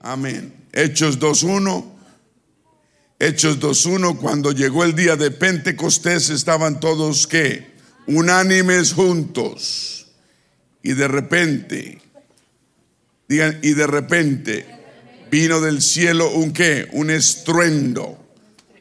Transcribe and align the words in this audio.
Amén. 0.00 0.52
Hechos 0.72 1.18
2.1. 1.18 1.84
Hechos 3.18 3.60
2.1, 3.60 4.18
cuando 4.18 4.50
llegó 4.50 4.82
el 4.82 4.94
día 4.94 5.14
de 5.14 5.30
Pentecostés 5.30 6.30
estaban 6.30 6.80
todos 6.80 7.26
que 7.26 7.70
unánimes 8.06 8.94
juntos. 8.94 10.06
Y 10.82 10.94
de 10.94 11.06
repente, 11.06 12.00
digan, 13.28 13.58
y 13.62 13.74
de 13.74 13.86
repente 13.86 14.66
vino 15.30 15.60
del 15.60 15.82
cielo 15.82 16.30
un 16.30 16.54
qué, 16.54 16.88
un 16.92 17.10
estruendo, 17.10 18.18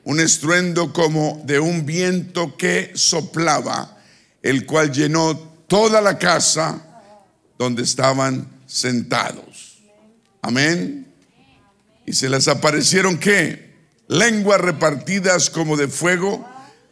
un 0.05 0.21
estruendo 0.21 0.93
como 0.93 1.41
de 1.45 1.59
un 1.59 1.85
viento 1.85 2.55
que 2.55 2.91
soplaba, 2.95 3.97
el 4.41 4.65
cual 4.65 4.93
llenó 4.93 5.37
toda 5.67 5.99
la 5.99 6.17
casa 6.17 6.81
donde 7.57 7.83
estaban 7.83 8.47
sentados. 8.65 9.79
Amén. 10.41 11.08
Y 12.09 12.13
se 12.13 12.27
les 12.27 12.47
aparecieron 12.47 13.19
qué? 13.19 13.69
Lenguas 14.07 14.59
repartidas 14.59 15.51
como 15.51 15.77
de 15.77 15.87
fuego, 15.87 16.43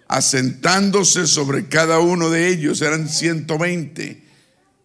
asentándose 0.08 1.25
sobre 1.25 1.67
cada 1.67 1.98
uno 1.98 2.30
de 2.30 2.49
ellos. 2.49 2.84
Eran 2.84 3.09
120, 3.09 4.23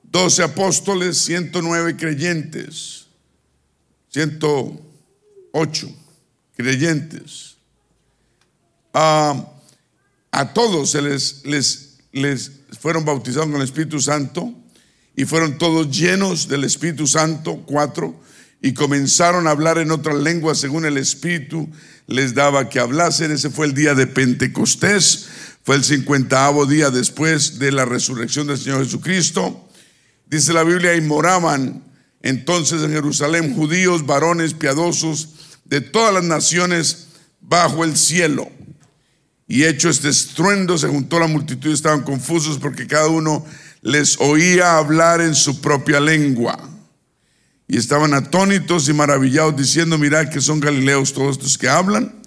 12 0.04 0.42
apóstoles, 0.42 1.18
109 1.18 1.98
creyentes, 1.98 3.08
108 4.08 5.94
creyentes. 6.56 7.56
Ah, 8.94 9.52
a 10.30 10.54
todos 10.54 10.92
se 10.92 11.02
les, 11.02 11.44
les, 11.44 11.98
les 12.12 12.52
fueron 12.80 13.04
bautizados 13.04 13.48
con 13.48 13.56
el 13.56 13.64
Espíritu 13.64 14.00
Santo 14.00 14.50
y 15.14 15.26
fueron 15.26 15.58
todos 15.58 15.90
llenos 15.90 16.48
del 16.48 16.64
Espíritu 16.64 17.06
Santo, 17.06 17.64
cuatro, 17.66 18.18
y 18.62 18.74
comenzaron 18.74 19.48
a 19.48 19.50
hablar 19.50 19.78
en 19.78 19.90
otras 19.90 20.16
lenguas 20.16 20.58
según 20.58 20.86
el 20.86 20.96
Espíritu 20.96 21.68
les 22.06 22.32
daba 22.32 22.68
que 22.68 22.78
hablasen. 22.78 23.32
Ese 23.32 23.50
fue 23.50 23.66
el 23.66 23.74
día 23.74 23.94
de 23.94 24.06
Pentecostés, 24.06 25.28
fue 25.64 25.76
el 25.76 25.84
cincuentaavo 25.84 26.64
día 26.64 26.90
después 26.90 27.58
de 27.58 27.72
la 27.72 27.84
resurrección 27.84 28.46
del 28.46 28.58
Señor 28.58 28.84
Jesucristo. 28.84 29.68
Dice 30.26 30.52
la 30.52 30.62
Biblia, 30.62 30.94
y 30.94 31.00
moraban 31.00 31.82
entonces 32.22 32.82
en 32.82 32.92
Jerusalén 32.92 33.54
judíos, 33.54 34.06
varones 34.06 34.54
piadosos 34.54 35.30
de 35.64 35.80
todas 35.80 36.14
las 36.14 36.24
naciones 36.24 37.08
bajo 37.40 37.82
el 37.82 37.96
cielo. 37.96 38.48
Y 39.48 39.64
hecho 39.64 39.90
este 39.90 40.08
estruendo, 40.08 40.78
se 40.78 40.86
juntó 40.86 41.18
la 41.18 41.26
multitud 41.26 41.72
estaban 41.72 42.02
confusos 42.02 42.58
porque 42.58 42.86
cada 42.86 43.08
uno 43.08 43.44
les 43.82 44.18
oía 44.20 44.78
hablar 44.78 45.20
en 45.20 45.34
su 45.34 45.60
propia 45.60 45.98
lengua. 45.98 46.71
Y 47.72 47.78
estaban 47.78 48.12
atónitos 48.12 48.86
y 48.90 48.92
maravillados 48.92 49.56
diciendo, 49.56 49.96
mirad 49.96 50.28
que 50.28 50.42
son 50.42 50.60
galileos 50.60 51.14
todos 51.14 51.38
estos 51.38 51.56
que 51.56 51.70
hablan. 51.70 52.20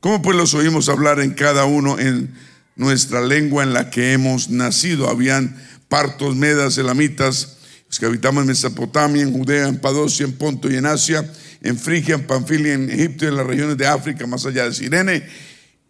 ¿Cómo 0.00 0.22
pues 0.22 0.34
los 0.38 0.54
oímos 0.54 0.88
hablar 0.88 1.20
en 1.20 1.34
cada 1.34 1.66
uno 1.66 1.98
en 1.98 2.34
nuestra 2.76 3.20
lengua 3.20 3.62
en 3.62 3.74
la 3.74 3.90
que 3.90 4.14
hemos 4.14 4.48
nacido? 4.48 5.10
Habían 5.10 5.54
partos, 5.90 6.34
medas, 6.34 6.78
elamitas, 6.78 7.58
los 7.88 7.98
que 7.98 8.06
habitamos 8.06 8.40
en 8.40 8.46
Mesopotamia, 8.46 9.20
en 9.20 9.34
Judea, 9.34 9.68
en 9.68 9.80
Padosia, 9.80 10.24
en 10.24 10.32
Ponto 10.32 10.70
y 10.70 10.76
en 10.76 10.86
Asia, 10.86 11.30
en 11.60 11.78
Frigia, 11.78 12.14
en 12.14 12.26
Panfilia, 12.26 12.72
en 12.72 12.88
Egipto 12.88 13.26
y 13.26 13.28
en 13.28 13.36
las 13.36 13.46
regiones 13.46 13.76
de 13.76 13.86
África, 13.86 14.26
más 14.26 14.46
allá 14.46 14.64
de 14.64 14.72
Sirene, 14.72 15.28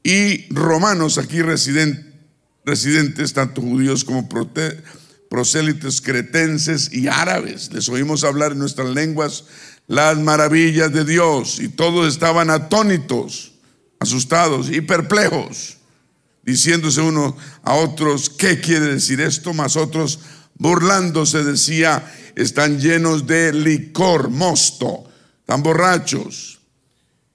y 0.03 0.53
romanos 0.53 1.17
aquí 1.17 1.43
residentes, 1.43 3.33
tanto 3.33 3.63
judíos 3.63 4.03
como 4.03 4.29
prosélitos 5.29 6.01
cretenses 6.01 6.93
y 6.93 7.09
árabes. 7.09 7.73
Les 7.73 7.89
oímos 7.89 8.25
hablar 8.25 8.53
en 8.53 8.59
nuestras 8.59 8.89
lenguas 8.89 9.45
las 9.87 10.19
maravillas 10.19 10.93
de 10.93 11.05
Dios 11.05 11.61
y 11.61 11.69
todos 11.69 12.13
estaban 12.13 12.51
atónitos, 12.51 13.53
asustados 13.99 14.71
y 14.71 14.81
perplejos, 14.81 15.79
diciéndose 16.43 17.01
uno 17.01 17.37
a 17.63 17.75
otros, 17.75 18.31
¿qué 18.31 18.61
quiere 18.61 18.87
decir 18.87 19.21
esto? 19.21 19.55
Más 19.55 19.77
otros 19.77 20.21
burlándose 20.59 21.45
decía, 21.45 22.13
están 22.35 22.81
llenos 22.81 23.27
de 23.27 23.53
licor, 23.53 24.31
mosto, 24.31 25.05
están 25.41 25.63
borrachos. 25.63 26.61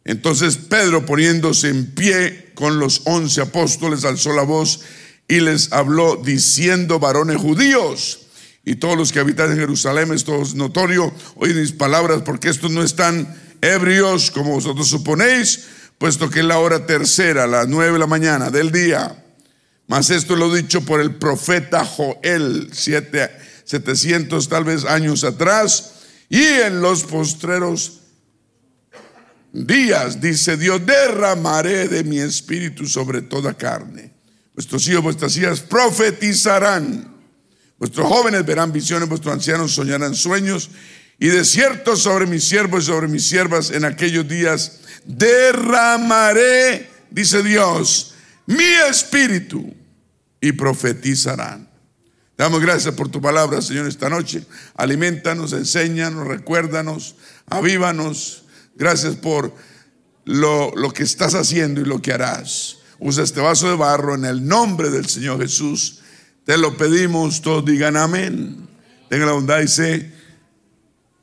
Entonces 0.03 0.57
Pedro 0.57 1.05
poniéndose 1.05 1.69
en 1.69 1.93
pie 1.93 2.51
con 2.55 2.79
los 2.79 3.01
once 3.05 3.41
apóstoles 3.41 4.03
alzó 4.03 4.33
la 4.33 4.43
voz 4.43 4.81
y 5.31 5.39
les 5.39 5.71
habló 5.71 6.17
diciendo, 6.17 6.99
varones 6.99 7.37
judíos, 7.37 8.19
y 8.65 8.75
todos 8.75 8.97
los 8.97 9.13
que 9.13 9.21
habitan 9.21 9.49
en 9.49 9.59
Jerusalén, 9.59 10.11
esto 10.11 10.41
es 10.41 10.55
notorio, 10.55 11.09
oyen 11.35 11.61
mis 11.61 11.71
palabras, 11.71 12.23
porque 12.23 12.49
estos 12.49 12.69
no 12.69 12.83
están 12.83 13.33
ebrios 13.61 14.29
como 14.29 14.55
vosotros 14.55 14.89
suponéis, 14.89 15.67
puesto 15.97 16.29
que 16.29 16.39
es 16.39 16.45
la 16.45 16.59
hora 16.59 16.85
tercera, 16.85 17.47
las 17.47 17.69
nueve 17.69 17.93
de 17.93 17.99
la 17.99 18.07
mañana 18.07 18.49
del 18.49 18.73
día. 18.73 19.23
Mas 19.87 20.09
esto 20.09 20.35
lo 20.35 20.53
dicho 20.53 20.81
por 20.81 20.99
el 20.99 21.15
profeta 21.15 21.85
Joel, 21.85 22.67
siete, 22.73 23.31
700 23.63 24.49
tal 24.49 24.65
vez 24.65 24.83
años 24.83 25.23
atrás, 25.23 25.93
y 26.27 26.43
en 26.43 26.81
los 26.81 27.05
postreros 27.05 28.01
días, 29.53 30.19
dice 30.19 30.57
Dios, 30.57 30.85
derramaré 30.85 31.87
de 31.87 32.03
mi 32.03 32.19
espíritu 32.19 32.85
sobre 32.85 33.21
toda 33.21 33.53
carne 33.53 34.10
Vuestros 34.61 34.87
hijos, 34.89 35.01
vuestras 35.01 35.37
hijas 35.37 35.59
profetizarán. 35.59 37.11
Vuestros 37.79 38.07
jóvenes 38.07 38.45
verán 38.45 38.71
visiones, 38.71 39.09
vuestros 39.09 39.33
ancianos 39.33 39.73
soñarán 39.73 40.13
sueños. 40.13 40.69
Y 41.17 41.29
de 41.29 41.43
cierto 41.45 41.95
sobre 41.95 42.27
mis 42.27 42.43
siervos 42.43 42.83
y 42.83 42.85
sobre 42.85 43.07
mis 43.07 43.27
siervas 43.27 43.71
en 43.71 43.85
aquellos 43.85 44.27
días 44.27 44.81
derramaré, 45.03 46.87
dice 47.09 47.41
Dios, 47.41 48.13
mi 48.45 48.63
espíritu 48.87 49.73
y 50.39 50.51
profetizarán. 50.51 51.67
Damos 52.37 52.61
gracias 52.61 52.93
por 52.93 53.09
tu 53.09 53.19
palabra, 53.19 53.63
Señor, 53.63 53.87
esta 53.87 54.09
noche. 54.09 54.45
Alimentanos, 54.75 55.53
enséñanos, 55.53 56.27
recuérdanos, 56.27 57.15
avívanos. 57.47 58.43
Gracias 58.75 59.15
por 59.15 59.55
lo, 60.25 60.71
lo 60.75 60.93
que 60.93 61.01
estás 61.01 61.33
haciendo 61.33 61.81
y 61.81 61.85
lo 61.85 61.99
que 61.99 62.13
harás. 62.13 62.77
Usa 63.03 63.23
este 63.23 63.41
vaso 63.41 63.67
de 63.67 63.75
barro 63.75 64.13
en 64.13 64.25
el 64.25 64.47
nombre 64.47 64.91
del 64.91 65.07
Señor 65.07 65.41
Jesús. 65.41 66.01
Te 66.45 66.55
lo 66.55 66.77
pedimos, 66.77 67.41
todos 67.41 67.65
digan 67.65 67.97
amén. 67.97 68.67
Tengan 69.09 69.27
la 69.27 69.33
bondad 69.33 69.59
y 69.61 69.67
se 69.67 70.11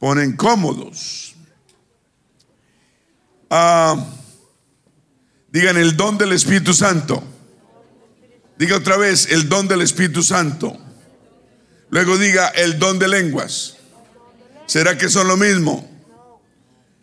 ponen 0.00 0.36
cómodos. 0.36 1.36
Ah, 3.48 4.08
digan 5.52 5.76
el 5.76 5.96
don 5.96 6.18
del 6.18 6.32
Espíritu 6.32 6.74
Santo. 6.74 7.22
Diga 8.58 8.76
otra 8.76 8.96
vez 8.96 9.28
el 9.30 9.48
don 9.48 9.68
del 9.68 9.82
Espíritu 9.82 10.24
Santo. 10.24 10.76
Luego 11.90 12.18
diga 12.18 12.48
el 12.48 12.80
don 12.80 12.98
de 12.98 13.06
lenguas. 13.06 13.76
¿Será 14.66 14.98
que 14.98 15.08
son 15.08 15.28
lo 15.28 15.36
mismo? 15.36 15.88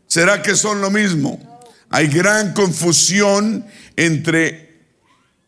¿Será 0.06 0.42
que 0.42 0.54
son 0.54 0.82
lo 0.82 0.92
mismo? 0.92 1.62
Hay 1.90 2.08
gran 2.08 2.54
confusión 2.54 3.66
entre 3.96 4.65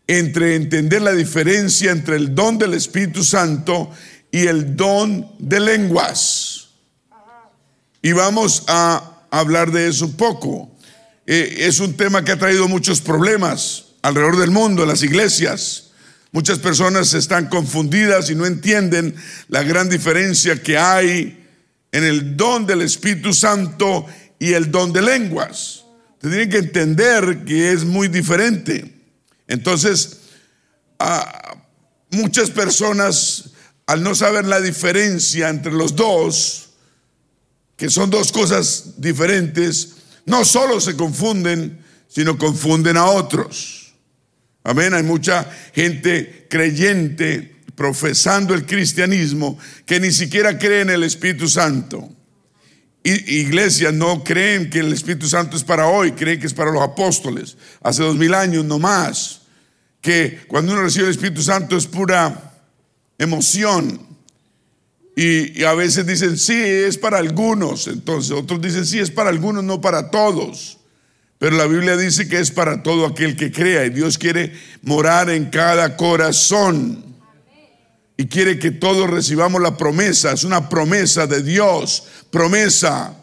entre 0.07 0.56
entender 0.56 1.01
la 1.01 1.12
diferencia 1.12 1.91
entre 1.91 2.16
el 2.16 2.34
don 2.34 2.57
del 2.57 2.73
Espíritu 2.73 3.23
Santo 3.23 3.91
y 4.31 4.47
el 4.47 4.75
don 4.75 5.29
de 5.38 5.59
lenguas. 5.59 6.69
Y 8.01 8.13
vamos 8.13 8.63
a 8.67 9.25
hablar 9.29 9.72
de 9.72 9.90
eso 9.90 10.06
un 10.06 10.13
poco. 10.13 10.72
Eh, 11.25 11.57
es 11.59 11.81
un 11.81 11.94
tema 11.96 12.23
que 12.23 12.31
ha 12.31 12.40
traído 12.40 12.69
muchos 12.69 13.01
problemas 13.01 13.85
alrededor 14.01 14.38
del 14.38 14.51
mundo, 14.51 14.84
en 14.84 14.90
las 14.90 15.03
iglesias. 15.03 15.91
Muchas 16.31 16.59
personas 16.59 17.13
están 17.13 17.47
confundidas 17.47 18.29
y 18.29 18.35
no 18.35 18.46
entienden 18.46 19.16
la 19.50 19.63
gran 19.63 19.90
diferencia 19.90 20.62
que 20.62 20.78
hay 20.78 21.46
en 21.91 22.03
el 22.03 22.38
don 22.38 22.66
del 22.66 22.81
Espíritu 22.81 23.34
Santo 23.34 24.06
y 24.40 24.53
el 24.53 24.72
don 24.72 24.94
de 24.94 25.01
lenguas. 25.01 25.84
Tienen 26.22 26.49
que 26.49 26.58
entender 26.58 27.43
que 27.46 27.72
es 27.72 27.84
muy 27.84 28.08
diferente. 28.08 28.97
Entonces, 29.47 30.22
muchas 32.11 32.49
personas, 32.49 33.52
al 33.85 34.03
no 34.03 34.16
saber 34.16 34.46
la 34.46 34.59
diferencia 34.61 35.49
entre 35.49 35.72
los 35.72 35.96
dos, 35.96 36.70
que 37.76 37.90
son 37.90 38.09
dos 38.09 38.32
cosas 38.32 38.96
diferentes, 38.97 39.96
no 40.26 40.44
solo 40.44 40.82
se 40.82 40.96
confunden, 40.96 41.84
sino 42.08 42.38
confunden 42.38 42.97
a 42.97 43.05
otros. 43.05 43.94
Amén, 44.64 44.94
hay 44.94 45.03
mucha 45.03 45.50
gente 45.73 46.47
creyente 46.50 47.55
profesando 47.76 48.53
el 48.53 48.66
cristianismo 48.66 49.58
que 49.85 50.00
ni 50.00 50.11
siquiera 50.11 50.58
cree 50.58 50.82
en 50.82 50.90
el 50.90 51.03
Espíritu 51.03 51.47
Santo. 51.47 52.16
Iglesias 53.09 53.93
no 53.93 54.23
creen 54.23 54.69
que 54.69 54.79
el 54.79 54.91
Espíritu 54.93 55.27
Santo 55.27 55.57
es 55.57 55.63
para 55.63 55.87
hoy, 55.87 56.11
creen 56.11 56.39
que 56.39 56.47
es 56.47 56.53
para 56.53 56.71
los 56.71 56.81
apóstoles, 56.81 57.57
hace 57.81 58.03
dos 58.03 58.15
mil 58.15 58.33
años 58.33 58.65
no 58.65 58.79
más 58.79 59.41
que 60.01 60.39
cuando 60.47 60.73
uno 60.73 60.83
recibe 60.83 61.05
el 61.05 61.11
Espíritu 61.11 61.41
Santo 61.41 61.75
es 61.75 61.85
pura 61.85 62.53
emoción. 63.17 64.07
Y, 65.15 65.63
a 65.63 65.73
veces 65.73 66.05
dicen, 66.05 66.37
sí, 66.37 66.53
es 66.53 66.97
para 66.97 67.17
algunos. 67.17 67.87
Entonces 67.87 68.31
otros 68.31 68.61
dicen, 68.61 68.85
sí, 68.85 68.99
es 68.99 69.09
para 69.09 69.29
algunos, 69.29 69.63
no 69.63 69.81
para 69.81 70.11
todos. 70.11 70.77
Pero 71.39 71.57
la 71.57 71.65
Biblia 71.65 71.97
dice 71.97 72.27
que 72.27 72.39
es 72.39 72.51
para 72.51 72.83
todo 72.83 73.05
aquel 73.05 73.35
que 73.35 73.51
crea. 73.51 73.85
Y 73.85 73.89
Dios 73.89 74.17
quiere 74.17 74.53
morar 74.83 75.29
en 75.29 75.45
cada 75.45 75.97
corazón. 75.97 77.06
Y 78.17 78.25
quiere 78.25 78.58
que 78.58 78.72
todos 78.72 79.09
recibamos 79.09 79.61
la 79.61 79.78
promesa. 79.78 80.31
Es 80.31 80.43
una 80.43 80.67
promesa 80.67 81.28
de 81.28 81.43
Dios. 81.43 82.03
Promesa. 82.31 83.14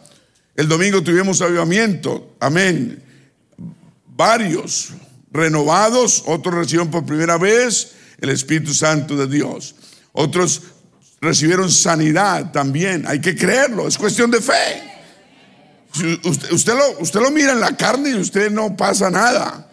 El 0.55 0.69
domingo 0.69 1.03
tuvimos 1.03 1.41
avivamiento. 1.41 2.37
Amén. 2.39 3.03
Varios 4.07 4.91
renovados. 5.33 6.23
Otros 6.27 6.55
recibieron 6.55 6.93
por 6.93 7.05
primera 7.05 7.37
vez 7.37 7.93
el 8.21 8.31
Espíritu 8.31 8.73
Santo 8.73 9.17
de 9.17 9.27
Dios. 9.27 9.75
Otros 10.13 10.63
recibieron 11.21 11.73
sanidad 11.73 12.53
también. 12.53 13.05
Hay 13.09 13.21
que 13.21 13.35
creerlo. 13.35 13.89
Es 13.89 13.99
cuestión 13.99 14.31
de 14.31 14.41
fe. 14.41 14.95
Usted, 16.51 16.75
lo, 16.75 17.01
usted 17.01 17.21
lo 17.21 17.33
mira 17.33 17.53
en 17.53 17.61
la 17.61 17.77
carne 17.77 18.11
y 18.11 18.15
usted 18.15 18.51
no 18.51 18.77
pasa 18.77 19.11
nada. 19.11 19.69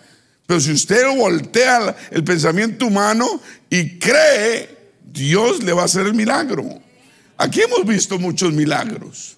Pero 0.48 0.60
si 0.60 0.72
usted 0.72 1.06
voltea 1.16 1.96
el 2.10 2.24
pensamiento 2.24 2.88
humano 2.88 3.40
y 3.70 4.00
cree, 4.00 4.81
Dios 5.12 5.64
le 5.64 5.74
va 5.74 5.84
a 5.84 5.86
hacer 5.86 6.06
el 6.06 6.14
milagro. 6.14 6.82
Aquí 7.38 7.62
hemos 7.62 7.86
visto 7.86 8.20
muchos 8.20 8.54
milagros. 8.54 9.38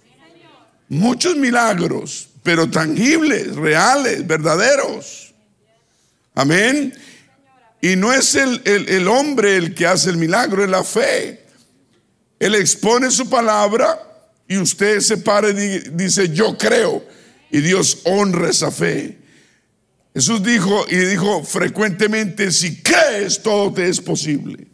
Muchos 0.90 1.36
milagros, 1.36 2.30
pero 2.44 2.70
tangibles, 2.70 3.56
reales, 3.56 4.28
verdaderos. 4.28 5.34
Amén. 6.36 6.94
Y 7.82 7.96
no 7.96 8.14
es 8.14 8.36
el, 8.36 8.62
el 8.66 9.08
hombre 9.08 9.58
el 9.58 9.74
que 9.74 9.88
hace 9.88 10.10
el 10.10 10.18
milagro, 10.18 10.64
es 10.64 10.70
la 10.70 10.84
fe. 10.84 11.46
Él 12.40 12.56
expone 12.56 13.10
su 13.10 13.30
palabra 13.30 14.00
y 14.48 14.58
usted 14.58 15.00
se 15.00 15.18
para 15.18 15.50
y 15.50 15.80
dice, 15.92 16.30
yo 16.30 16.58
creo, 16.58 17.04
y 17.50 17.62
Dios 17.62 18.00
honra 18.04 18.50
esa 18.50 18.72
fe. 18.72 19.18
Jesús 20.14 20.44
dijo 20.44 20.86
y 20.90 20.98
dijo 20.98 21.44
frecuentemente, 21.44 22.52
si 22.52 22.82
crees, 22.82 23.42
todo 23.42 23.74
te 23.74 23.88
es 23.88 24.00
posible. 24.00 24.73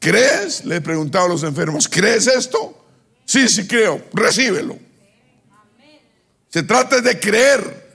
¿Crees? 0.00 0.64
Le 0.64 0.76
he 0.76 0.80
preguntado 0.80 1.26
a 1.26 1.28
los 1.28 1.42
enfermos, 1.44 1.86
¿crees 1.86 2.26
esto? 2.26 2.88
Sí, 3.26 3.48
sí 3.48 3.68
creo, 3.68 4.02
recíbelo. 4.12 4.76
Se 6.48 6.64
trata 6.64 7.00
de 7.00 7.20
creer. 7.20 7.88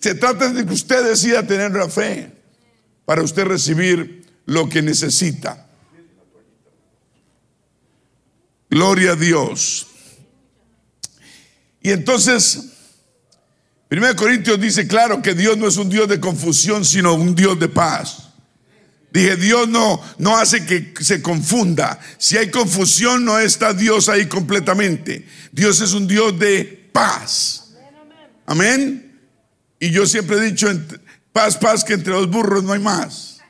Se 0.00 0.14
trata 0.14 0.48
de 0.48 0.64
que 0.64 0.72
usted 0.72 1.04
decida 1.04 1.46
tener 1.46 1.72
la 1.72 1.88
fe 1.88 2.32
para 3.04 3.22
usted 3.22 3.44
recibir 3.44 4.26
lo 4.46 4.68
que 4.68 4.80
necesita. 4.80 5.66
Gloria 8.70 9.12
a 9.12 9.16
Dios. 9.16 9.86
Y 11.82 11.90
entonces, 11.90 12.64
1 13.90 14.16
Corintios 14.16 14.60
dice 14.60 14.86
claro 14.86 15.20
que 15.22 15.34
Dios 15.34 15.56
no 15.58 15.68
es 15.68 15.76
un 15.76 15.88
Dios 15.88 16.08
de 16.08 16.20
confusión, 16.20 16.84
sino 16.84 17.14
un 17.14 17.34
Dios 17.34 17.58
de 17.58 17.68
paz. 17.68 18.27
Dije, 19.10 19.36
Dios 19.36 19.68
no, 19.68 20.02
no 20.18 20.36
hace 20.36 20.66
que 20.66 20.92
se 21.02 21.22
confunda. 21.22 21.98
Si 22.18 22.36
hay 22.36 22.50
confusión, 22.50 23.24
no 23.24 23.38
está 23.38 23.72
Dios 23.72 24.08
ahí 24.08 24.26
completamente. 24.26 25.26
Dios 25.50 25.80
es 25.80 25.92
un 25.92 26.06
Dios 26.06 26.38
de 26.38 26.90
paz. 26.92 27.70
Amén. 28.44 29.18
Y 29.80 29.90
yo 29.90 30.06
siempre 30.06 30.36
he 30.36 30.40
dicho, 30.40 30.68
paz, 31.32 31.56
paz, 31.56 31.84
que 31.84 31.94
entre 31.94 32.12
los 32.12 32.28
burros 32.28 32.64
no 32.64 32.72
hay 32.72 32.80
más. 32.80 33.40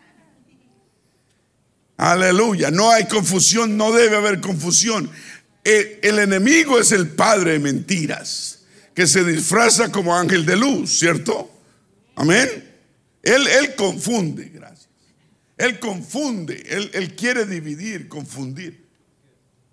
Aleluya. 1.97 2.71
No 2.71 2.91
hay 2.91 3.07
confusión, 3.07 3.77
no 3.77 3.93
debe 3.93 4.17
haber 4.17 4.41
confusión. 4.41 5.11
El, 5.65 6.19
enemigo 6.19 6.79
es 6.79 6.93
el 6.93 7.09
padre 7.09 7.53
de 7.53 7.59
mentiras, 7.59 8.61
que 8.95 9.07
se 9.07 9.25
disfraza 9.25 9.91
como 9.91 10.17
ángel 10.17 10.47
de 10.47 10.57
luz, 10.57 10.99
¿cierto? 10.99 11.51
Amén. 12.15 12.49
Él, 13.23 13.47
él 13.49 13.75
confunde. 13.75 14.53
Él 15.59 15.81
confunde, 15.81 16.63
él, 16.93 17.17
quiere 17.17 17.45
dividir, 17.45 18.09
confundir. 18.09 18.87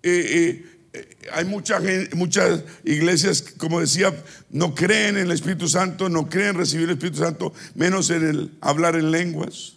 Eh, 0.02 0.64
eh, 0.92 1.16
hay 1.32 1.44
mucha 1.44 1.80
muchas 2.14 2.62
iglesias, 2.84 3.42
como 3.56 3.80
decía, 3.80 4.12
no 4.50 4.74
creen 4.74 5.16
en 5.16 5.26
el 5.26 5.32
Espíritu 5.32 5.68
Santo, 5.68 6.08
no 6.08 6.28
creen 6.28 6.50
en 6.50 6.56
recibir 6.56 6.86
el 6.86 6.96
Espíritu 6.96 7.18
Santo, 7.18 7.52
menos 7.74 8.10
en 8.10 8.26
el 8.26 8.52
hablar 8.60 8.96
en 8.96 9.10
lenguas, 9.10 9.74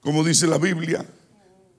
como 0.00 0.24
dice 0.24 0.46
la 0.46 0.58
Biblia. 0.58 1.04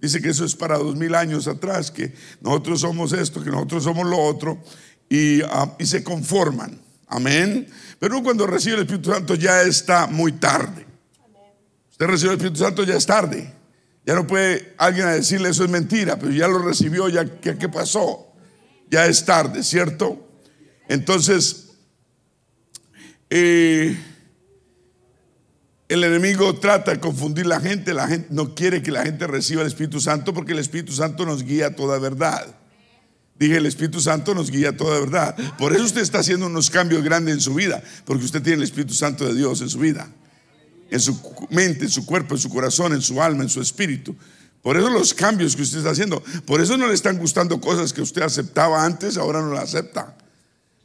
Dice 0.01 0.21
que 0.21 0.29
eso 0.29 0.43
es 0.43 0.53
para 0.53 0.77
dos 0.77 0.97
mil 0.97 1.15
años 1.15 1.47
atrás, 1.47 1.89
que 1.89 2.13
nosotros 2.41 2.81
somos 2.81 3.13
esto, 3.13 3.41
que 3.41 3.49
nosotros 3.49 3.83
somos 3.85 4.05
lo 4.05 4.19
otro, 4.19 4.61
y, 5.09 5.41
ah, 5.43 5.77
se 5.79 6.03
conforman. 6.03 6.77
Amén. 7.07 7.67
Pero 7.99 8.21
cuando 8.21 8.45
recibe 8.45 8.75
el 8.75 8.81
Espíritu 8.81 9.13
Santo 9.13 9.35
ya 9.35 9.61
está 9.61 10.07
muy 10.07 10.33
tarde. 10.33 10.92
Usted 12.03 12.11
recibe 12.11 12.31
el 12.31 12.37
Espíritu 12.37 12.59
Santo 12.59 12.83
ya 12.83 12.97
es 12.97 13.05
tarde. 13.05 13.53
Ya 14.05 14.13
no 14.15 14.27
puede 14.27 14.73
alguien 14.77 15.07
decirle 15.07 15.47
eso 15.47 15.63
es 15.63 15.69
mentira, 15.69 16.19
pero 16.19 16.33
ya 16.33 16.49
lo 16.49 16.59
recibió, 16.59 17.07
ya 17.07 17.23
¿qué, 17.39 17.69
pasó? 17.69 18.27
Ya 18.91 19.05
es 19.05 19.23
tarde, 19.23 19.63
¿cierto? 19.63 20.27
Entonces, 20.89 21.69
eh, 23.29 23.97
el 25.87 26.03
enemigo 26.03 26.53
trata 26.55 26.91
de 26.91 26.99
confundir 26.99 27.45
la 27.45 27.61
gente, 27.61 27.93
la 27.93 28.09
gente 28.09 28.27
no 28.31 28.53
quiere 28.53 28.83
que 28.83 28.91
la 28.91 29.03
gente 29.03 29.25
reciba 29.25 29.61
el 29.61 29.67
Espíritu 29.67 30.01
Santo 30.01 30.33
porque 30.33 30.51
el 30.51 30.59
Espíritu 30.59 30.91
Santo 30.91 31.25
nos 31.25 31.41
guía 31.43 31.67
a 31.67 31.75
toda 31.75 31.99
verdad. 31.99 32.53
Dije, 33.39 33.55
el 33.55 33.65
Espíritu 33.65 34.01
Santo 34.01 34.35
nos 34.35 34.51
guía 34.51 34.71
a 34.71 34.77
toda 34.77 34.99
verdad. 34.99 35.37
Por 35.57 35.73
eso 35.73 35.85
usted 35.85 36.01
está 36.01 36.19
haciendo 36.19 36.47
unos 36.47 36.69
cambios 36.69 37.01
grandes 37.01 37.35
en 37.35 37.39
su 37.39 37.53
vida, 37.53 37.81
porque 38.03 38.25
usted 38.25 38.41
tiene 38.41 38.57
el 38.57 38.63
Espíritu 38.63 38.93
Santo 38.93 39.25
de 39.25 39.35
Dios 39.35 39.61
en 39.61 39.69
su 39.69 39.79
vida, 39.79 40.09
en 40.93 40.99
su 40.99 41.19
mente, 41.49 41.85
en 41.85 41.91
su 41.91 42.05
cuerpo, 42.05 42.35
en 42.35 42.41
su 42.41 42.49
corazón, 42.49 42.93
en 42.93 43.01
su 43.01 43.21
alma, 43.21 43.43
en 43.43 43.49
su 43.49 43.61
espíritu. 43.61 44.15
Por 44.61 44.77
eso 44.77 44.89
los 44.89 45.13
cambios 45.13 45.55
que 45.55 45.63
usted 45.63 45.79
está 45.79 45.89
haciendo, 45.89 46.23
por 46.45 46.61
eso 46.61 46.77
no 46.77 46.87
le 46.87 46.93
están 46.93 47.17
gustando 47.17 47.59
cosas 47.59 47.91
que 47.91 48.01
usted 48.01 48.21
aceptaba 48.21 48.85
antes, 48.85 49.17
ahora 49.17 49.41
no 49.41 49.53
las 49.53 49.65
acepta 49.65 50.15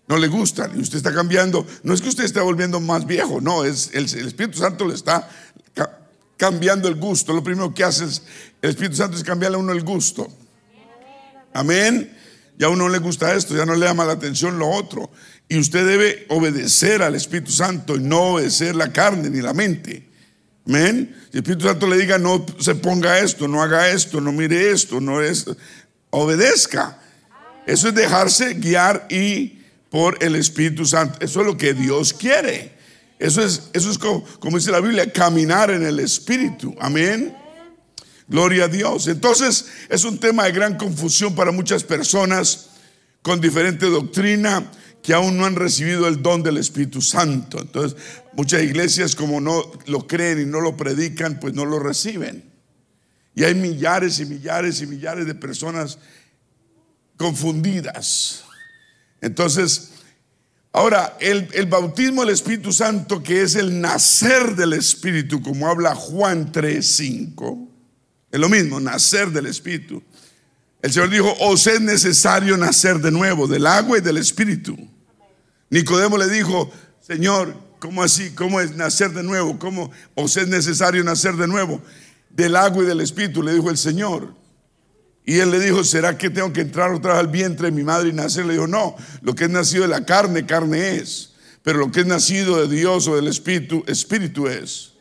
no 0.08 0.16
le 0.16 0.26
gustan 0.26 0.72
y 0.75 0.81
usted 0.81 0.96
está 0.96 1.14
cambiando. 1.14 1.66
No 1.82 1.94
es 1.94 2.00
que 2.00 2.08
usted 2.08 2.25
esté 2.25 2.40
volviendo 2.40 2.81
más 2.81 3.06
viejo, 3.06 3.40
no, 3.40 3.64
es 3.64 3.90
el, 3.93 4.06
Espíritu 4.06 4.58
Santo 4.58 4.87
le 4.87 4.94
está 4.94 5.28
cambiando 6.37 6.88
el 6.88 6.94
gusto. 6.94 7.32
Lo 7.32 7.44
primero 7.44 7.72
que 7.75 7.84
hace 7.84 8.04
el 8.04 8.70
Espíritu 8.70 8.96
Santo 8.96 9.16
es 9.16 9.22
cambiarle 9.22 9.56
a 9.56 9.61
uno 9.61 9.72
el 9.72 9.84
gusto. 9.84 10.28
Amén. 11.52 12.16
Ya 12.58 12.66
a 12.66 12.70
uno 12.70 12.84
no 12.84 12.88
le 12.88 12.99
gusta 12.99 13.34
esto, 13.34 13.54
ya 13.54 13.64
no 13.64 13.76
le 13.76 13.87
llama 13.87 14.04
la 14.04 14.14
atención 14.14 14.58
lo 14.58 14.69
otro. 14.69 15.11
Y 15.49 15.58
usted 15.58 15.87
debe 15.87 16.26
obedecer 16.28 17.02
al 17.02 17.14
Espíritu 17.14 17.52
Santo 17.52 17.94
y 17.94 18.00
no 18.00 18.32
obedecer 18.32 18.75
la 18.75 18.92
carne 18.92 19.30
ni 19.30 19.40
la 19.40 19.52
mente. 19.52 20.07
Amén. 20.68 21.16
El 21.32 21.38
Espíritu 21.38 21.66
Santo 21.66 21.87
le 21.87 21.96
diga 21.96 22.18
no 22.18 22.44
se 22.58 22.75
ponga 22.75 23.18
esto, 23.20 23.48
no 23.48 23.62
haga 23.62 23.88
esto, 23.88 24.20
no 24.20 24.32
mire 24.32 24.70
esto, 24.70 25.00
no 25.00 25.22
es, 25.22 25.46
obedezca. 26.10 26.98
Eso 27.66 27.88
es 27.88 27.94
dejarse 27.94 28.54
guiar 28.54 29.06
y 29.08 29.60
por 29.90 30.22
el 30.22 30.34
Espíritu 30.37 30.84
Santo. 30.84 31.18
Eso 31.20 31.40
es 31.40 31.46
lo 31.46 31.56
que 31.56 31.72
Dios 31.72 32.12
quiere. 32.12 32.76
Eso 33.18 33.42
es, 33.42 33.70
eso 33.72 33.90
es 33.90 33.98
como, 33.98 34.25
dice 34.58 34.70
la 34.70 34.80
Biblia, 34.80 35.10
caminar 35.10 35.70
en 35.70 35.84
el 35.84 36.00
Espíritu. 36.00 36.75
Amén. 36.80 37.34
Gloria 38.28 38.64
a 38.64 38.68
Dios. 38.68 39.08
Entonces 39.08 39.66
es 39.88 40.04
un 40.04 40.18
tema 40.18 40.44
de 40.44 40.52
gran 40.52 40.76
confusión 40.76 41.34
para 41.34 41.50
muchas 41.50 41.82
personas 41.82 42.68
con 43.22 43.40
diferente 43.40 43.87
doctrina 43.87 44.70
que 45.02 45.14
aún 45.14 45.38
no 45.38 45.46
han 45.46 45.56
recibido 45.56 46.06
el 46.06 46.22
don 46.22 46.42
del 46.42 46.58
Espíritu 46.58 47.00
Santo. 47.00 47.58
Entonces 47.58 47.98
muchas 48.38 48.62
iglesias 48.62 49.16
como 49.16 49.40
no 49.40 49.68
lo 49.87 50.07
creen 50.07 50.40
y 50.40 50.47
no 50.47 50.61
lo 50.61 50.76
predican, 50.76 51.40
pues 51.40 51.54
no 51.54 51.64
lo 51.64 51.80
reciben. 51.80 52.45
Y 53.35 53.42
hay 53.42 53.57
millares 53.57 54.21
y 54.21 54.26
millares 54.26 54.80
y 54.80 54.87
millares 54.87 55.26
de 55.26 55.35
personas 55.35 55.99
confundidas. 57.16 58.45
Entonces, 59.21 59.90
ahora, 60.73 61.16
el, 61.18 61.66
bautismo 61.66 62.21
del 62.21 62.33
Espíritu 62.33 62.73
Santo, 62.73 63.25
que 63.25 63.42
es 63.42 63.57
el 63.57 63.80
nacer 63.80 64.54
del 64.54 64.75
Espíritu, 64.75 65.42
como 65.42 65.66
habla 65.66 65.97
Juan 65.97 66.52
3:5, 66.52 67.68
es 68.30 68.38
lo 68.38 68.49
mismo, 68.49 68.78
nacer 68.78 69.30
del 69.33 69.47
Espíritu. 69.47 70.00
El 70.80 70.92
Señor 70.92 71.11
dijo, 71.11 71.35
os 71.40 71.66
es 71.66 71.80
necesario 71.80 72.57
nacer 72.57 73.00
de 73.00 73.11
nuevo, 73.11 73.49
del 73.49 73.66
agua 73.66 73.99
y 73.99 74.00
del 74.00 74.18
Espíritu. 74.18 74.78
Nicodemo 75.71 76.16
le 76.16 76.28
dijo, 76.28 76.71
Señor, 77.00 77.67
¿cómo 77.78 78.02
así? 78.02 78.30
¿Cómo 78.30 78.61
es 78.61 78.75
nacer 78.75 79.12
de 79.12 79.23
nuevo? 79.23 79.58
¿Cómo 79.58 79.90
os 80.14 80.37
es 80.37 80.49
necesario 80.49 81.02
nacer 81.04 81.35
de 81.35 81.47
nuevo? 81.47 81.80
Del 82.30 82.56
agua 82.56 82.85
y 82.85 82.87
del 82.87 83.00
Espíritu, 83.00 83.42
le 83.42 83.54
dijo 83.54 83.70
el 83.70 83.78
Señor. 83.78 84.35
Y 85.25 85.40
él 85.40 85.50
le 85.50 85.61
dijo, 85.61 85.85
¿será 85.85 86.16
que 86.16 86.30
tengo 86.30 86.52
que 86.52 86.62
entrar 86.62 86.90
otra 86.90 87.12
vez 87.12 87.20
al 87.20 87.28
vientre 87.28 87.66
de 87.66 87.76
mi 87.76 87.82
madre 87.82 88.08
y 88.08 88.12
nacer? 88.12 88.47
Le 88.47 88.54
dijo, 88.54 88.66
no, 88.66 88.97
lo 89.20 89.35
que 89.35 89.44
es 89.44 89.50
nacido 89.50 89.82
de 89.82 89.88
la 89.88 90.06
carne, 90.06 90.47
carne 90.47 90.97
es. 90.97 91.35
Pero 91.62 91.80
lo 91.80 91.92
que 91.92 92.00
es 92.00 92.06
nacido 92.06 92.56
de 92.56 92.75
Dios 92.75 93.06
o 93.08 93.16
del 93.16 93.28
Espíritu, 93.28 93.85
Espíritu 93.87 94.49
es. 94.49 94.92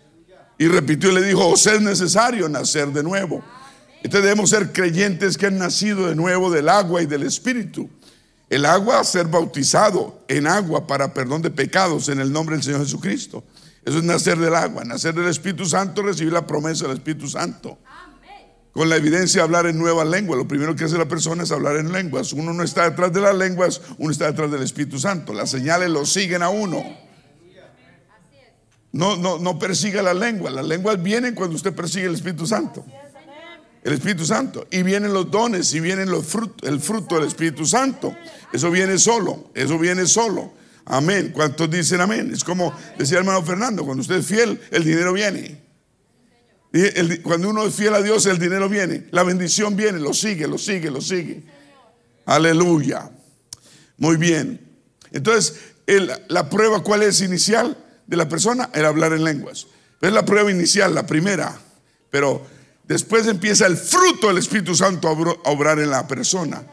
Y 0.57 0.67
repitió 0.67 1.11
y 1.11 1.15
le 1.15 1.23
dijo, 1.23 1.47
os 1.47 1.65
es 1.67 1.81
necesario 1.81 2.49
nacer 2.49 2.89
de 2.89 3.03
nuevo. 3.03 3.43
Entonces 4.03 4.23
debemos 4.23 4.49
ser 4.49 4.73
creyentes 4.73 5.37
que 5.37 5.47
han 5.47 5.57
nacido 5.57 6.07
de 6.07 6.15
nuevo 6.15 6.51
del 6.51 6.67
agua 6.69 7.01
y 7.01 7.05
del 7.05 7.23
Espíritu. 7.23 7.89
El 8.49 8.65
agua, 8.65 9.03
ser 9.03 9.27
bautizado 9.27 10.21
en 10.27 10.47
agua 10.47 10.87
para 10.87 11.13
perdón 11.13 11.41
de 11.41 11.49
pecados 11.49 12.07
en 12.07 12.19
el 12.19 12.31
nombre 12.31 12.55
del 12.55 12.63
Señor 12.63 12.81
Jesucristo. 12.81 13.43
Eso 13.83 13.97
es 13.97 14.03
nacer 14.03 14.37
del 14.37 14.55
agua, 14.55 14.83
nacer 14.83 15.13
del 15.13 15.27
Espíritu 15.27 15.65
Santo, 15.65 16.01
recibir 16.01 16.31
la 16.31 16.47
promesa 16.47 16.87
del 16.87 16.97
Espíritu 16.97 17.27
Santo. 17.27 17.77
Con 18.71 18.89
la 18.89 18.95
evidencia 18.95 19.41
de 19.41 19.43
hablar 19.45 19.65
en 19.65 19.77
nueva 19.77 20.05
lengua. 20.05 20.37
Lo 20.37 20.47
primero 20.47 20.75
que 20.75 20.83
hace 20.83 20.97
la 20.97 21.07
persona 21.07 21.43
es 21.43 21.51
hablar 21.51 21.77
en 21.77 21.91
lenguas. 21.91 22.31
Uno 22.31 22.53
no 22.53 22.63
está 22.63 22.89
detrás 22.89 23.11
de 23.11 23.21
las 23.21 23.35
lenguas, 23.35 23.81
uno 23.97 24.11
está 24.11 24.27
detrás 24.27 24.51
del 24.51 24.61
Espíritu 24.61 24.99
Santo. 24.99 25.33
Las 25.33 25.49
señales 25.49 25.89
lo 25.89 26.05
siguen 26.05 26.43
a 26.43 26.49
uno. 26.49 26.83
No, 28.91 29.17
no, 29.17 29.39
no 29.39 29.59
persiga 29.59 30.01
la 30.01 30.13
lengua. 30.13 30.51
Las 30.51 30.65
lenguas 30.65 31.01
vienen 31.01 31.33
cuando 31.33 31.55
usted 31.55 31.73
persigue 31.73 32.05
el 32.05 32.15
Espíritu 32.15 32.45
Santo. 32.45 32.85
El 33.83 33.93
Espíritu 33.93 34.25
Santo. 34.25 34.67
Y 34.71 34.83
vienen 34.83 35.13
los 35.13 35.29
dones 35.31 35.73
y 35.73 35.79
vienen 35.79 36.09
los 36.09 36.25
frutos, 36.25 36.67
el 36.67 36.79
fruto 36.79 37.15
del 37.15 37.27
Espíritu 37.27 37.65
Santo. 37.65 38.15
Eso 38.51 38.71
viene 38.71 38.97
solo. 38.97 39.51
Eso 39.53 39.77
viene 39.77 40.05
solo. 40.05 40.53
Amén. 40.85 41.31
¿Cuántos 41.33 41.69
dicen 41.69 42.01
amén? 42.01 42.31
Es 42.33 42.43
como 42.43 42.73
decía 42.97 43.17
el 43.17 43.25
hermano 43.25 43.43
Fernando, 43.43 43.83
cuando 43.83 44.01
usted 44.01 44.15
es 44.15 44.25
fiel, 44.25 44.59
el 44.71 44.83
dinero 44.83 45.13
viene. 45.13 45.61
cuando 47.23 47.49
uno 47.49 47.65
es 47.65 47.75
fiel 47.75 47.93
a 47.93 48.01
Dios, 48.01 48.25
el 48.25 48.39
dinero 48.39 48.69
viene. 48.69 49.07
La 49.11 49.23
bendición 49.23 49.75
viene, 49.75 49.99
lo 49.99 50.13
sigue, 50.13 50.47
lo 50.47 50.57
sigue, 50.57 50.89
lo 50.89 51.01
sigue. 51.01 51.43
Aleluya. 52.25 53.09
Muy 53.97 54.15
bien. 54.15 54.61
Entonces, 55.11 55.55
la 56.27 56.49
prueba, 56.49 56.83
¿cuál 56.83 57.03
es 57.03 57.21
inicial 57.21 57.77
de 58.05 58.17
la 58.17 58.29
persona? 58.29 58.69
El 58.73 58.85
hablar 58.85 59.13
en 59.13 59.23
lenguas. 59.23 59.67
Es 60.01 60.11
la 60.11 60.25
prueba 60.25 60.51
inicial, 60.51 60.93
la 60.93 61.05
primera. 61.05 61.57
Pero 62.09 62.45
después 62.87 63.27
empieza 63.27 63.65
el 63.65 63.77
fruto 63.77 64.27
del 64.27 64.37
Espíritu 64.37 64.75
Santo 64.75 65.07
a 65.07 65.51
obrar 65.51 65.79
en 65.79 65.89
la 65.89 66.07
persona. 66.07 66.63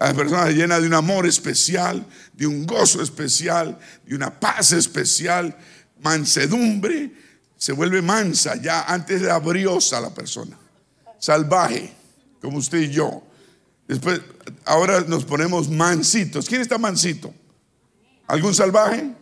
La 0.00 0.14
persona 0.14 0.48
llena 0.50 0.78
de 0.78 0.86
un 0.86 0.94
amor 0.94 1.26
especial, 1.26 2.06
de 2.32 2.46
un 2.46 2.66
gozo 2.66 3.02
especial, 3.02 3.78
de 4.06 4.14
una 4.14 4.38
paz 4.38 4.72
especial, 4.72 5.56
mansedumbre, 6.00 7.12
se 7.56 7.72
vuelve 7.72 8.00
mansa, 8.00 8.54
ya 8.54 8.82
antes 8.84 9.20
era 9.20 9.38
briosa 9.40 10.00
la 10.00 10.14
persona, 10.14 10.56
salvaje, 11.18 11.92
como 12.40 12.58
usted 12.58 12.78
y 12.78 12.90
yo. 12.90 13.24
Después, 13.88 14.20
ahora 14.64 15.00
nos 15.00 15.24
ponemos 15.24 15.68
mansitos. 15.68 16.46
¿Quién 16.46 16.60
está 16.60 16.78
mansito? 16.78 17.34
¿Algún 18.28 18.54
salvaje? 18.54 19.12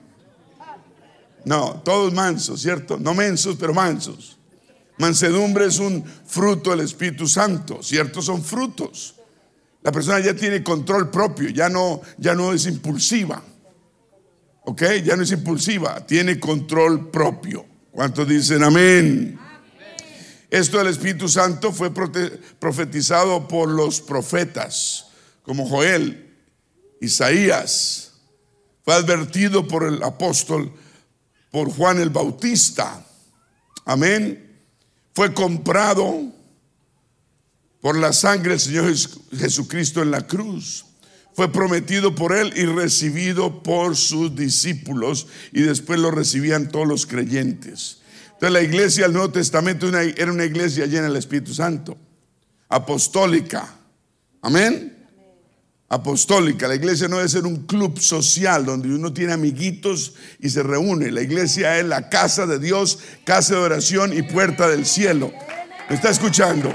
No, 1.45 1.81
todos 1.85 2.13
mansos, 2.13 2.61
¿cierto? 2.61 2.99
No 2.99 3.15
mensos, 3.15 3.57
pero 3.59 3.73
mansos. 3.73 4.36
Mansedumbre 4.99 5.67
es 5.67 5.79
un 5.79 6.05
fruto 6.05 6.71
del 6.71 6.81
Espíritu 6.81 7.27
Santo, 7.29 7.83
¿cierto? 7.83 8.23
Son 8.23 8.43
frutos. 8.43 9.17
La 9.83 9.93
persona 9.93 10.19
ya 10.21 10.35
tiene 10.35 10.63
control 10.65 11.11
propio, 11.11 11.49
ya 11.51 11.69
no, 11.69 12.01
ya 12.19 12.35
no 12.35 12.53
es 12.53 12.67
impulsiva. 12.67 13.43
¿Ok? 14.65 14.83
Ya 15.05 15.15
no 15.15 15.23
es 15.23 15.31
impulsiva, 15.31 16.05
tiene 16.05 16.41
control 16.41 17.11
propio. 17.11 17.65
¿Cuántos 17.93 18.27
dicen 18.27 18.65
amén? 18.65 19.39
Esto 20.51 20.79
del 20.79 20.89
Espíritu 20.89 21.29
Santo 21.29 21.73
fue 21.73 21.93
profetizado 21.93 23.47
por 23.47 23.69
los 23.69 24.01
profetas, 24.01 25.07
como 25.43 25.69
Joel, 25.69 26.35
Isaías. 27.01 28.13
Fue 28.85 28.95
advertido 28.95 29.67
por 29.69 29.85
el 29.85 30.03
apóstol, 30.03 30.73
por 31.51 31.71
Juan 31.71 32.01
el 32.01 32.11
Bautista. 32.11 33.05
Amén. 33.85 34.46
Fue 35.17 35.33
comprado 35.33 36.31
por 37.81 37.97
la 37.97 38.13
sangre 38.13 38.51
del 38.51 38.61
Señor 38.61 38.95
Jesucristo 39.35 40.03
en 40.03 40.11
la 40.11 40.27
cruz. 40.27 40.85
Fue 41.33 41.51
prometido 41.51 42.15
por 42.15 42.37
Él 42.37 42.53
y 42.55 42.67
recibido 42.67 43.63
por 43.63 43.97
sus 43.97 44.37
discípulos 44.37 45.27
y 45.53 45.63
después 45.63 46.01
lo 46.01 46.11
recibían 46.11 46.69
todos 46.69 46.87
los 46.87 47.07
creyentes. 47.07 48.03
Entonces 48.27 48.53
la 48.53 48.61
iglesia 48.61 49.05
del 49.05 49.15
Nuevo 49.15 49.31
Testamento 49.31 49.89
era 49.89 50.31
una 50.31 50.45
iglesia 50.45 50.85
llena 50.85 51.05
del 51.05 51.17
Espíritu 51.17 51.55
Santo, 51.55 51.97
apostólica. 52.69 53.75
Amén. 54.43 54.96
Apostólica. 55.89 56.67
La 56.67 56.75
iglesia 56.75 57.07
no 57.07 57.17
debe 57.17 57.29
ser 57.29 57.47
un 57.47 57.65
club 57.67 58.01
social 58.01 58.65
donde 58.65 58.89
uno 58.89 59.13
tiene 59.13 59.33
amiguitos 59.33 60.15
y 60.41 60.51
se 60.51 60.63
reúne. 60.63 61.13
La 61.13 61.23
iglesia 61.23 61.79
es 61.79 61.85
la 61.85 62.09
casa 62.09 62.47
de 62.47 62.59
Dios, 62.59 62.99
casa 63.25 63.55
de 63.55 63.61
oración 63.61 64.13
y 64.13 64.23
puerta 64.23 64.69
del 64.69 64.85
cielo. 64.85 65.33
¿Me 65.89 65.95
está 65.95 66.11
escuchando? 66.11 66.75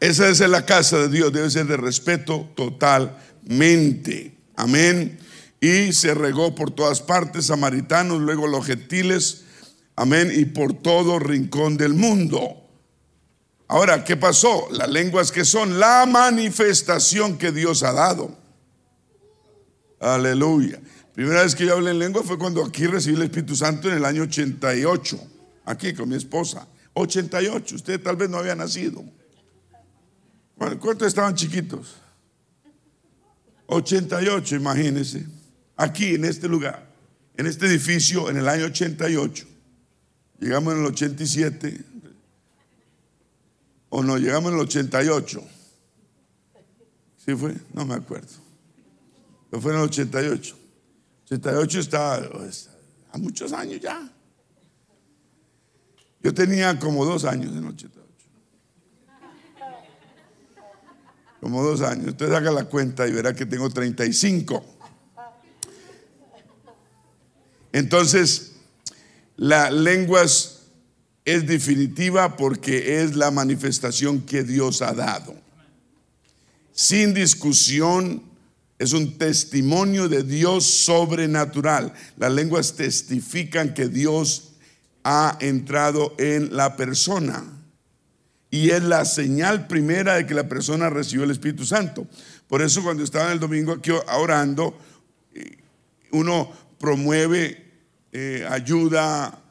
Esa 0.00 0.28
es 0.28 0.40
la 0.40 0.66
casa 0.66 0.98
de 0.98 1.08
Dios, 1.08 1.32
debe 1.32 1.48
ser 1.48 1.66
de 1.66 1.78
respeto 1.78 2.50
totalmente. 2.54 4.36
Amén. 4.54 5.18
Y 5.58 5.94
se 5.94 6.12
regó 6.12 6.54
por 6.54 6.70
todas 6.70 7.00
partes, 7.00 7.46
samaritanos, 7.46 8.20
luego 8.20 8.46
los 8.46 8.66
gentiles. 8.66 9.44
Amén. 9.96 10.30
Y 10.34 10.44
por 10.44 10.74
todo 10.74 11.18
rincón 11.18 11.78
del 11.78 11.94
mundo. 11.94 12.65
Ahora, 13.68 14.04
¿qué 14.04 14.16
pasó? 14.16 14.68
Las 14.70 14.88
lenguas 14.88 15.32
que 15.32 15.44
son 15.44 15.80
la 15.80 16.06
manifestación 16.06 17.36
que 17.36 17.50
Dios 17.50 17.82
ha 17.82 17.92
dado. 17.92 18.36
Aleluya. 19.98 20.80
Primera 21.14 21.42
vez 21.42 21.54
que 21.54 21.66
yo 21.66 21.74
hablé 21.74 21.90
en 21.90 21.98
lengua 21.98 22.22
fue 22.22 22.38
cuando 22.38 22.64
aquí 22.64 22.86
recibí 22.86 23.16
el 23.16 23.22
Espíritu 23.22 23.56
Santo 23.56 23.88
en 23.88 23.96
el 23.96 24.04
año 24.04 24.22
88. 24.22 25.18
Aquí 25.64 25.94
con 25.94 26.08
mi 26.08 26.16
esposa. 26.16 26.68
88. 26.92 27.76
Usted 27.76 28.02
tal 28.02 28.16
vez 28.16 28.30
no 28.30 28.38
había 28.38 28.54
nacido. 28.54 29.02
¿Cuántos 30.56 31.08
estaban 31.08 31.34
chiquitos? 31.34 31.96
88, 33.66 34.56
imagínense. 34.56 35.26
Aquí, 35.76 36.14
en 36.14 36.24
este 36.24 36.48
lugar, 36.48 36.86
en 37.36 37.46
este 37.46 37.66
edificio, 37.66 38.30
en 38.30 38.36
el 38.36 38.48
año 38.48 38.66
88. 38.66 39.46
Llegamos 40.40 40.74
en 40.74 40.80
el 40.80 40.86
87. 40.86 41.80
¿O 43.88 44.02
no? 44.02 44.18
Llegamos 44.18 44.52
en 44.52 44.58
el 44.58 44.64
88. 44.64 45.42
¿Sí 47.24 47.34
fue? 47.34 47.54
No 47.72 47.84
me 47.84 47.94
acuerdo. 47.94 48.28
Pero 49.50 49.62
fue 49.62 49.72
en 49.72 49.78
el 49.78 49.84
88. 49.84 50.56
88 51.24 51.80
está 51.80 52.16
a 52.16 53.18
muchos 53.18 53.52
años 53.52 53.80
ya. 53.80 54.12
Yo 56.22 56.34
tenía 56.34 56.78
como 56.78 57.04
dos 57.04 57.24
años 57.24 57.52
en 57.52 57.58
el 57.58 57.66
88. 57.66 58.06
como 61.40 61.62
dos 61.62 61.80
años. 61.82 62.08
Usted 62.08 62.32
haga 62.32 62.50
la 62.50 62.64
cuenta 62.64 63.06
y 63.06 63.12
verá 63.12 63.32
que 63.32 63.46
tengo 63.46 63.70
35. 63.70 64.64
Entonces, 67.72 68.52
la 69.36 69.70
lengua 69.70 70.22
es 71.26 71.46
definitiva 71.46 72.36
porque 72.36 73.02
es 73.02 73.16
la 73.16 73.30
manifestación 73.32 74.22
que 74.22 74.44
Dios 74.44 74.80
ha 74.80 74.94
dado. 74.94 75.34
Sin 76.72 77.12
discusión, 77.12 78.22
es 78.78 78.92
un 78.92 79.18
testimonio 79.18 80.08
de 80.08 80.22
Dios 80.22 80.64
sobrenatural. 80.64 81.92
Las 82.16 82.32
lenguas 82.32 82.76
testifican 82.76 83.74
que 83.74 83.88
Dios 83.88 84.52
ha 85.02 85.36
entrado 85.40 86.14
en 86.18 86.56
la 86.56 86.76
persona 86.76 87.44
y 88.50 88.70
es 88.70 88.82
la 88.84 89.04
señal 89.04 89.66
primera 89.66 90.14
de 90.14 90.26
que 90.26 90.34
la 90.34 90.48
persona 90.48 90.90
recibió 90.90 91.24
el 91.24 91.32
Espíritu 91.32 91.66
Santo. 91.66 92.06
Por 92.46 92.62
eso 92.62 92.84
cuando 92.84 93.02
estaba 93.02 93.32
el 93.32 93.40
domingo 93.40 93.72
aquí 93.72 93.90
orando, 93.90 94.78
eh, 95.34 95.58
uno 96.12 96.52
promueve, 96.78 97.64
eh, 98.12 98.46
ayuda 98.48 99.42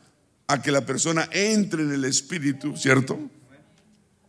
a 0.47 0.61
que 0.61 0.71
la 0.71 0.85
persona 0.85 1.27
entre 1.31 1.83
en 1.83 1.93
el 1.93 2.05
Espíritu, 2.05 2.75
¿cierto? 2.77 3.19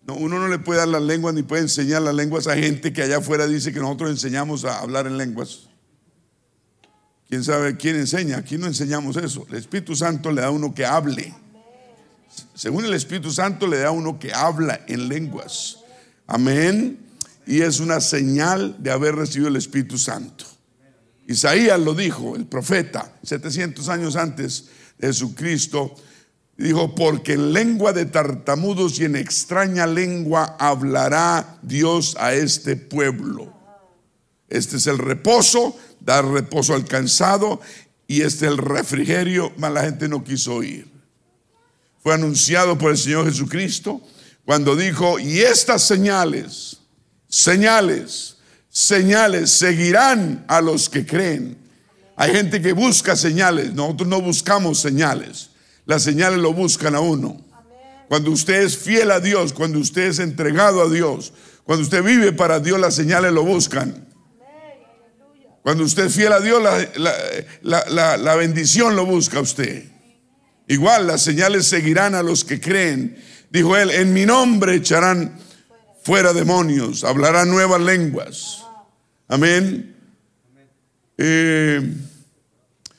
No, 0.06 0.14
uno 0.14 0.38
no 0.38 0.48
le 0.48 0.58
puede 0.58 0.78
dar 0.78 0.88
las 0.88 1.02
lenguas 1.02 1.34
ni 1.34 1.42
puede 1.42 1.62
enseñar 1.62 2.02
las 2.02 2.14
lenguas 2.14 2.46
a 2.46 2.56
gente 2.56 2.92
que 2.92 3.02
allá 3.02 3.18
afuera 3.18 3.46
dice 3.46 3.72
que 3.72 3.80
nosotros 3.80 4.10
enseñamos 4.10 4.64
a 4.64 4.78
hablar 4.78 5.06
en 5.06 5.18
lenguas. 5.18 5.68
¿Quién 7.28 7.42
sabe 7.42 7.76
quién 7.76 7.96
enseña? 7.96 8.38
Aquí 8.38 8.56
no 8.56 8.66
enseñamos 8.66 9.16
eso. 9.16 9.46
El 9.48 9.56
Espíritu 9.56 9.96
Santo 9.96 10.30
le 10.30 10.42
da 10.42 10.46
a 10.48 10.52
uno 10.52 10.72
que 10.72 10.86
hable 10.86 11.34
según 12.54 12.84
el 12.84 12.94
Espíritu 12.94 13.30
Santo, 13.30 13.66
le 13.66 13.78
da 13.78 13.88
a 13.88 13.92
uno 13.92 14.18
que 14.18 14.32
habla 14.32 14.80
en 14.88 15.08
lenguas. 15.08 15.78
Amén. 16.26 16.98
Y 17.46 17.62
es 17.62 17.80
una 17.80 18.00
señal 18.00 18.76
de 18.82 18.90
haber 18.90 19.14
recibido 19.14 19.48
el 19.48 19.56
Espíritu 19.56 19.98
Santo. 19.98 20.44
Isaías 21.28 21.78
lo 21.80 21.94
dijo, 21.94 22.36
el 22.36 22.46
profeta, 22.46 23.12
700 23.22 23.88
años 23.88 24.16
antes 24.16 24.66
Jesucristo, 25.00 25.94
dijo, 26.56 26.94
porque 26.94 27.34
en 27.34 27.52
lengua 27.52 27.92
de 27.92 28.06
tartamudos 28.06 28.98
y 28.98 29.04
en 29.04 29.16
extraña 29.16 29.86
lengua 29.86 30.56
hablará 30.58 31.58
Dios 31.62 32.16
a 32.18 32.34
este 32.34 32.76
pueblo. 32.76 33.52
Este 34.48 34.76
es 34.76 34.86
el 34.86 34.98
reposo, 34.98 35.76
dar 36.00 36.24
reposo 36.24 36.74
al 36.74 36.84
cansado, 36.84 37.60
y 38.06 38.22
este 38.22 38.46
es 38.46 38.52
el 38.52 38.58
refrigerio, 38.58 39.52
mas 39.56 39.72
la 39.72 39.82
gente 39.82 40.08
no 40.08 40.22
quiso 40.22 40.54
oír. 40.54 40.88
fue 42.02 42.14
anunciado 42.14 42.78
por 42.78 42.92
el 42.92 42.98
Señor 42.98 43.26
Jesucristo 43.26 44.00
cuando 44.44 44.76
dijo, 44.76 45.18
y 45.18 45.40
estas 45.40 45.82
señales, 45.82 46.78
señales, 47.28 48.36
señales 48.70 49.50
seguirán 49.50 50.44
a 50.46 50.60
los 50.60 50.88
que 50.88 51.04
creen. 51.04 51.65
Hay 52.16 52.32
gente 52.32 52.62
que 52.62 52.72
busca 52.72 53.14
señales, 53.14 53.74
nosotros 53.74 54.08
no 54.08 54.22
buscamos 54.22 54.80
señales, 54.80 55.50
las 55.84 56.02
señales 56.02 56.38
lo 56.38 56.52
buscan 56.52 56.94
a 56.94 57.00
uno. 57.00 57.44
Cuando 58.08 58.30
usted 58.30 58.62
es 58.62 58.78
fiel 58.78 59.10
a 59.10 59.20
Dios, 59.20 59.52
cuando 59.52 59.78
usted 59.78 60.08
es 60.08 60.18
entregado 60.18 60.80
a 60.80 60.88
Dios, 60.88 61.32
cuando 61.64 61.82
usted 61.82 62.02
vive 62.02 62.32
para 62.32 62.60
Dios, 62.60 62.78
las 62.80 62.94
señales 62.94 63.32
lo 63.32 63.44
buscan. 63.44 64.06
Cuando 65.62 65.82
usted 65.82 66.06
es 66.06 66.14
fiel 66.14 66.32
a 66.32 66.40
Dios, 66.40 66.62
la, 67.62 68.34
bendición 68.36 68.94
lo 68.94 69.04
busca 69.04 69.40
usted. 69.40 69.84
Igual 70.68 71.08
las 71.08 71.22
señales 71.22 71.66
seguirán 71.66 72.14
a 72.14 72.22
los 72.22 72.44
que 72.44 72.60
creen. 72.60 73.18
Dijo 73.50 73.76
él, 73.76 73.90
en 73.90 74.14
mi 74.14 74.24
nombre 74.24 74.76
echarán 74.76 75.36
fuera 76.04 76.32
demonios, 76.32 77.02
hablarán 77.02 77.50
nuevas 77.50 77.80
lenguas. 77.80 78.62
Amén. 79.26 79.95
Eh, 81.18 81.94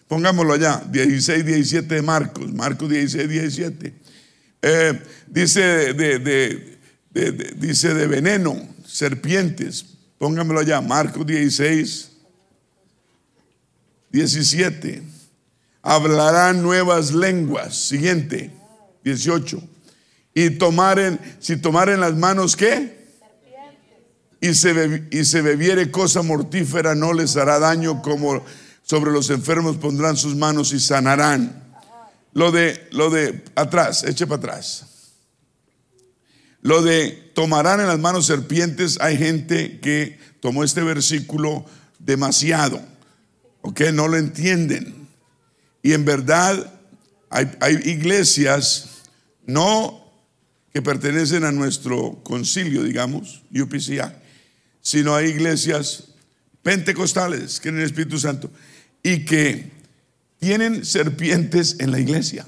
pongámoslo 0.08 0.54
allá, 0.54 0.84
16, 0.90 1.46
17 1.46 1.96
de 1.96 2.02
Marcos, 2.02 2.52
Marcos 2.54 2.90
16, 2.90 3.30
17. 3.30 3.94
Eh, 4.62 5.02
dice 5.28 5.94
de, 5.94 6.78
dice 7.58 7.94
de 7.94 8.08
veneno, 8.08 8.68
serpientes. 8.86 9.86
Póngamelo 10.18 10.60
allá, 10.60 10.82
Marcos 10.82 11.26
16, 11.28 12.12
17. 14.10 15.04
Hablarán 15.84 16.64
nuevas 16.64 17.14
lenguas. 17.14 17.78
Siguiente, 17.78 18.52
18. 19.04 19.62
Y 20.34 20.52
tomaren, 20.52 21.20
si 21.40 21.58
tomaren 21.58 22.00
las 22.00 22.16
manos, 22.16 22.56
¿qué? 22.56 22.97
Y 24.40 24.54
se, 24.54 25.08
y 25.12 25.26
se 25.26 25.42
bebiere 25.42 25.90
cosa 25.90 26.22
mortífera, 26.22 26.94
no 26.94 27.14
les 27.14 27.36
hará 27.38 27.60
daño, 27.60 28.02
como 28.02 28.44
sobre 28.84 29.12
los 29.12 29.30
enfermos 29.30 29.78
pondrán 29.78 30.16
sus 30.16 30.36
manos 30.36 30.72
y 30.74 30.80
sanarán. 30.80 31.64
Lo 32.34 32.52
de, 32.52 32.88
lo 32.92 33.10
de 33.10 33.44
atrás, 33.56 34.04
eche 34.04 34.28
para 34.28 34.38
atrás. 34.38 34.86
Lo 36.62 36.82
de 36.82 37.32
tomarán 37.34 37.80
en 37.80 37.88
las 37.88 38.00
manos 38.00 38.26
serpientes, 38.26 39.00
hay 39.02 39.18
gente 39.18 39.80
que 39.80 40.20
tomó 40.40 40.64
este 40.64 40.84
versículo 40.84 41.66
demasiado. 42.00 42.82
¿ok? 43.62 43.82
No 43.94 44.08
lo 44.08 44.18
entienden. 44.18 45.08
Y 45.84 45.94
en 45.94 46.06
verdad 46.06 46.74
hay, 47.30 47.50
iglesias 47.86 48.90
no 49.46 50.06
que 50.74 50.82
pertenecen 50.82 51.44
a 51.44 51.52
nuestro 51.52 52.22
concilio, 52.24 52.84
digamos, 52.84 53.44
UPCA, 53.52 54.16
sino 54.88 55.14
hay 55.14 55.32
iglesias 55.32 56.06
pentecostales 56.64 57.60
que 57.60 57.68
en 57.68 57.80
el 57.80 57.84
Espíritu 57.84 58.18
Santo 58.18 58.50
y 59.04 59.26
que 59.26 59.70
tienen 60.40 60.86
serpientes 60.86 61.76
en 61.80 61.92
la 61.92 62.00
iglesia. 62.00 62.46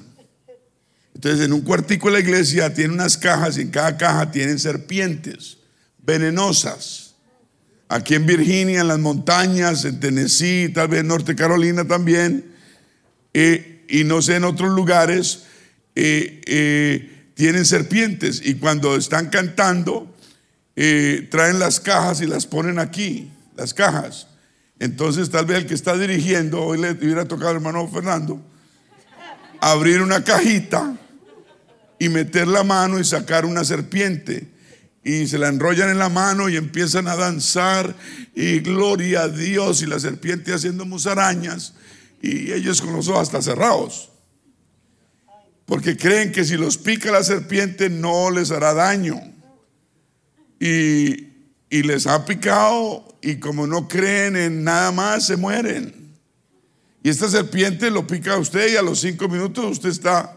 Entonces, 1.14 1.44
en 1.44 1.52
un 1.52 1.60
cuartico 1.60 2.06
de 2.08 2.14
la 2.14 2.20
iglesia 2.20 2.72
tiene 2.72 2.94
unas 2.94 3.18
cajas 3.18 3.58
y 3.58 3.60
en 3.60 3.68
cada 3.68 3.98
caja 3.98 4.30
tienen 4.30 4.58
serpientes 4.58 5.58
venenosas. 5.98 7.14
Aquí 7.90 8.14
en 8.14 8.24
Virginia, 8.24 8.80
en 8.80 8.88
las 8.88 9.00
montañas, 9.00 9.84
en 9.84 10.00
Tennessee, 10.00 10.70
tal 10.72 10.88
vez 10.88 11.00
en 11.00 11.08
Norte 11.08 11.36
Carolina 11.36 11.86
también, 11.86 12.54
eh, 13.34 13.84
y 13.86 14.04
no 14.04 14.22
sé, 14.22 14.36
en 14.36 14.44
otros 14.44 14.70
lugares, 14.70 15.42
eh, 15.94 16.40
eh, 16.46 17.32
tienen 17.34 17.66
serpientes. 17.66 18.40
Y 18.42 18.54
cuando 18.54 18.96
están 18.96 19.28
cantando, 19.28 20.09
traen 21.30 21.58
las 21.58 21.80
cajas 21.80 22.20
y 22.20 22.26
las 22.26 22.46
ponen 22.46 22.78
aquí, 22.78 23.30
las 23.56 23.74
cajas. 23.74 24.28
Entonces, 24.78 25.30
tal 25.30 25.44
vez 25.44 25.58
el 25.58 25.66
que 25.66 25.74
está 25.74 25.96
dirigiendo, 25.96 26.62
hoy 26.62 26.80
le 26.80 26.92
hubiera 26.92 27.26
tocado 27.26 27.50
al 27.50 27.56
hermano 27.56 27.86
Fernando, 27.88 28.40
abrir 29.60 30.00
una 30.00 30.24
cajita 30.24 30.96
y 31.98 32.08
meter 32.08 32.48
la 32.48 32.64
mano 32.64 32.98
y 32.98 33.04
sacar 33.04 33.44
una 33.44 33.62
serpiente 33.62 34.48
y 35.04 35.26
se 35.26 35.38
la 35.38 35.48
enrollan 35.48 35.90
en 35.90 35.98
la 35.98 36.08
mano 36.08 36.48
y 36.48 36.56
empiezan 36.56 37.08
a 37.08 37.16
danzar 37.16 37.94
y 38.34 38.60
gloria 38.60 39.22
a 39.22 39.28
Dios 39.28 39.82
y 39.82 39.86
la 39.86 39.98
serpiente 39.98 40.52
haciendo 40.52 40.84
musarañas 40.86 41.74
y 42.22 42.52
ellos 42.52 42.80
con 42.80 42.94
los 42.94 43.08
ojos 43.08 43.28
hasta 43.28 43.42
cerrados. 43.42 44.10
Porque 45.66 45.96
creen 45.96 46.32
que 46.32 46.44
si 46.44 46.56
los 46.56 46.78
pica 46.78 47.10
la 47.10 47.22
serpiente 47.22 47.88
no 47.88 48.30
les 48.30 48.50
hará 48.50 48.74
daño. 48.74 49.20
Y, 50.60 51.30
les 51.70 52.06
ha 52.06 52.24
picado 52.24 53.18
y 53.22 53.36
como 53.36 53.66
no 53.66 53.88
creen 53.88 54.36
en 54.36 54.62
nada 54.62 54.92
más 54.92 55.26
se 55.26 55.36
mueren. 55.36 56.14
Y 57.02 57.08
esta 57.08 57.28
serpiente 57.28 57.90
lo 57.90 58.06
pica 58.06 58.34
a 58.34 58.38
usted 58.38 58.72
y 58.72 58.76
a 58.76 58.82
los 58.82 59.00
cinco 59.00 59.28
minutos 59.28 59.64
usted 59.64 59.88
está... 59.88 60.36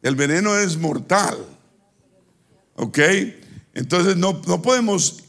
El 0.00 0.16
veneno 0.16 0.56
es 0.58 0.76
mortal. 0.78 1.38
¿Ok? 2.74 2.98
Entonces 3.74 4.16
no, 4.16 4.40
no 4.46 4.62
podemos... 4.62 5.22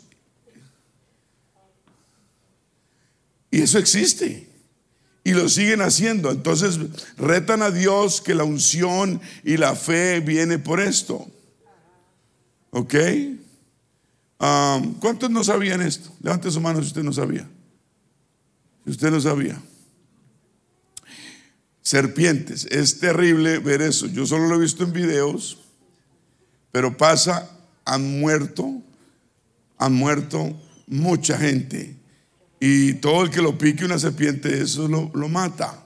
Y 3.51 3.61
eso 3.61 3.77
existe. 3.77 4.49
Y 5.23 5.33
lo 5.33 5.49
siguen 5.49 5.81
haciendo. 5.81 6.31
Entonces 6.31 6.79
retan 7.17 7.61
a 7.61 7.71
Dios 7.71 8.21
que 8.21 8.33
la 8.33 8.45
unción 8.45 9.21
y 9.43 9.57
la 9.57 9.75
fe 9.75 10.21
viene 10.21 10.59
por 10.59 10.79
esto. 10.79 11.27
¿Ok? 12.73 12.95
Um, 14.39 14.95
¿Cuántos 14.95 15.29
no 15.29 15.43
sabían 15.43 15.81
esto? 15.81 16.11
Levante 16.21 16.49
su 16.49 16.59
mano 16.59 16.81
si 16.81 16.87
usted 16.87 17.03
no 17.03 17.13
sabía. 17.13 17.47
Si 18.83 18.91
usted 18.91 19.11
no 19.11 19.21
sabía. 19.21 19.61
Serpientes. 21.83 22.65
Es 22.65 22.99
terrible 22.99 23.59
ver 23.59 23.83
eso. 23.83 24.07
Yo 24.07 24.25
solo 24.25 24.47
lo 24.47 24.55
he 24.55 24.59
visto 24.59 24.83
en 24.83 24.91
videos. 24.91 25.59
Pero 26.71 26.97
pasa, 26.97 27.47
han 27.85 28.19
muerto, 28.19 28.81
han 29.77 29.93
muerto 29.93 30.59
mucha 30.87 31.37
gente. 31.37 31.95
Y 32.59 32.93
todo 32.93 33.23
el 33.23 33.29
que 33.29 33.43
lo 33.43 33.55
pique 33.55 33.85
una 33.85 33.99
serpiente, 33.99 34.61
eso 34.61 34.87
lo, 34.87 35.11
lo 35.13 35.29
mata. 35.29 35.83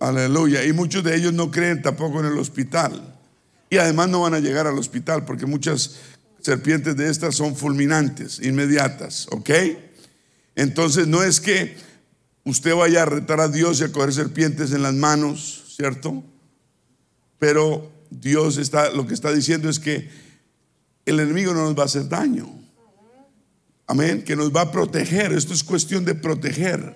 Aleluya. 0.00 0.64
Y 0.64 0.72
muchos 0.72 1.04
de 1.04 1.14
ellos 1.14 1.32
no 1.32 1.52
creen 1.52 1.82
tampoco 1.82 2.18
en 2.18 2.26
el 2.26 2.38
hospital. 2.38 3.11
Y 3.72 3.78
además 3.78 4.10
no 4.10 4.20
van 4.20 4.34
a 4.34 4.38
llegar 4.38 4.66
al 4.66 4.78
hospital 4.78 5.24
porque 5.24 5.46
muchas 5.46 5.92
serpientes 6.40 6.94
de 6.94 7.08
estas 7.08 7.34
son 7.36 7.56
fulminantes, 7.56 8.38
inmediatas. 8.42 9.28
¿Ok? 9.30 9.48
Entonces 10.54 11.06
no 11.06 11.22
es 11.22 11.40
que 11.40 11.74
usted 12.44 12.74
vaya 12.74 13.00
a 13.00 13.06
retar 13.06 13.40
a 13.40 13.48
Dios 13.48 13.80
y 13.80 13.84
a 13.84 13.88
coger 13.90 14.12
serpientes 14.12 14.72
en 14.72 14.82
las 14.82 14.92
manos, 14.92 15.72
¿cierto? 15.74 16.22
Pero 17.38 17.90
Dios 18.10 18.58
está, 18.58 18.90
lo 18.90 19.06
que 19.06 19.14
está 19.14 19.32
diciendo 19.32 19.70
es 19.70 19.78
que 19.78 20.10
el 21.06 21.18
enemigo 21.18 21.54
no 21.54 21.62
nos 21.64 21.74
va 21.74 21.84
a 21.84 21.86
hacer 21.86 22.10
daño. 22.10 22.54
Amén, 23.86 24.22
que 24.22 24.36
nos 24.36 24.54
va 24.54 24.60
a 24.60 24.70
proteger. 24.70 25.32
Esto 25.32 25.54
es 25.54 25.64
cuestión 25.64 26.04
de 26.04 26.14
proteger. 26.14 26.94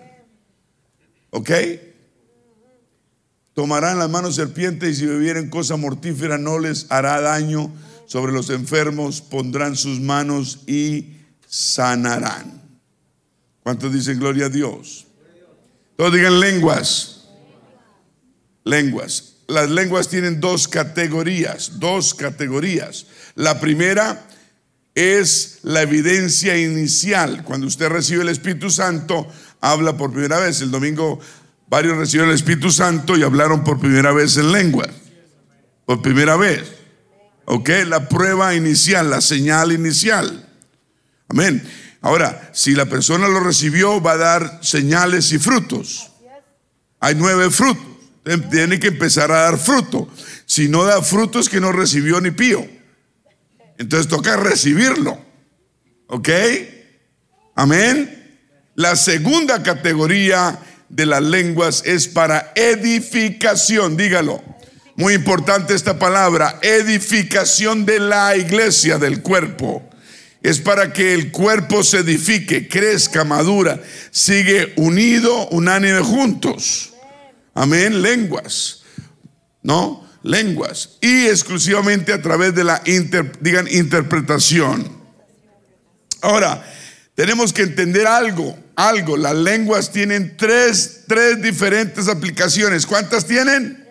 ¿Ok? 1.30 1.50
Tomarán 3.56 3.98
las 3.98 4.08
manos 4.08 4.36
serpientes 4.36 4.90
y 4.90 4.94
si 5.00 5.06
bebieren 5.06 5.50
cosa 5.50 5.76
mortífera 5.76 6.38
no 6.38 6.60
les 6.60 6.86
hará 6.90 7.20
daño. 7.20 7.74
Sobre 8.06 8.32
los 8.32 8.50
enfermos 8.50 9.20
pondrán 9.20 9.74
sus 9.74 9.98
manos 9.98 10.60
y 10.68 11.16
sanarán. 11.48 12.62
¿Cuántos 13.64 13.92
dicen 13.92 14.20
gloria 14.20 14.46
a 14.46 14.50
Dios? 14.50 15.08
Todos 15.96 16.14
digan 16.14 16.38
lenguas. 16.38 17.26
Lenguas 18.62 19.32
las 19.48 19.70
lenguas 19.70 20.08
tienen 20.08 20.40
dos 20.40 20.68
categorías, 20.68 21.78
dos 21.78 22.14
categorías. 22.14 23.06
La 23.34 23.60
primera 23.60 24.26
es 24.94 25.58
la 25.62 25.82
evidencia 25.82 26.56
inicial. 26.58 27.44
Cuando 27.44 27.66
usted 27.66 27.88
recibe 27.88 28.22
el 28.22 28.28
Espíritu 28.28 28.70
Santo, 28.70 29.26
habla 29.60 29.96
por 29.96 30.12
primera 30.12 30.40
vez. 30.40 30.60
El 30.60 30.70
domingo 30.70 31.20
varios 31.68 31.96
recibieron 31.96 32.30
el 32.30 32.36
Espíritu 32.36 32.70
Santo 32.70 33.16
y 33.16 33.22
hablaron 33.22 33.64
por 33.64 33.78
primera 33.78 34.12
vez 34.12 34.36
en 34.36 34.52
lengua. 34.52 34.86
Por 35.84 36.02
primera 36.02 36.36
vez. 36.36 36.72
¿Ok? 37.44 37.70
La 37.86 38.08
prueba 38.08 38.54
inicial, 38.54 39.10
la 39.10 39.20
señal 39.20 39.72
inicial. 39.72 40.48
Amén. 41.28 41.62
Ahora, 42.00 42.50
si 42.52 42.74
la 42.74 42.86
persona 42.86 43.28
lo 43.28 43.40
recibió, 43.40 44.00
va 44.00 44.12
a 44.12 44.16
dar 44.16 44.58
señales 44.62 45.32
y 45.32 45.38
frutos. 45.38 46.10
Hay 47.00 47.14
nueve 47.14 47.50
frutos 47.50 47.96
tiene 48.50 48.80
que 48.80 48.88
empezar 48.88 49.30
a 49.30 49.42
dar 49.42 49.58
fruto. 49.58 50.08
Si 50.46 50.68
no 50.68 50.84
da 50.84 51.02
fruto 51.02 51.38
es 51.38 51.48
que 51.48 51.60
no 51.60 51.72
recibió 51.72 52.20
ni 52.20 52.32
pío. 52.32 52.66
Entonces 53.78 54.08
toca 54.08 54.36
recibirlo. 54.36 55.18
¿Ok? 56.08 56.28
Amén. 57.54 58.40
La 58.74 58.96
segunda 58.96 59.62
categoría 59.62 60.58
de 60.88 61.06
las 61.06 61.22
lenguas 61.22 61.82
es 61.84 62.08
para 62.08 62.52
edificación, 62.54 63.96
dígalo. 63.96 64.42
Muy 64.96 65.14
importante 65.14 65.74
esta 65.74 65.98
palabra, 65.98 66.58
edificación 66.62 67.84
de 67.84 68.00
la 68.00 68.36
iglesia, 68.36 68.98
del 68.98 69.20
cuerpo. 69.20 69.82
Es 70.42 70.60
para 70.60 70.92
que 70.92 71.12
el 71.12 71.32
cuerpo 71.32 71.82
se 71.82 71.98
edifique, 71.98 72.68
crezca, 72.68 73.24
madura, 73.24 73.80
sigue 74.10 74.72
unido, 74.76 75.48
unánime 75.48 76.00
juntos. 76.00 76.94
Amén, 77.52 78.00
lenguas. 78.00 78.82
¿No? 79.62 80.06
Lenguas. 80.22 80.98
Y 81.00 81.26
exclusivamente 81.26 82.12
a 82.12 82.22
través 82.22 82.54
de 82.54 82.64
la 82.64 82.82
digan, 83.40 83.66
interpretación. 83.70 84.96
Ahora, 86.22 86.64
tenemos 87.16 87.54
que 87.54 87.62
entender 87.62 88.06
algo, 88.06 88.56
algo. 88.76 89.16
Las 89.16 89.34
lenguas 89.34 89.90
tienen 89.90 90.36
tres, 90.36 91.04
tres 91.08 91.40
diferentes 91.40 92.08
aplicaciones. 92.08 92.86
¿Cuántas 92.86 93.26
tienen? 93.26 93.84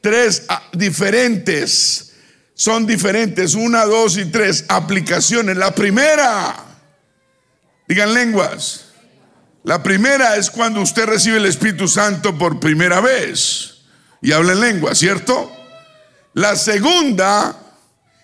Tres 0.00 0.46
ah, 0.48 0.60
diferentes. 0.72 2.12
Son 2.54 2.86
diferentes. 2.86 3.54
Una, 3.54 3.84
dos 3.84 4.18
y 4.18 4.24
tres 4.24 4.64
aplicaciones. 4.66 5.56
La 5.56 5.70
primera, 5.70 6.56
digan 7.86 8.12
lenguas. 8.12 8.86
La 9.62 9.80
primera 9.80 10.34
es 10.34 10.50
cuando 10.50 10.80
usted 10.80 11.06
recibe 11.06 11.36
el 11.36 11.46
Espíritu 11.46 11.86
Santo 11.86 12.36
por 12.36 12.58
primera 12.58 13.00
vez 13.00 13.82
y 14.20 14.32
habla 14.32 14.54
en 14.54 14.60
lengua, 14.60 14.96
¿cierto? 14.96 15.52
La 16.34 16.56
segunda 16.56 17.54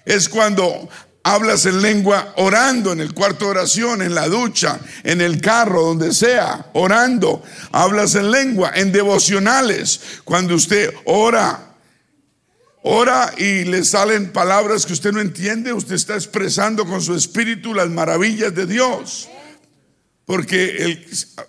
es 0.05 0.29
cuando 0.29 0.89
hablas 1.27 1.67
en 1.67 1.83
lengua 1.83 2.35
orando 2.37 2.93
en 2.93 3.01
el 3.01 3.13
cuarto 3.13 3.47
de 3.47 3.51
oración, 3.51 4.01
en 4.01 4.15
la 4.15 4.29
ducha, 4.29 4.79
en 5.03 5.21
el 5.21 5.41
carro, 5.41 5.83
donde 5.83 6.15
sea, 6.15 6.71
orando. 6.75 7.43
Hablas 7.73 8.15
en 8.15 8.31
lengua, 8.31 8.71
en 8.77 8.93
devocionales, 8.93 10.01
cuando 10.25 10.55
usted 10.55 10.95
ora. 11.05 11.75
Ora 12.85 13.35
y 13.37 13.65
le 13.65 13.83
salen 13.85 14.31
palabras 14.31 14.87
que 14.87 14.93
usted 14.93 15.11
no 15.11 15.21
entiende, 15.21 15.73
usted 15.73 15.97
está 15.97 16.15
expresando 16.15 16.87
con 16.87 17.03
su 17.03 17.17
espíritu 17.17 17.75
las 17.75 17.89
maravillas 17.89 18.55
de 18.55 18.67
Dios. 18.67 19.29
Porque 20.27 21.05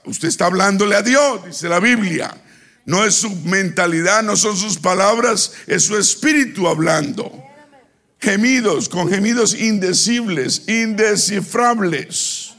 usted 0.05 0.27
está 0.27 0.47
hablándole 0.47 0.95
a 0.95 1.03
Dios, 1.03 1.45
dice 1.45 1.69
la 1.69 1.79
Biblia. 1.79 2.35
No 2.85 3.05
es 3.05 3.13
su 3.13 3.29
mentalidad, 3.29 4.23
no 4.23 4.35
son 4.37 4.57
sus 4.57 4.79
palabras, 4.79 5.51
es 5.67 5.83
su 5.83 5.95
espíritu 5.97 6.67
hablando 6.67 7.46
gemidos, 8.19 8.89
con 8.89 9.10
gemidos 9.10 9.53
indecibles, 9.53 10.63
indescifrables. 10.67 12.53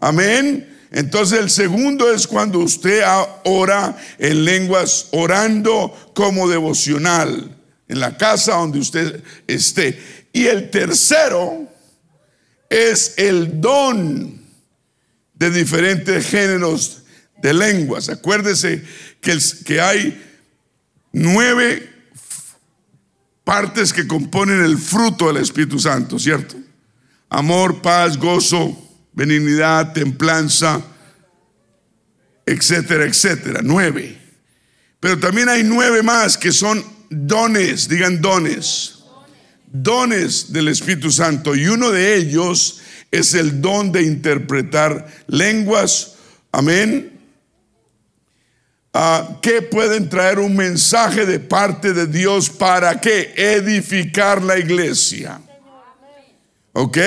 Amén. 0.00 0.68
Entonces 0.90 1.38
el 1.38 1.50
segundo 1.50 2.12
es 2.12 2.26
cuando 2.26 2.58
usted 2.58 3.02
ora 3.44 3.96
en 4.18 4.44
lenguas, 4.44 5.08
orando 5.12 6.12
como 6.14 6.48
devocional, 6.48 7.56
en 7.88 8.00
la 8.00 8.16
casa 8.16 8.54
donde 8.54 8.78
usted 8.78 9.22
esté. 9.46 9.98
Y 10.32 10.46
el 10.46 10.70
tercero 10.70 11.66
es 12.68 13.14
el 13.16 13.60
don 13.60 14.42
de 15.34 15.50
diferentes 15.50 16.26
géneros 16.26 17.02
de 17.42 17.54
lenguas. 17.54 18.08
Acuérdese 18.08 18.82
que, 19.20 19.38
que 19.64 19.80
hay 19.80 20.22
nueve 21.12 21.91
partes 23.44 23.92
que 23.92 24.06
componen 24.06 24.62
el 24.62 24.78
fruto 24.78 25.26
del 25.26 25.38
Espíritu 25.38 25.78
Santo, 25.78 26.18
¿cierto? 26.18 26.56
Amor, 27.28 27.82
paz, 27.82 28.16
gozo, 28.16 28.76
benignidad, 29.12 29.92
templanza, 29.92 30.82
etcétera, 32.46 33.04
etcétera. 33.04 33.60
Nueve. 33.62 34.18
Pero 35.00 35.18
también 35.18 35.48
hay 35.48 35.64
nueve 35.64 36.02
más 36.02 36.36
que 36.36 36.52
son 36.52 36.84
dones, 37.10 37.88
digan 37.88 38.20
dones. 38.20 38.98
Dones 39.66 40.52
del 40.52 40.68
Espíritu 40.68 41.10
Santo. 41.10 41.54
Y 41.54 41.66
uno 41.66 41.90
de 41.90 42.14
ellos 42.16 42.80
es 43.10 43.34
el 43.34 43.60
don 43.62 43.90
de 43.90 44.02
interpretar 44.02 45.06
lenguas. 45.26 46.14
Amén 46.52 47.11
uh, 48.94 49.40
que 49.40 49.62
pueden 49.62 50.08
traer 50.08 50.38
un 50.38 50.56
mensaje 50.56 51.26
de 51.26 51.40
parte 51.40 51.92
de 51.92 52.06
Dios 52.06 52.50
para 52.50 53.00
que 53.00 53.32
edificar 53.36 54.42
la 54.42 54.58
iglesia. 54.58 55.40
¿Ok? 56.72 56.98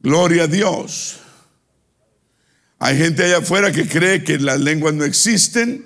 Gloria 0.00 0.44
a 0.44 0.46
Dios. 0.46 1.20
Hay 2.78 2.96
gente 2.96 3.24
allá 3.24 3.38
afuera 3.38 3.72
que 3.72 3.88
cree 3.88 4.22
que 4.22 4.38
las 4.38 4.60
lenguas 4.60 4.94
no 4.94 5.04
existen 5.04 5.84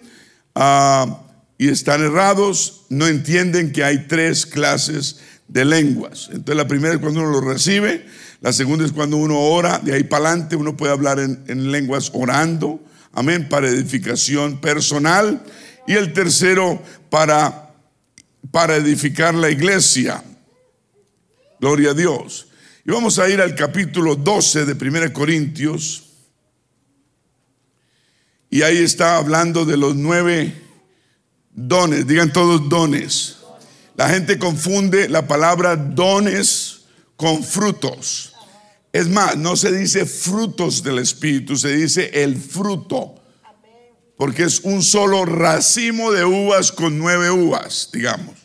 ah, 0.54 1.22
y 1.56 1.68
están 1.68 2.02
errados, 2.02 2.82
no 2.90 3.06
entienden 3.06 3.72
que 3.72 3.82
hay 3.82 4.06
tres 4.06 4.44
clases 4.44 5.20
de 5.48 5.64
lenguas. 5.64 6.28
Entonces 6.30 6.56
la 6.56 6.68
primera 6.68 6.94
es 6.94 7.00
cuando 7.00 7.20
uno 7.20 7.30
lo 7.30 7.40
recibe, 7.40 8.04
la 8.42 8.52
segunda 8.52 8.84
es 8.84 8.92
cuando 8.92 9.16
uno 9.16 9.40
ora, 9.40 9.78
de 9.78 9.94
ahí 9.94 10.04
para 10.04 10.28
adelante 10.28 10.56
uno 10.56 10.76
puede 10.76 10.92
hablar 10.92 11.18
en 11.18 11.72
lenguas 11.72 12.10
orando 12.12 12.78
amén, 13.12 13.48
para 13.48 13.68
edificación 13.68 14.60
personal. 14.60 15.42
Y 15.86 15.94
el 15.94 16.12
tercero, 16.12 16.82
para, 17.10 17.74
para 18.50 18.76
edificar 18.76 19.34
la 19.34 19.50
iglesia. 19.50 20.22
Gloria 21.60 21.90
a 21.90 21.94
Dios. 21.94 22.48
Y 22.84 22.90
vamos 22.90 23.18
a 23.18 23.28
ir 23.28 23.40
al 23.40 23.54
capítulo 23.54 24.16
12 24.16 24.64
de 24.64 24.72
1 24.72 25.12
Corintios. 25.12 26.08
Y 28.50 28.62
ahí 28.62 28.78
está 28.78 29.16
hablando 29.16 29.64
de 29.64 29.76
los 29.76 29.96
nueve 29.96 30.52
dones, 31.52 32.06
digan 32.06 32.32
todos 32.32 32.68
dones. 32.68 33.38
La 33.96 34.08
gente 34.08 34.38
confunde 34.38 35.08
la 35.08 35.26
palabra 35.26 35.76
dones 35.76 36.82
con 37.16 37.42
frutos. 37.42 38.31
Es 38.92 39.08
más, 39.08 39.38
no 39.38 39.56
se 39.56 39.72
dice 39.72 40.04
frutos 40.04 40.82
del 40.82 40.98
Espíritu, 40.98 41.56
se 41.56 41.74
dice 41.74 42.10
el 42.12 42.36
fruto. 42.36 43.14
Porque 44.18 44.44
es 44.44 44.60
un 44.60 44.82
solo 44.82 45.24
racimo 45.24 46.12
de 46.12 46.24
uvas 46.24 46.70
con 46.70 46.98
nueve 46.98 47.30
uvas, 47.30 47.88
digamos. 47.92 48.36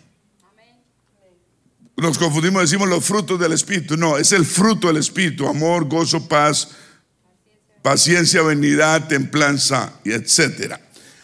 Nos 1.98 2.18
confundimos, 2.18 2.62
decimos 2.62 2.88
los 2.88 3.04
frutos 3.04 3.40
del 3.40 3.52
Espíritu. 3.52 3.98
No, 3.98 4.18
es 4.18 4.32
el 4.32 4.46
fruto 4.46 4.88
del 4.88 4.98
Espíritu, 4.98 5.48
amor, 5.48 5.86
gozo, 5.90 6.28
paz, 6.28 6.70
paciencia, 7.82 8.42
benignidad, 8.42 9.08
templanza, 9.08 10.00
etcétera. 10.06 10.80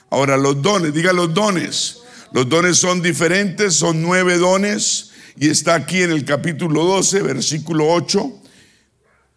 Ahora, 0.10 0.36
los 0.36 0.62
dones, 0.62 0.94
diga 0.94 1.14
los 1.14 1.34
dones. 1.34 2.00
Los 2.34 2.50
dones 2.50 2.78
son 2.78 3.02
diferentes, 3.02 3.76
son 3.76 4.02
nueve 4.02 4.38
dones, 4.38 5.12
y 5.38 5.50
está 5.50 5.76
aquí 5.76 6.02
en 6.02 6.12
el 6.12 6.26
capítulo 6.26 6.84
12, 6.84 7.22
versículo 7.22 7.88
8 7.88 8.43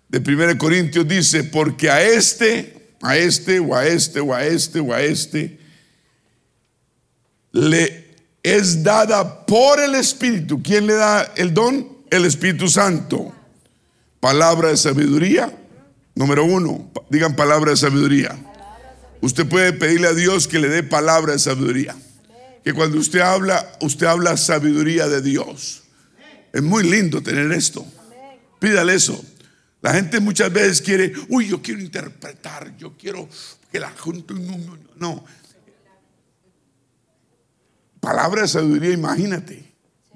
de 0.08 0.18
1 0.18 0.58
Corintios 0.58 1.06
dice, 1.06 1.44
porque 1.44 1.90
a 1.90 2.02
este, 2.02 2.94
a 3.02 3.16
este 3.16 3.58
o 3.58 3.74
a 3.74 3.86
este 3.86 4.20
o 4.20 4.34
a 4.34 4.44
este 4.44 4.80
o 4.80 4.92
a 4.92 5.02
este, 5.02 5.58
le 7.52 8.06
es 8.42 8.84
dada 8.84 9.44
por 9.44 9.80
el 9.80 9.96
Espíritu. 9.96 10.62
¿Quién 10.62 10.86
le 10.86 10.94
da 10.94 11.32
el 11.36 11.52
don? 11.52 11.96
El 12.10 12.24
Espíritu 12.24 12.68
Santo. 12.68 13.32
Palabra 14.20 14.68
de 14.68 14.76
sabiduría. 14.76 15.52
Número 16.14 16.44
uno, 16.44 16.90
digan 17.10 17.34
palabra 17.34 17.72
de 17.72 17.76
sabiduría. 17.76 18.36
Usted 19.20 19.46
puede 19.46 19.72
pedirle 19.72 20.08
a 20.08 20.14
Dios 20.14 20.46
que 20.46 20.60
le 20.60 20.68
dé 20.68 20.82
palabra 20.82 21.32
de 21.32 21.38
sabiduría. 21.40 21.96
Que 22.64 22.72
cuando 22.72 22.98
usted 22.98 23.20
habla, 23.20 23.72
usted 23.80 24.06
habla 24.06 24.36
sabiduría 24.36 25.08
de 25.08 25.20
Dios. 25.20 25.82
Es 26.52 26.62
muy 26.62 26.84
lindo 26.84 27.22
tener 27.22 27.50
esto. 27.52 27.84
Pídale 28.60 28.94
eso. 28.94 29.22
La 29.86 29.94
gente 29.94 30.18
muchas 30.18 30.52
veces 30.52 30.82
quiere, 30.82 31.12
uy, 31.28 31.46
yo 31.46 31.62
quiero 31.62 31.80
interpretar, 31.80 32.76
yo 32.76 32.96
quiero 32.98 33.28
que 33.70 33.78
la 33.78 33.90
gente 33.90 34.34
no, 34.34 34.76
no. 34.96 35.24
Palabra 38.00 38.42
de 38.42 38.48
sabiduría, 38.48 38.90
imagínate, 38.90 39.62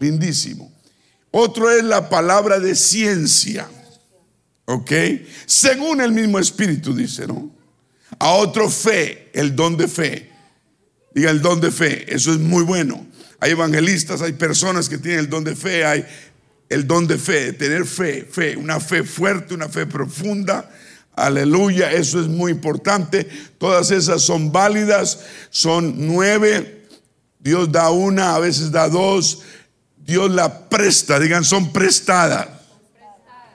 lindísimo. 0.00 0.72
Otro 1.30 1.70
es 1.70 1.84
la 1.84 2.08
palabra 2.08 2.58
de 2.58 2.74
ciencia, 2.74 3.68
¿ok? 4.64 4.90
Según 5.46 6.00
el 6.00 6.10
mismo 6.10 6.40
espíritu 6.40 6.92
dice, 6.92 7.28
¿no? 7.28 7.54
A 8.18 8.32
otro 8.32 8.68
fe, 8.68 9.30
el 9.32 9.54
don 9.54 9.76
de 9.76 9.86
fe. 9.86 10.32
Diga 11.14 11.30
el 11.30 11.40
don 11.40 11.60
de 11.60 11.70
fe, 11.70 12.12
eso 12.12 12.32
es 12.32 12.40
muy 12.40 12.64
bueno. 12.64 13.06
Hay 13.38 13.52
evangelistas, 13.52 14.20
hay 14.20 14.32
personas 14.32 14.88
que 14.88 14.98
tienen 14.98 15.20
el 15.20 15.30
don 15.30 15.44
de 15.44 15.54
fe, 15.54 15.84
hay 15.84 16.04
el 16.70 16.86
don 16.86 17.06
de 17.08 17.18
fe, 17.18 17.52
tener 17.52 17.84
fe, 17.84 18.24
fe, 18.24 18.56
una 18.56 18.78
fe 18.78 19.02
fuerte, 19.02 19.54
una 19.54 19.68
fe 19.68 19.86
profunda. 19.86 20.70
Aleluya, 21.16 21.92
eso 21.92 22.20
es 22.20 22.28
muy 22.28 22.52
importante. 22.52 23.28
Todas 23.58 23.90
esas 23.90 24.22
son 24.22 24.52
válidas, 24.52 25.20
son 25.50 26.06
nueve. 26.06 26.86
Dios 27.40 27.72
da 27.72 27.90
una, 27.90 28.36
a 28.36 28.38
veces 28.38 28.70
da 28.70 28.88
dos. 28.88 29.40
Dios 29.98 30.30
la 30.30 30.68
presta, 30.68 31.18
digan, 31.18 31.44
son 31.44 31.72
prestadas. 31.72 32.48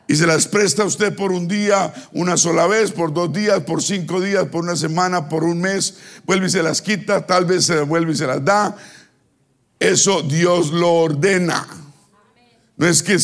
y 0.08 0.16
se 0.16 0.28
las 0.28 0.46
presta 0.48 0.84
a 0.84 0.86
usted 0.86 1.16
por 1.16 1.32
un 1.32 1.48
día, 1.48 1.92
una 2.12 2.36
sola 2.38 2.68
vez, 2.68 2.92
por 2.92 3.14
dos 3.14 3.32
días, 3.34 3.62
por 3.62 3.82
cinco 3.82 4.20
días, 4.22 4.46
por 4.50 4.64
una 4.64 4.76
semana, 4.76 5.30
por 5.30 5.44
un 5.46 5.62
mes, 5.62 5.96
vuelve 6.26 6.48
y 6.48 6.50
se 6.50 6.62
las 6.62 6.82
quita, 6.82 7.26
tal 7.26 7.46
vez 7.46 7.66
se 7.66 7.80
vuelve 7.80 8.12
y 8.12 8.16
se 8.18 8.28
las 8.28 8.44
da. 8.44 8.76
Eso 9.80 10.22
Dios 10.22 10.72
lo 10.72 10.94
ordena. 10.94 11.85
No 12.78 12.88
es 12.88 13.02
que 13.02 13.18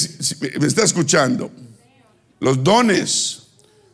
me 0.59 0.67
está 0.67 0.83
escuchando. 0.83 1.51
Los 2.39 2.63
dones, 2.63 3.43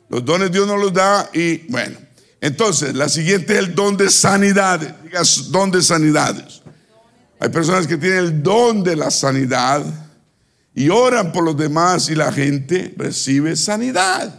los 0.10 0.24
dones 0.24 0.52
Dios 0.52 0.68
nos 0.68 0.80
los 0.80 0.94
da 0.94 1.30
y 1.34 1.70
bueno. 1.70 1.98
Entonces, 2.40 2.94
la 2.94 3.10
siguiente 3.10 3.54
es 3.54 3.60
el 3.60 3.76
don 3.76 3.98
de 3.98 4.10
sanidades. 4.10 4.94
Digas 5.04 5.52
don 5.52 5.72
de 5.72 5.82
sanidades. 5.82 6.62
Hay 7.40 7.50
personas 7.50 7.88
que 7.88 7.98
tienen 7.98 8.20
el 8.20 8.44
don 8.44 8.84
de 8.84 8.96
la 8.96 9.12
sanidad 9.12 9.84
y 10.74 10.90
oran 10.90 11.32
por 11.32 11.44
los 11.44 11.58
demás 11.58 12.10
y 12.10 12.16
la 12.16 12.32
gente 12.32 12.94
recibe 12.98 13.56
sanidad. 13.56 14.34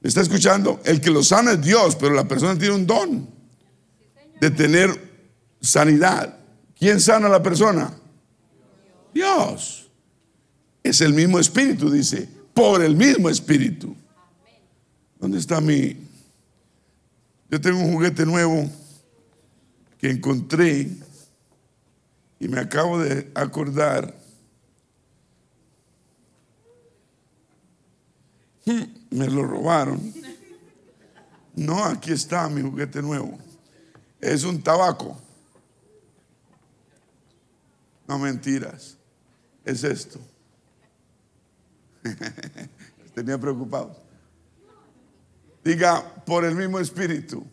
¿Me 0.00 0.08
está 0.08 0.20
escuchando? 0.20 0.80
El 0.84 1.00
que 1.00 1.10
lo 1.10 1.22
sana 1.22 1.52
es 1.52 1.62
Dios, 1.62 1.96
pero 1.96 2.14
la 2.14 2.28
persona 2.28 2.58
tiene 2.58 2.74
un 2.74 2.86
don 2.86 3.28
de 4.40 4.50
tener 4.50 4.90
sanidad. 5.60 6.36
¿Quién 6.78 7.00
sana 7.00 7.26
a 7.26 7.30
la 7.30 7.42
persona? 7.42 7.92
Dios. 9.12 9.85
Es 10.86 11.00
el 11.00 11.14
mismo 11.14 11.38
espíritu, 11.38 11.90
dice, 11.90 12.28
por 12.54 12.82
el 12.82 12.94
mismo 12.94 13.28
espíritu. 13.28 13.94
¿Dónde 15.18 15.38
está 15.38 15.60
mi... 15.60 15.96
Yo 17.50 17.60
tengo 17.60 17.80
un 17.80 17.92
juguete 17.92 18.24
nuevo 18.24 18.70
que 19.98 20.10
encontré 20.10 20.90
y 22.38 22.48
me 22.48 22.60
acabo 22.60 22.98
de 22.98 23.30
acordar 23.34 24.14
Me 29.10 29.28
lo 29.28 29.44
robaron. 29.44 30.12
No, 31.54 31.84
aquí 31.84 32.12
está 32.12 32.48
mi 32.48 32.62
juguete 32.62 33.00
nuevo. 33.00 33.38
Es 34.20 34.44
un 34.44 34.62
tabaco. 34.62 35.16
No 38.08 38.18
mentiras. 38.18 38.96
Es 39.64 39.84
esto. 39.84 40.18
Tenía 43.14 43.38
preocupado. 43.38 43.96
Diga, 45.64 46.02
por 46.24 46.44
el 46.44 46.54
mismo 46.54 46.78
espíritu. 46.78 47.44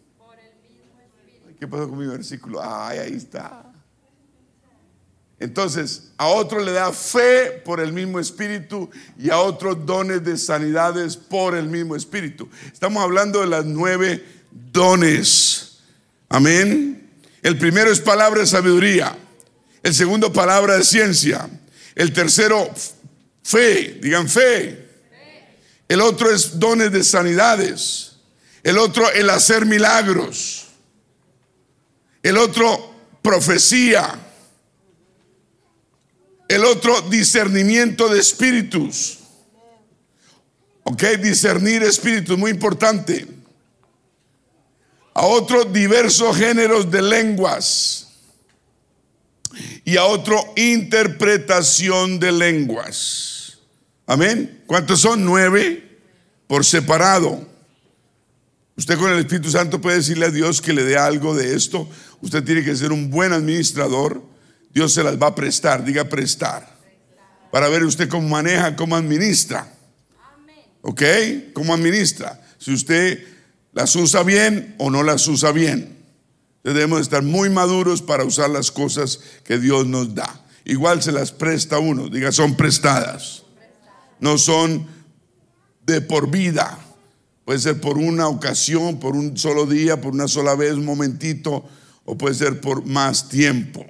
¿Qué 1.59 1.67
pasó 1.67 1.89
con 1.89 1.97
mi 1.97 2.05
versículo? 2.05 2.59
Ay, 2.61 2.99
ahí 2.99 3.13
está. 3.13 3.63
Entonces, 5.39 6.11
a 6.17 6.27
otro 6.27 6.59
le 6.61 6.71
da 6.71 6.91
fe 6.93 7.61
por 7.65 7.79
el 7.79 7.91
mismo 7.91 8.19
espíritu 8.19 8.89
y 9.17 9.29
a 9.29 9.39
otros 9.39 9.85
dones 9.85 10.23
de 10.23 10.37
sanidades 10.37 11.17
por 11.17 11.55
el 11.55 11.67
mismo 11.67 11.95
espíritu. 11.95 12.49
Estamos 12.71 13.03
hablando 13.03 13.41
de 13.41 13.47
las 13.47 13.65
nueve 13.65 14.23
dones. 14.71 15.79
Amén. 16.29 17.09
El 17.41 17.57
primero 17.57 17.91
es 17.91 17.99
palabra 17.99 18.41
de 18.41 18.47
sabiduría. 18.47 19.17
El 19.81 19.93
segundo, 19.93 20.31
palabra 20.31 20.77
de 20.77 20.83
ciencia. 20.83 21.49
El 21.95 22.13
tercero, 22.13 22.69
fe. 23.43 23.99
Digan 24.01 24.27
fe. 24.27 24.83
El 25.87 26.01
otro 26.01 26.31
es 26.33 26.59
dones 26.59 26.91
de 26.91 27.03
sanidades. 27.03 28.13
El 28.63 28.77
otro, 28.77 29.11
el 29.11 29.29
hacer 29.29 29.65
milagros. 29.65 30.67
El 32.23 32.37
otro, 32.37 32.95
profecía. 33.21 34.19
El 36.47 36.63
otro, 36.63 37.01
discernimiento 37.01 38.07
de 38.07 38.19
espíritus. 38.19 39.19
Ok, 40.83 41.03
discernir 41.21 41.83
espíritus, 41.83 42.37
muy 42.37 42.51
importante. 42.51 43.27
A 45.13 45.25
otro, 45.25 45.65
diversos 45.65 46.35
géneros 46.37 46.89
de 46.89 47.01
lenguas. 47.01 48.07
Y 49.85 49.97
a 49.97 50.05
otro, 50.05 50.53
interpretación 50.55 52.19
de 52.19 52.31
lenguas. 52.31 53.32
Amén. 54.05 54.63
¿Cuántos 54.65 54.99
son? 55.01 55.23
Nueve 55.23 55.99
por 56.47 56.65
separado. 56.65 57.47
Usted 58.75 58.97
con 58.97 59.11
el 59.11 59.19
Espíritu 59.19 59.49
Santo 59.51 59.79
puede 59.79 59.97
decirle 59.97 60.25
a 60.25 60.31
Dios 60.31 60.61
que 60.61 60.73
le 60.73 60.83
dé 60.83 60.97
algo 60.97 61.35
de 61.35 61.55
esto. 61.55 61.87
Usted 62.21 62.43
tiene 62.43 62.63
que 62.63 62.75
ser 62.75 62.91
un 62.91 63.09
buen 63.09 63.33
administrador 63.33 64.33
Dios 64.73 64.91
se 64.91 65.03
las 65.03 65.21
va 65.21 65.27
a 65.27 65.35
prestar, 65.35 65.85
diga 65.85 66.05
prestar. 66.05 66.67
Para 67.51 67.69
ver 67.69 67.83
usted 67.83 68.09
cómo 68.09 68.27
maneja, 68.27 68.75
cómo 68.75 68.95
administra. 68.95 69.71
¿Ok? 70.81 71.03
¿Cómo 71.53 71.75
administra? 71.75 72.41
Si 72.57 72.73
usted 72.73 73.23
las 73.71 73.95
usa 73.95 74.23
bien 74.23 74.75
o 74.79 74.89
no 74.89 75.03
las 75.03 75.27
usa 75.27 75.51
bien. 75.51 75.99
Debemos 76.63 77.01
estar 77.01 77.21
muy 77.21 77.49
maduros 77.49 78.01
para 78.01 78.23
usar 78.23 78.49
las 78.49 78.71
cosas 78.71 79.19
que 79.43 79.59
Dios 79.59 79.85
nos 79.85 80.15
da. 80.15 80.43
Igual 80.65 81.03
se 81.03 81.11
las 81.11 81.31
presta 81.31 81.77
uno, 81.77 82.09
diga, 82.09 82.31
son 82.31 82.55
prestadas. 82.55 83.42
No 84.19 84.37
son 84.37 84.87
de 85.85 86.01
por 86.01 86.29
vida. 86.29 86.79
Puede 87.45 87.59
ser 87.59 87.81
por 87.81 87.97
una 87.97 88.27
ocasión, 88.27 88.99
por 88.99 89.15
un 89.15 89.37
solo 89.37 89.65
día, 89.65 89.99
por 89.99 90.13
una 90.13 90.27
sola 90.27 90.55
vez, 90.55 90.73
un 90.73 90.85
momentito, 90.85 91.65
o 92.05 92.17
puede 92.17 92.35
ser 92.35 92.61
por 92.61 92.85
más 92.85 93.27
tiempo. 93.27 93.85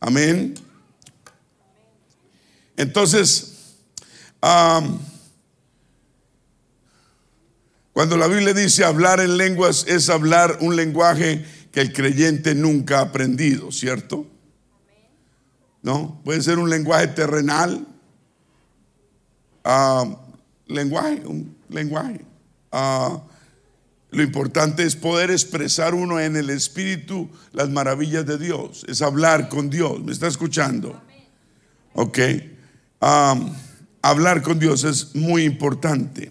Amén. 0.00 0.54
Entonces, 2.76 3.52
cuando 7.92 8.16
la 8.18 8.26
Biblia 8.26 8.52
dice 8.52 8.84
hablar 8.84 9.20
en 9.20 9.38
lenguas 9.38 9.86
es 9.88 10.10
hablar 10.10 10.58
un 10.60 10.76
lenguaje 10.76 11.44
que 11.72 11.80
el 11.80 11.92
creyente 11.92 12.54
nunca 12.54 12.98
ha 12.98 13.02
aprendido, 13.02 13.72
¿cierto? 13.72 14.26
¿No? 15.82 16.20
Puede 16.24 16.42
ser 16.42 16.58
un 16.58 16.68
lenguaje 16.68 17.08
terrenal, 17.08 17.86
lenguaje, 20.66 21.22
un 21.26 21.56
lenguaje. 21.68 22.24
Uh, 22.72 23.20
lo 24.10 24.22
importante 24.22 24.84
es 24.84 24.94
poder 24.94 25.30
expresar 25.30 25.92
uno 25.94 26.20
en 26.20 26.36
el 26.36 26.48
Espíritu 26.50 27.28
las 27.52 27.68
maravillas 27.68 28.24
de 28.24 28.38
Dios. 28.38 28.84
Es 28.88 29.02
hablar 29.02 29.48
con 29.48 29.70
Dios. 29.70 30.00
¿Me 30.04 30.12
está 30.12 30.28
escuchando? 30.28 31.00
Ok. 31.94 32.18
hablar 34.02 34.42
con 34.42 34.58
Dios 34.60 34.84
es 34.84 35.16
muy 35.16 35.44
importante. 35.44 36.30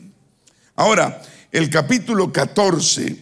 Ahora, 0.76 1.22
el 1.52 1.70
capítulo 1.70 2.32
14. 2.32 3.18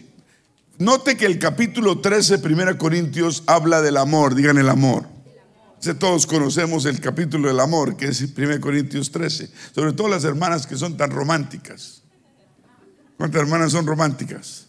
Note 0.78 1.16
que 1.16 1.26
el 1.26 1.38
capítulo 1.38 2.00
13, 2.00 2.36
1 2.36 2.78
Corintios, 2.78 3.42
habla 3.46 3.82
del 3.82 3.96
amor. 3.96 4.36
Digan 4.36 4.58
el 4.58 4.68
amor. 4.68 5.11
Todos 5.98 6.28
conocemos 6.28 6.84
el 6.84 7.00
capítulo 7.00 7.48
del 7.48 7.58
amor, 7.58 7.96
que 7.96 8.06
es 8.06 8.20
1 8.20 8.60
Corintios 8.60 9.10
13. 9.10 9.50
Sobre 9.74 9.92
todo 9.92 10.08
las 10.08 10.22
hermanas 10.22 10.64
que 10.64 10.76
son 10.76 10.96
tan 10.96 11.10
románticas. 11.10 12.02
¿Cuántas 13.16 13.42
hermanas 13.42 13.72
son 13.72 13.84
románticas? 13.84 14.68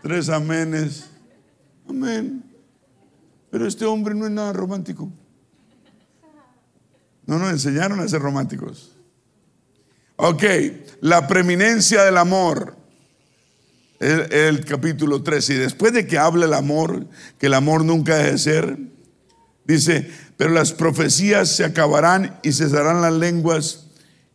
Tres 0.00 0.28
amenes. 0.28 1.06
Amén. 1.88 2.44
Pero 3.50 3.66
este 3.66 3.84
hombre 3.84 4.14
no 4.14 4.26
es 4.26 4.32
nada 4.32 4.52
romántico. 4.52 5.10
No 7.26 7.38
nos 7.38 7.50
enseñaron 7.50 7.98
a 7.98 8.06
ser 8.06 8.22
románticos. 8.22 8.96
Ok, 10.16 10.44
la 11.00 11.26
preeminencia 11.26 12.04
del 12.04 12.16
amor. 12.16 12.76
El, 14.02 14.64
capítulo 14.64 15.22
13. 15.22 15.54
Y 15.54 15.56
después 15.58 15.92
de 15.92 16.06
que 16.06 16.18
habla 16.18 16.46
el 16.46 16.54
amor, 16.54 17.06
que 17.38 17.46
el 17.46 17.54
amor 17.54 17.84
nunca 17.84 18.16
debe 18.16 18.36
ser, 18.36 18.76
dice, 19.64 20.10
pero 20.36 20.50
las 20.50 20.72
profecías 20.72 21.48
se 21.48 21.64
acabarán 21.64 22.36
y 22.42 22.52
cesarán 22.52 23.00
las 23.00 23.12
lenguas 23.12 23.86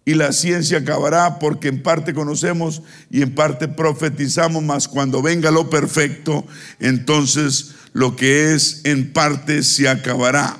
y 0.05 0.13
la 0.13 0.31
ciencia 0.31 0.77
acabará 0.77 1.37
porque 1.37 1.67
en 1.67 1.83
parte 1.83 2.13
conocemos 2.13 2.81
y 3.11 3.23
en 3.23 3.35
parte 3.35 3.67
profetizamos, 3.67 4.63
mas 4.63 4.87
cuando 4.87 5.21
venga 5.21 5.51
lo 5.51 5.69
perfecto, 5.69 6.47
entonces 6.79 7.71
lo 7.91 8.15
que 8.15 8.53
es 8.53 8.85
en 8.85 9.11
parte 9.11 9.63
se 9.63 9.89
acabará. 9.89 10.57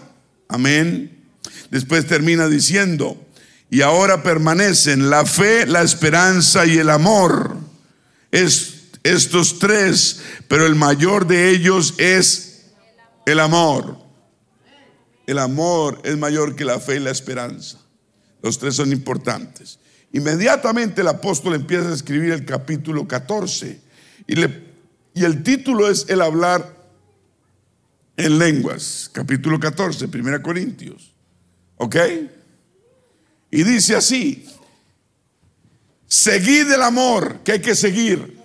Amén. 0.50 1.18
Después 1.72 2.06
termina 2.08 2.50
diciendo, 2.50 3.26
y 3.70 3.84
ahora 3.84 4.22
permanecen 4.22 5.10
la 5.10 5.26
fe, 5.26 5.66
la 5.66 5.82
esperanza 5.82 6.66
y 6.66 6.78
el 6.78 6.90
amor. 6.90 7.56
Es 8.32 8.77
estos 9.12 9.60
tres, 9.60 10.22
pero 10.48 10.66
el 10.66 10.76
mayor 10.76 11.28
de 11.28 11.50
ellos 11.50 11.94
es 11.98 12.72
el 13.26 13.40
amor. 13.40 13.98
El 15.26 15.40
amor 15.40 16.00
es 16.04 16.18
mayor 16.18 16.56
que 16.56 16.66
la 16.66 16.80
fe 16.80 16.96
y 16.96 17.00
la 17.00 17.12
esperanza. 17.12 17.80
Los 18.42 18.58
tres 18.60 18.76
son 18.76 18.92
importantes. 18.92 19.80
Inmediatamente 20.14 21.02
el 21.02 21.08
apóstol 21.08 21.56
empieza 21.56 21.90
a 21.90 21.94
escribir 21.94 22.32
el 22.32 22.46
capítulo 22.46 23.08
14 23.08 23.80
y, 24.26 24.36
le, 24.36 24.64
y 25.14 25.26
el 25.26 25.44
título 25.44 25.90
es 25.90 26.06
El 26.08 26.22
hablar 26.22 26.76
en 28.16 28.40
lenguas, 28.40 29.10
capítulo 29.12 29.60
14, 29.60 30.06
1 30.06 30.42
Corintios. 30.42 31.14
¿Ok? 31.76 31.96
Y 33.52 33.64
dice 33.64 33.96
así, 33.96 34.46
seguid 36.08 36.72
el 36.72 36.82
amor, 36.82 37.40
que 37.44 37.54
hay 37.54 37.62
que 37.62 37.76
seguir. 37.76 38.38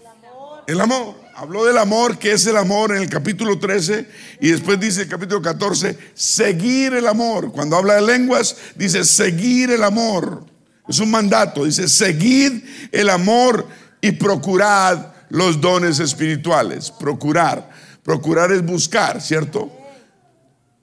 El 0.73 0.81
amor. 0.81 1.21
Habló 1.35 1.65
del 1.65 1.77
amor, 1.77 2.19
que 2.19 2.33
es 2.33 2.47
el 2.47 2.57
amor 2.57 2.95
en 2.95 3.03
el 3.03 3.09
capítulo 3.09 3.59
13, 3.59 4.09
y 4.41 4.51
después 4.51 4.81
dice 4.81 5.03
el 5.03 5.09
capítulo 5.09 5.43
14, 5.43 5.99
seguir 6.15 6.95
el 6.95 7.07
amor. 7.07 7.53
Cuando 7.53 7.77
habla 7.77 7.95
de 7.95 8.03
lenguas, 8.03 8.57
dice 8.75 9.05
seguir 9.05 9.71
el 9.71 9.83
amor. 9.83 10.47
Es 10.89 10.99
un 10.99 11.11
mandato, 11.11 11.65
dice 11.65 11.89
seguid 11.89 12.65
el 12.91 13.11
amor 13.11 13.67
y 14.01 14.13
procurad 14.13 15.09
los 15.29 15.61
dones 15.61 16.01
espirituales. 16.01 16.91
Procurar. 16.91 17.71
Procurar 18.03 18.51
es 18.53 18.65
buscar, 18.65 19.21
¿cierto? 19.21 19.71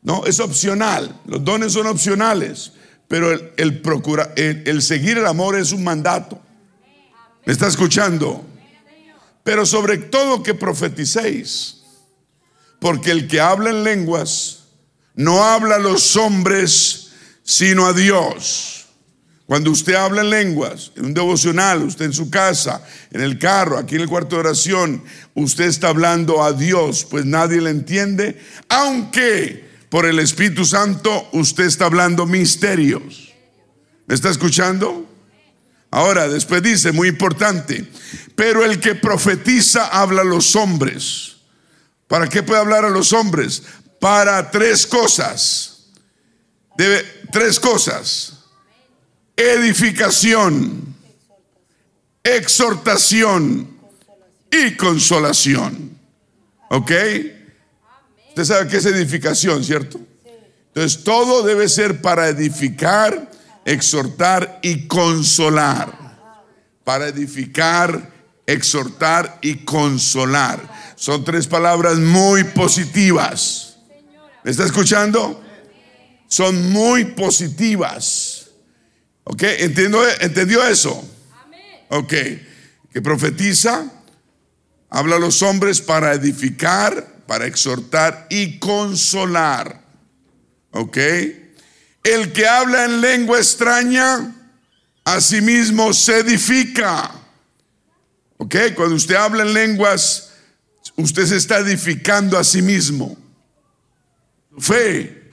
No, 0.02 0.26
es 0.26 0.40
opcional. 0.40 1.20
Los 1.26 1.44
dones 1.44 1.74
son 1.74 1.88
opcionales. 1.88 2.74
Pero 3.08 3.32
el, 3.32 3.54
el, 3.58 4.64
el 4.66 4.82
seguir 4.84 5.18
el 5.18 5.26
amor 5.26 5.58
es 5.58 5.72
un 5.72 5.84
mandato. 5.84 6.40
¿Me 7.46 7.54
está 7.54 7.68
escuchando? 7.68 8.46
Pero 9.50 9.66
sobre 9.66 9.98
todo 9.98 10.44
que 10.44 10.54
profeticéis. 10.54 11.78
Porque 12.80 13.10
el 13.10 13.28
que 13.28 13.42
habla 13.42 13.72
en 13.72 13.84
lenguas 13.84 14.66
no 15.16 15.44
habla 15.44 15.78
a 15.78 15.80
los 15.80 16.16
hombres, 16.16 17.14
sino 17.42 17.88
a 17.88 17.94
Dios. 17.94 18.86
Cuando 19.48 19.72
usted 19.72 19.96
habla 19.96 20.22
en 20.22 20.30
lenguas, 20.30 20.92
en 20.96 21.06
un 21.06 21.14
devocional, 21.16 21.82
usted 21.82 22.06
en 22.06 22.14
su 22.14 22.30
casa, 22.30 22.86
en 23.10 23.22
el 23.22 23.40
carro, 23.40 23.80
aquí 23.80 23.96
en 23.96 24.02
el 24.02 24.08
cuarto 24.08 24.36
de 24.36 24.42
oración, 24.42 25.04
usted 25.34 25.64
está 25.64 25.88
hablando 25.88 26.44
a 26.44 26.54
Dios, 26.54 27.08
pues 27.10 27.26
nadie 27.26 27.60
le 27.60 27.72
entiende, 27.72 28.40
aunque 28.70 29.68
por 29.90 30.06
el 30.06 30.20
Espíritu 30.20 30.64
Santo 30.64 31.28
usted 31.32 31.64
está 31.64 31.86
hablando 31.86 32.28
misterios. 32.28 33.34
¿Me 34.06 34.14
está 34.14 34.30
escuchando? 34.30 35.09
Ahora, 35.92 36.28
después 36.28 36.62
dice, 36.62 36.92
muy 36.92 37.08
importante, 37.08 37.86
pero 38.36 38.64
el 38.64 38.80
que 38.80 38.96
profetiza 38.96 39.88
habla 39.88 40.22
a 40.22 40.26
los 40.26 40.56
hombres. 40.56 41.38
¿Para 42.08 42.28
qué 42.28 42.44
puede 42.44 42.60
hablar 42.60 42.86
a 42.86 42.90
los 42.90 43.14
hombres? 43.14 43.64
Para 44.00 44.52
tres 44.52 44.86
cosas. 44.86 45.88
Debe, 46.78 47.04
tres 47.32 47.60
cosas 47.60 48.40
edificación, 49.40 50.96
exhortación 52.24 53.70
y 54.52 54.76
consolación. 54.76 55.98
¿Ok? 56.70 56.92
Usted 58.30 58.44
sabe 58.44 58.70
qué 58.70 58.78
es 58.78 58.86
edificación, 58.86 59.64
¿cierto? 59.64 60.00
Entonces 60.68 61.04
todo 61.04 61.44
debe 61.44 61.70
ser 61.70 62.02
para 62.02 62.28
edificar, 62.28 63.32
exhortar 63.66 64.60
y 64.62 64.88
consolar. 64.88 65.98
Para 66.84 67.08
edificar, 67.08 68.12
exhortar 68.46 69.40
y 69.42 69.58
consolar. 69.58 70.94
Son 70.96 71.24
tres 71.24 71.48
palabras 71.48 71.98
muy 71.98 72.44
positivas. 72.44 73.78
¿Me 74.44 74.52
está 74.52 74.66
escuchando? 74.66 75.44
Son 76.28 76.72
muy 76.72 77.06
positivas. 77.06 78.50
¿Ok? 79.24 79.44
¿Entendió 79.44 80.64
eso? 80.66 81.08
Ok. 81.90 82.14
Que 82.92 83.02
profetiza, 83.04 83.86
habla 84.90 85.18
a 85.18 85.20
los 85.20 85.44
hombres 85.44 85.80
para 85.80 86.14
edificar, 86.14 87.24
para 87.28 87.46
exhortar 87.46 88.26
y 88.32 88.58
consolar. 88.58 89.84
¿Ok? 90.72 90.98
El 92.10 92.32
que 92.34 92.48
habla 92.48 92.86
en 92.86 93.02
lengua 93.02 93.38
extraña, 93.38 94.36
a 95.04 95.22
sí 95.22 95.42
mismo 95.42 95.94
se 95.94 96.18
edifica. 96.18 97.12
¿Ok? 98.38 98.56
Cuando 98.76 98.96
usted 98.96 99.14
habla 99.14 99.44
en 99.44 99.54
lenguas, 99.54 100.32
usted 100.96 101.28
se 101.28 101.38
está 101.38 101.60
edificando 101.60 102.40
a 102.40 102.44
sí 102.44 102.64
mismo. 102.64 103.16
Fe. 104.58 105.32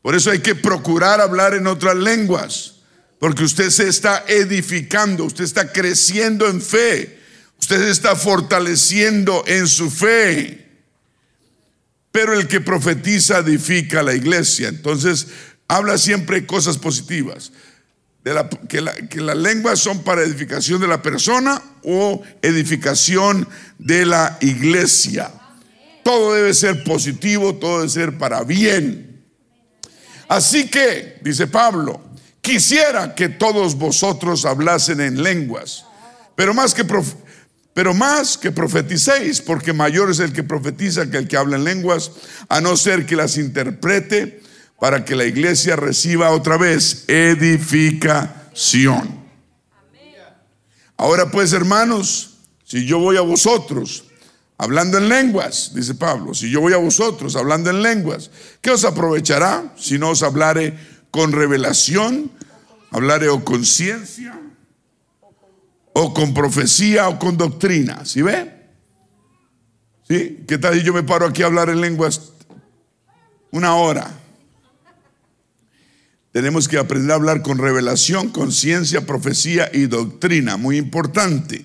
Por 0.00 0.14
eso 0.14 0.30
hay 0.30 0.38
que 0.38 0.54
procurar 0.54 1.20
hablar 1.20 1.54
en 1.54 1.66
otras 1.66 1.96
lenguas. 1.96 2.76
Porque 3.18 3.42
usted 3.42 3.70
se 3.70 3.88
está 3.88 4.24
edificando, 4.28 5.24
usted 5.24 5.42
está 5.42 5.72
creciendo 5.72 6.46
en 6.46 6.62
fe, 6.62 7.18
usted 7.58 7.78
se 7.78 7.90
está 7.90 8.14
fortaleciendo 8.14 9.42
en 9.48 9.66
su 9.66 9.90
fe. 9.90 10.68
Pero 12.12 12.32
el 12.32 12.46
que 12.46 12.60
profetiza 12.60 13.38
edifica 13.38 14.04
la 14.04 14.14
iglesia. 14.14 14.68
Entonces, 14.68 15.26
habla 15.70 15.98
siempre 15.98 16.46
cosas 16.46 16.78
positivas. 16.78 17.52
Que 18.68 19.20
las 19.20 19.36
lenguas 19.36 19.78
son 19.78 20.02
para 20.02 20.22
edificación 20.22 20.80
de 20.80 20.86
la 20.86 21.00
persona 21.00 21.62
o 21.84 22.22
edificación 22.42 23.48
de 23.78 24.04
la 24.04 24.36
iglesia. 24.40 25.32
Todo 26.04 26.34
debe 26.34 26.52
ser 26.52 26.84
positivo, 26.84 27.54
todo 27.54 27.78
debe 27.78 27.90
ser 27.90 28.18
para 28.18 28.44
bien. 28.44 29.24
Así 30.28 30.68
que, 30.68 31.18
dice 31.22 31.46
Pablo, 31.46 32.10
Quisiera 32.40 33.14
que 33.14 33.28
todos 33.28 33.76
vosotros 33.76 34.46
hablasen 34.46 35.00
en 35.00 35.22
lenguas, 35.22 35.84
pero 36.34 36.54
más 36.54 36.74
que 36.74 36.86
pero 37.74 37.94
más 37.94 38.36
que 38.38 38.50
profeticéis, 38.50 39.40
porque 39.40 39.72
mayor 39.72 40.10
es 40.10 40.18
el 40.18 40.32
que 40.32 40.42
profetiza 40.42 41.08
que 41.10 41.18
el 41.18 41.28
que 41.28 41.36
habla 41.36 41.56
en 41.56 41.64
lenguas, 41.64 42.10
a 42.48 42.60
no 42.60 42.76
ser 42.76 43.06
que 43.06 43.14
las 43.14 43.36
interprete 43.36 44.42
para 44.80 45.04
que 45.04 45.14
la 45.14 45.24
iglesia 45.24 45.76
reciba 45.76 46.30
otra 46.30 46.56
vez 46.56 47.04
edificación. 47.08 49.20
Ahora 50.96 51.30
pues, 51.30 51.52
hermanos, 51.52 52.38
si 52.64 52.86
yo 52.86 52.98
voy 52.98 53.16
a 53.16 53.22
vosotros 53.22 54.04
hablando 54.58 54.98
en 54.98 55.08
lenguas, 55.08 55.72
dice 55.74 55.94
Pablo, 55.94 56.34
si 56.34 56.50
yo 56.50 56.60
voy 56.60 56.72
a 56.72 56.78
vosotros 56.78 57.36
hablando 57.36 57.70
en 57.70 57.82
lenguas, 57.82 58.30
¿qué 58.60 58.70
os 58.70 58.84
aprovechará 58.84 59.72
si 59.76 59.98
no 59.98 60.10
os 60.10 60.22
hablare 60.22 60.76
con 61.10 61.32
revelación, 61.32 62.30
hablaré 62.90 63.28
o 63.28 63.44
con 63.44 63.64
ciencia, 63.64 64.38
o 65.92 66.14
con 66.14 66.34
profecía, 66.34 67.08
o 67.08 67.18
con 67.18 67.36
doctrina. 67.36 68.04
¿Sí 68.04 68.22
ve? 68.22 68.52
¿Sí? 70.08 70.44
¿Qué 70.46 70.58
tal 70.58 70.74
si 70.74 70.82
yo 70.82 70.92
me 70.92 71.02
paro 71.02 71.26
aquí 71.26 71.42
a 71.42 71.46
hablar 71.46 71.68
en 71.68 71.80
lenguas 71.80 72.32
una 73.50 73.74
hora? 73.74 74.19
Tenemos 76.32 76.68
que 76.68 76.78
aprender 76.78 77.10
a 77.10 77.14
hablar 77.16 77.42
con 77.42 77.58
revelación, 77.58 78.30
con 78.30 78.52
ciencia, 78.52 79.04
profecía 79.04 79.68
y 79.72 79.86
doctrina. 79.86 80.56
Muy 80.56 80.76
importante. 80.76 81.64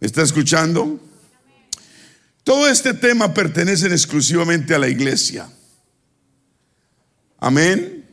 ¿Me 0.00 0.06
está 0.06 0.22
escuchando? 0.22 1.00
Todo 2.44 2.68
este 2.68 2.92
tema 2.92 3.32
pertenece 3.32 3.86
exclusivamente 3.86 4.74
a 4.74 4.78
la 4.78 4.88
iglesia. 4.88 5.48
Amén. 7.38 8.04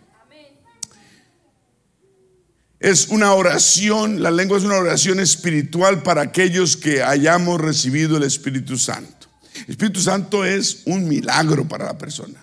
Es 2.80 3.10
una 3.10 3.34
oración, 3.34 4.24
la 4.24 4.32
lengua 4.32 4.58
es 4.58 4.64
una 4.64 4.78
oración 4.78 5.20
espiritual 5.20 6.02
para 6.02 6.22
aquellos 6.22 6.78
que 6.78 7.04
hayamos 7.04 7.60
recibido 7.60 8.16
el 8.16 8.24
Espíritu 8.24 8.78
Santo. 8.78 9.28
El 9.66 9.72
Espíritu 9.72 10.00
Santo 10.00 10.46
es 10.46 10.84
un 10.86 11.10
milagro 11.10 11.68
para 11.68 11.86
la 11.86 11.98
persona. 11.98 12.42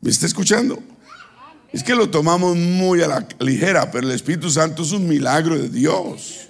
¿Me 0.00 0.10
está 0.10 0.24
escuchando? 0.24 0.82
Es 1.76 1.84
que 1.84 1.94
lo 1.94 2.08
tomamos 2.08 2.56
muy 2.56 3.02
a 3.02 3.06
la 3.06 3.28
ligera, 3.38 3.90
pero 3.90 4.08
el 4.08 4.14
Espíritu 4.14 4.48
Santo 4.48 4.82
es 4.82 4.92
un 4.92 5.06
milagro 5.06 5.58
de 5.58 5.68
Dios. 5.68 6.48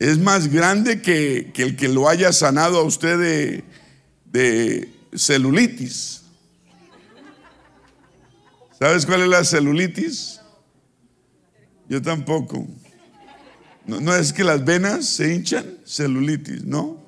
Es 0.00 0.18
más 0.18 0.48
grande 0.48 1.00
que, 1.00 1.52
el 1.54 1.76
que 1.76 1.86
lo 1.86 2.08
haya 2.08 2.32
sanado 2.32 2.80
a 2.80 2.82
usted 2.82 3.62
de, 4.24 4.92
celulitis. 5.14 6.22
¿Sabes 8.80 9.06
cuál 9.06 9.22
es 9.22 9.28
la 9.28 9.44
celulitis? 9.44 10.40
Yo 11.88 12.02
tampoco. 12.02 12.66
No, 13.86 14.12
es 14.12 14.32
que 14.32 14.42
las 14.42 14.64
venas 14.64 15.06
se 15.06 15.32
hinchan, 15.32 15.78
celulitis, 15.84 16.64
¿no? 16.64 17.00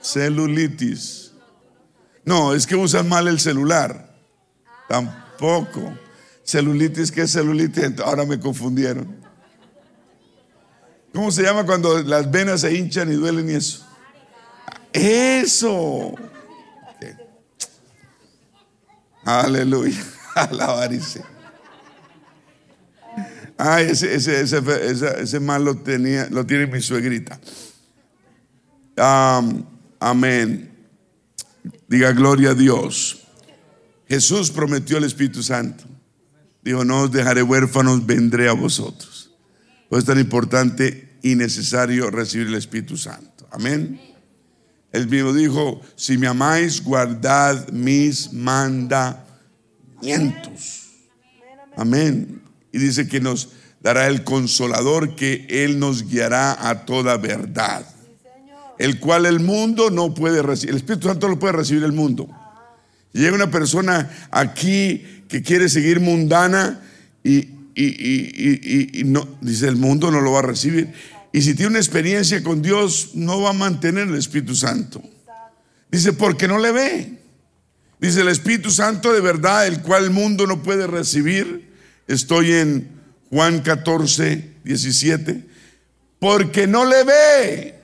Celulitis. 0.00 1.32
No, 2.24 2.54
es 2.54 2.68
que 2.68 2.76
usan 2.76 3.08
mal 3.08 3.26
el 3.26 3.40
celular. 3.40 4.05
Tampoco. 4.88 5.92
Celulitis, 6.44 7.10
¿qué 7.10 7.22
es 7.22 7.32
celulitis? 7.32 7.98
Ahora 8.04 8.24
me 8.24 8.38
confundieron. 8.38 9.16
¿Cómo 11.12 11.30
se 11.30 11.42
llama 11.42 11.64
cuando 11.64 12.02
las 12.02 12.30
venas 12.30 12.60
se 12.60 12.74
hinchan 12.74 13.10
y 13.10 13.14
duelen 13.14 13.50
y 13.50 13.54
eso? 13.54 13.86
Eso. 14.92 16.14
Aleluya. 19.24 20.04
Alabarse. 20.34 21.24
Ah, 23.58 23.80
ese, 23.80 24.14
ese, 24.14 24.42
ese, 24.42 24.60
ese, 25.22 25.40
mal 25.40 25.64
lo, 25.64 25.76
tenía, 25.78 26.28
lo 26.30 26.44
tiene 26.44 26.66
mi 26.66 26.80
suegrita. 26.80 27.40
amén. 29.98 30.70
Diga 31.88 32.12
gloria 32.12 32.50
a 32.50 32.54
Dios. 32.54 33.25
Jesús 34.08 34.50
prometió 34.50 34.98
el 34.98 35.04
Espíritu 35.04 35.42
Santo. 35.42 35.84
dijo, 36.62 36.84
no 36.84 37.02
os 37.02 37.12
dejaré 37.12 37.42
huérfanos, 37.42 38.06
vendré 38.06 38.48
a 38.48 38.52
vosotros. 38.52 39.30
Pues 39.88 40.02
es 40.02 40.06
tan 40.06 40.18
importante 40.18 41.18
y 41.22 41.34
necesario 41.34 42.10
recibir 42.10 42.46
el 42.48 42.54
Espíritu 42.54 42.96
Santo. 42.96 43.46
Amén. 43.50 44.00
Él 44.92 45.08
mismo 45.08 45.32
dijo, 45.32 45.80
si 45.96 46.18
me 46.18 46.26
amáis, 46.26 46.82
guardad 46.82 47.68
mis 47.70 48.32
mandamientos. 48.32 49.24
Amén. 51.76 52.42
Y 52.72 52.78
dice 52.78 53.06
que 53.08 53.20
nos 53.20 53.50
dará 53.80 54.06
el 54.06 54.24
consolador 54.24 55.14
que 55.14 55.46
Él 55.50 55.78
nos 55.78 56.08
guiará 56.08 56.68
a 56.68 56.86
toda 56.86 57.16
verdad. 57.16 57.86
El 58.78 59.00
cual 59.00 59.26
el 59.26 59.40
mundo 59.40 59.90
no 59.90 60.14
puede 60.14 60.42
recibir. 60.42 60.70
El 60.70 60.76
Espíritu 60.76 61.08
Santo 61.08 61.28
lo 61.28 61.38
puede 61.38 61.52
recibir 61.52 61.84
el 61.84 61.92
mundo. 61.92 62.28
Llega 63.16 63.34
una 63.34 63.50
persona 63.50 64.10
aquí 64.30 65.22
que 65.28 65.42
quiere 65.42 65.70
seguir 65.70 66.00
mundana 66.00 66.82
y, 67.24 67.48
y, 67.74 69.02
no, 69.06 69.26
dice 69.40 69.68
el 69.68 69.76
mundo 69.76 70.10
no 70.10 70.20
lo 70.20 70.32
va 70.32 70.40
a 70.40 70.42
recibir. 70.42 70.92
Y 71.32 71.40
si 71.40 71.54
tiene 71.54 71.70
una 71.70 71.78
experiencia 71.78 72.42
con 72.42 72.60
Dios, 72.60 73.12
no 73.14 73.40
va 73.40 73.50
a 73.50 73.54
mantener 73.54 74.08
el 74.08 74.16
Espíritu 74.16 74.54
Santo. 74.54 75.02
Dice, 75.90 76.12
porque 76.12 76.46
no 76.46 76.58
le 76.58 76.72
ve. 76.72 77.18
Dice 77.98 78.20
el 78.20 78.28
Espíritu 78.28 78.70
Santo 78.70 79.10
de 79.14 79.22
verdad, 79.22 79.66
el 79.66 79.80
cual 79.80 80.04
el 80.04 80.10
mundo 80.10 80.46
no 80.46 80.62
puede 80.62 80.86
recibir. 80.86 81.72
Estoy 82.06 82.52
en 82.52 82.86
Juan 83.30 83.60
14, 83.60 84.56
17. 84.62 85.42
Porque 86.18 86.66
no 86.66 86.84
le 86.84 87.02
ve, 87.04 87.80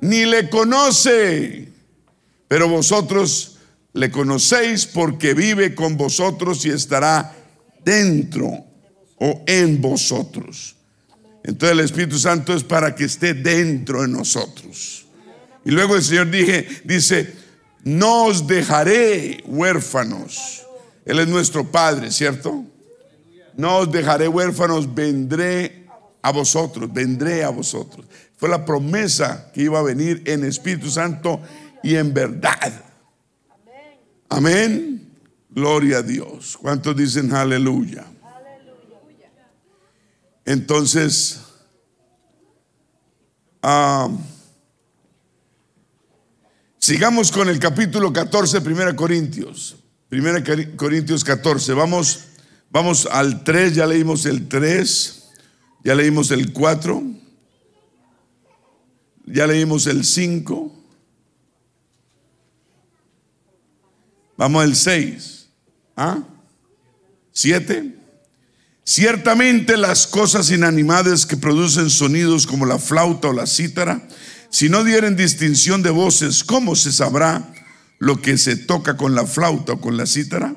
ni 0.00 0.26
le 0.26 0.48
conoce. 0.48 1.72
Pero 2.46 2.68
vosotros 2.68 3.55
le 3.96 4.10
conocéis 4.10 4.84
porque 4.84 5.32
vive 5.32 5.74
con 5.74 5.96
vosotros 5.96 6.66
y 6.66 6.70
estará 6.70 7.34
dentro 7.82 8.64
o 9.18 9.42
en 9.46 9.80
vosotros. 9.80 10.76
Entonces 11.42 11.78
el 11.78 11.84
Espíritu 11.84 12.18
Santo 12.18 12.54
es 12.54 12.62
para 12.62 12.94
que 12.94 13.04
esté 13.04 13.32
dentro 13.32 14.02
de 14.02 14.08
nosotros. 14.08 15.06
Y 15.64 15.70
luego 15.70 15.96
el 15.96 16.02
Señor 16.02 16.30
dije, 16.30 16.68
dice, 16.84 17.34
no 17.84 18.26
os 18.26 18.46
dejaré 18.46 19.42
huérfanos. 19.46 20.62
Él 21.06 21.18
es 21.18 21.28
nuestro 21.28 21.70
Padre, 21.70 22.10
¿cierto? 22.10 22.64
No 23.56 23.78
os 23.78 23.90
dejaré 23.90 24.28
huérfanos, 24.28 24.94
vendré 24.94 25.86
a 26.20 26.32
vosotros, 26.32 26.92
vendré 26.92 27.44
a 27.44 27.48
vosotros. 27.48 28.04
Fue 28.36 28.50
la 28.50 28.66
promesa 28.66 29.50
que 29.54 29.62
iba 29.62 29.78
a 29.78 29.82
venir 29.82 30.22
en 30.26 30.44
Espíritu 30.44 30.90
Santo 30.90 31.40
y 31.82 31.94
en 31.94 32.12
verdad. 32.12 32.85
Amén. 34.28 35.10
Gloria 35.50 35.98
a 35.98 36.02
Dios. 36.02 36.56
¿Cuántos 36.60 36.96
dicen 36.96 37.32
aleluya? 37.32 38.04
Entonces, 40.44 41.40
ah, 43.62 44.08
sigamos 46.78 47.32
con 47.32 47.48
el 47.48 47.58
capítulo 47.58 48.12
14, 48.12 48.58
1 48.58 48.96
Corintios. 48.96 49.76
1 50.12 50.76
Corintios 50.76 51.24
14. 51.24 51.72
Vamos, 51.72 52.26
vamos 52.70 53.06
al 53.06 53.42
3, 53.42 53.74
ya 53.74 53.86
leímos 53.86 54.24
el 54.26 54.46
3, 54.46 55.30
ya 55.82 55.94
leímos 55.94 56.30
el 56.30 56.52
4, 56.52 57.02
ya 59.26 59.46
leímos 59.46 59.86
el 59.86 60.04
5. 60.04 60.75
Vamos 64.36 64.62
al 64.62 64.76
6. 64.76 65.48
¿Ah? 65.96 66.18
¿7? 67.34 67.94
Ciertamente 68.84 69.76
las 69.76 70.06
cosas 70.06 70.50
inanimadas 70.50 71.26
que 71.26 71.36
producen 71.36 71.90
sonidos 71.90 72.46
como 72.46 72.66
la 72.66 72.78
flauta 72.78 73.28
o 73.28 73.32
la 73.32 73.46
cítara, 73.46 74.06
si 74.50 74.68
no 74.68 74.84
dieren 74.84 75.16
distinción 75.16 75.82
de 75.82 75.90
voces, 75.90 76.44
¿cómo 76.44 76.76
se 76.76 76.92
sabrá 76.92 77.52
lo 77.98 78.22
que 78.22 78.38
se 78.38 78.56
toca 78.56 78.96
con 78.96 79.14
la 79.14 79.26
flauta 79.26 79.72
o 79.72 79.80
con 79.80 79.96
la 79.96 80.06
cítara? 80.06 80.54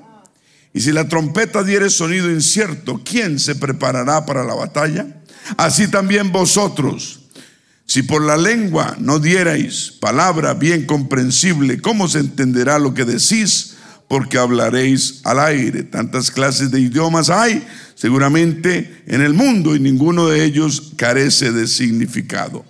Y 0.73 0.82
si 0.82 0.91
la 0.91 1.07
trompeta 1.07 1.63
diere 1.63 1.89
sonido 1.89 2.30
incierto, 2.30 3.01
¿quién 3.03 3.39
se 3.39 3.55
preparará 3.55 4.25
para 4.25 4.43
la 4.43 4.53
batalla? 4.53 5.23
Así 5.57 5.88
también 5.88 6.32
vosotros, 6.32 7.18
si 7.89 8.03
por 8.03 8.21
la 8.21 8.37
lengua 8.37 8.95
no 8.99 9.17
dierais 9.17 9.91
palabra 9.99 10.53
bien 10.53 10.85
comprensible, 10.85 11.81
¿cómo 11.81 12.07
se 12.07 12.19
entenderá 12.19 12.77
lo 12.77 12.93
que 12.93 13.03
decís? 13.03 13.77
Porque 14.07 14.37
hablaréis 14.37 15.21
al 15.23 15.39
aire. 15.39 15.81
Tantas 15.81 16.29
clases 16.29 16.69
de 16.69 16.81
idiomas 16.81 17.31
hay 17.31 17.67
seguramente 17.95 19.01
en 19.07 19.23
el 19.23 19.33
mundo 19.33 19.75
y 19.75 19.79
ninguno 19.79 20.27
de 20.27 20.45
ellos 20.45 20.93
carece 20.97 21.51
de 21.51 21.65
significado. 21.65 22.63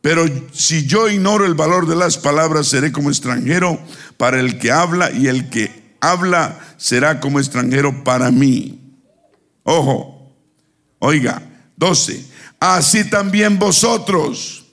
Pero 0.00 0.24
si 0.52 0.86
yo 0.86 1.08
ignoro 1.08 1.46
el 1.46 1.54
valor 1.54 1.88
de 1.88 1.96
las 1.96 2.16
palabras, 2.16 2.68
seré 2.68 2.92
como 2.92 3.10
extranjero 3.10 3.80
para 4.18 4.38
el 4.38 4.58
que 4.60 4.70
habla 4.70 5.10
y 5.10 5.26
el 5.26 5.50
que 5.50 5.96
habla 5.98 6.60
será 6.76 7.18
como 7.18 7.40
extranjero 7.40 8.04
para 8.04 8.30
mí. 8.30 8.78
Ojo, 9.64 10.32
oiga, 11.00 11.42
12. 11.76 12.33
Así 12.64 13.08
también 13.08 13.58
vosotros, 13.58 14.64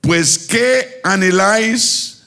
pues 0.00 0.38
¿qué 0.38 1.00
anheláis? 1.02 2.22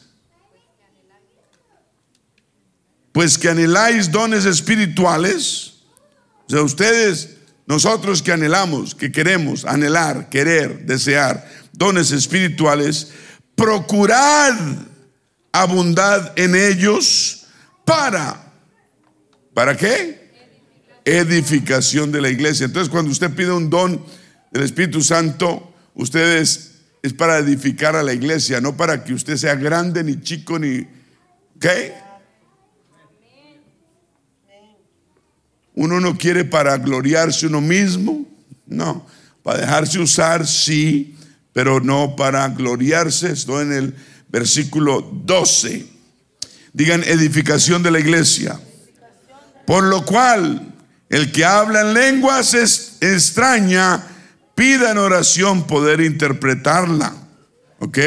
Pues 3.12 3.38
que 3.38 3.50
anheláis 3.50 4.10
dones 4.12 4.46
espirituales 4.46 5.72
o 6.52 6.54
sea, 6.54 6.64
ustedes, 6.64 7.38
nosotros 7.66 8.22
que 8.22 8.34
anhelamos, 8.34 8.94
que 8.94 9.10
queremos 9.10 9.64
anhelar, 9.64 10.28
querer, 10.28 10.86
desear 10.86 11.50
dones 11.72 12.12
espirituales, 12.12 13.14
procurad 13.56 14.54
abundad 15.54 16.38
en 16.38 16.56
ellos 16.56 17.46
para, 17.86 18.52
¿para 19.54 19.78
qué? 19.78 20.21
Edificación 21.06 22.12
de 22.12 22.22
la 22.22 22.30
iglesia. 22.30 22.66
Entonces, 22.66 22.90
cuando 22.90 23.12
usted 23.12 23.34
pide 23.34 23.52
un 23.52 23.70
don 23.70 24.04
del 24.52 24.64
Espíritu 24.64 25.02
Santo, 25.02 25.74
ustedes 25.96 26.72
es 27.02 27.14
para 27.14 27.40
edificar 27.40 27.96
a 27.96 28.04
la 28.04 28.14
iglesia, 28.14 28.62
no 28.62 28.78
para 28.78 29.04
que 29.04 29.14
usted 29.14 29.38
sea 29.38 29.56
grande, 29.56 30.04
ni 30.04 30.22
chico, 30.22 30.60
ni... 30.60 30.88
¿Qué? 31.60 31.94
Uno 35.74 36.00
no 36.00 36.18
quiere 36.18 36.44
para 36.44 36.78
gloriarse 36.78 37.48
uno 37.48 37.62
mismo, 37.62 38.26
no. 38.68 39.08
Para 39.42 39.62
dejarse 39.62 40.00
usar, 40.00 40.46
sí, 40.46 41.16
pero 41.54 41.80
no 41.80 42.16
para 42.16 42.48
gloriarse. 42.50 43.32
Estoy 43.32 43.64
en 43.64 43.74
el 43.74 43.96
versículo 44.30 45.02
12. 45.02 45.86
Digan 46.74 47.04
edificación 47.04 47.84
de 47.84 47.92
la 47.92 48.00
iglesia. 48.00 48.60
Por 49.66 49.84
lo 49.86 50.06
cual, 50.06 50.71
el 51.12 51.34
que 51.34 51.44
habla 51.44 51.82
en 51.82 51.94
lenguas 51.94 52.54
es 52.54 52.94
extraña, 53.02 54.02
pida 54.56 54.92
en 54.92 54.98
oración 54.98 55.68
poder 55.68 56.00
interpretarla. 56.00 57.14
¿Ok? 57.80 58.00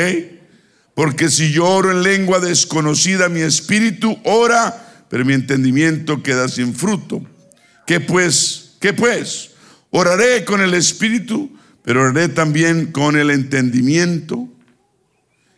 Porque 0.94 1.28
si 1.28 1.52
yo 1.52 1.66
oro 1.66 1.90
en 1.90 2.02
lengua 2.02 2.40
desconocida, 2.40 3.28
mi 3.28 3.40
espíritu 3.40 4.18
ora, 4.24 5.04
pero 5.10 5.22
mi 5.26 5.34
entendimiento 5.34 6.22
queda 6.22 6.48
sin 6.48 6.74
fruto. 6.74 7.22
¿Qué 7.86 8.00
pues? 8.00 8.76
¿Qué 8.80 8.94
pues? 8.94 9.50
Oraré 9.90 10.46
con 10.46 10.62
el 10.62 10.72
espíritu, 10.72 11.54
pero 11.82 12.00
oraré 12.00 12.28
también 12.28 12.86
con 12.86 13.16
el 13.16 13.30
entendimiento. 13.30 14.48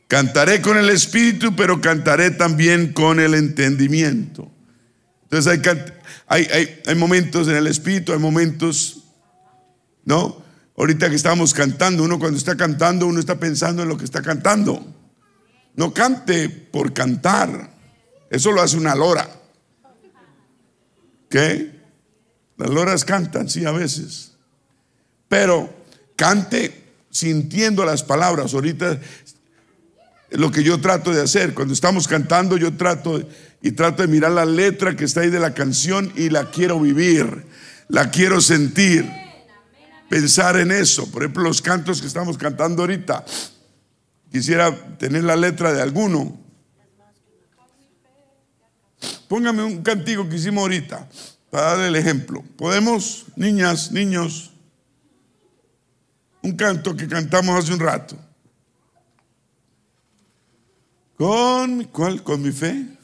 Cantaré 0.08 0.60
con 0.60 0.78
el 0.78 0.90
espíritu, 0.90 1.54
pero 1.54 1.80
cantaré 1.80 2.32
también 2.32 2.92
con 2.92 3.20
el 3.20 3.34
entendimiento. 3.34 4.50
Entonces 5.30 5.60
hay, 6.28 6.46
hay, 6.48 6.80
hay, 6.86 6.94
momentos 6.94 7.48
en 7.48 7.56
el 7.56 7.66
espíritu, 7.66 8.12
hay 8.12 8.18
momentos, 8.20 9.02
¿no? 10.04 10.40
Ahorita 10.76 11.10
que 11.10 11.16
estamos 11.16 11.52
cantando, 11.52 12.04
uno 12.04 12.18
cuando 12.20 12.38
está 12.38 12.56
cantando, 12.56 13.06
uno 13.06 13.18
está 13.18 13.40
pensando 13.40 13.82
en 13.82 13.88
lo 13.88 13.98
que 13.98 14.04
está 14.04 14.22
cantando. 14.22 14.86
No 15.74 15.92
cante 15.92 16.48
por 16.48 16.92
cantar. 16.92 17.70
Eso 18.30 18.52
lo 18.52 18.62
hace 18.62 18.76
una 18.76 18.94
lora. 18.94 19.28
¿Qué? 21.28 21.74
Las 22.56 22.70
loras 22.70 23.04
cantan, 23.04 23.48
sí, 23.48 23.64
a 23.64 23.72
veces. 23.72 24.36
Pero 25.28 25.74
cante 26.14 26.84
sintiendo 27.10 27.84
las 27.84 28.04
palabras. 28.04 28.54
Ahorita 28.54 29.00
lo 30.30 30.50
que 30.50 30.62
yo 30.62 30.80
trato 30.80 31.12
de 31.12 31.22
hacer. 31.22 31.54
Cuando 31.54 31.74
estamos 31.74 32.06
cantando, 32.06 32.56
yo 32.56 32.76
trato 32.76 33.22
y 33.66 33.72
trato 33.72 34.02
de 34.02 34.06
mirar 34.06 34.30
la 34.30 34.44
letra 34.44 34.94
que 34.94 35.04
está 35.04 35.22
ahí 35.22 35.28
de 35.28 35.40
la 35.40 35.52
canción 35.52 36.12
y 36.14 36.30
la 36.30 36.52
quiero 36.52 36.78
vivir, 36.78 37.46
la 37.88 38.12
quiero 38.12 38.40
sentir, 38.40 39.04
pensar 40.08 40.56
en 40.56 40.70
eso. 40.70 41.10
Por 41.10 41.22
ejemplo, 41.22 41.42
los 41.42 41.60
cantos 41.60 42.00
que 42.00 42.06
estamos 42.06 42.38
cantando 42.38 42.82
ahorita. 42.82 43.24
Quisiera 44.30 44.72
tener 44.98 45.24
la 45.24 45.34
letra 45.34 45.72
de 45.72 45.82
alguno. 45.82 46.38
Póngame 49.26 49.64
un 49.64 49.82
cantigo 49.82 50.28
que 50.28 50.36
hicimos 50.36 50.62
ahorita. 50.62 51.08
para 51.50 51.70
darle 51.70 51.88
el 51.88 51.96
ejemplo. 51.96 52.44
Podemos, 52.56 53.26
niñas, 53.34 53.90
niños, 53.90 54.52
un 56.40 56.52
canto 56.54 56.94
que 56.94 57.08
cantamos 57.08 57.64
hace 57.64 57.72
un 57.72 57.80
rato. 57.80 58.16
Con, 61.18 61.82
¿cuál? 61.86 62.22
Con 62.22 62.42
mi 62.42 62.52
fe. 62.52 62.95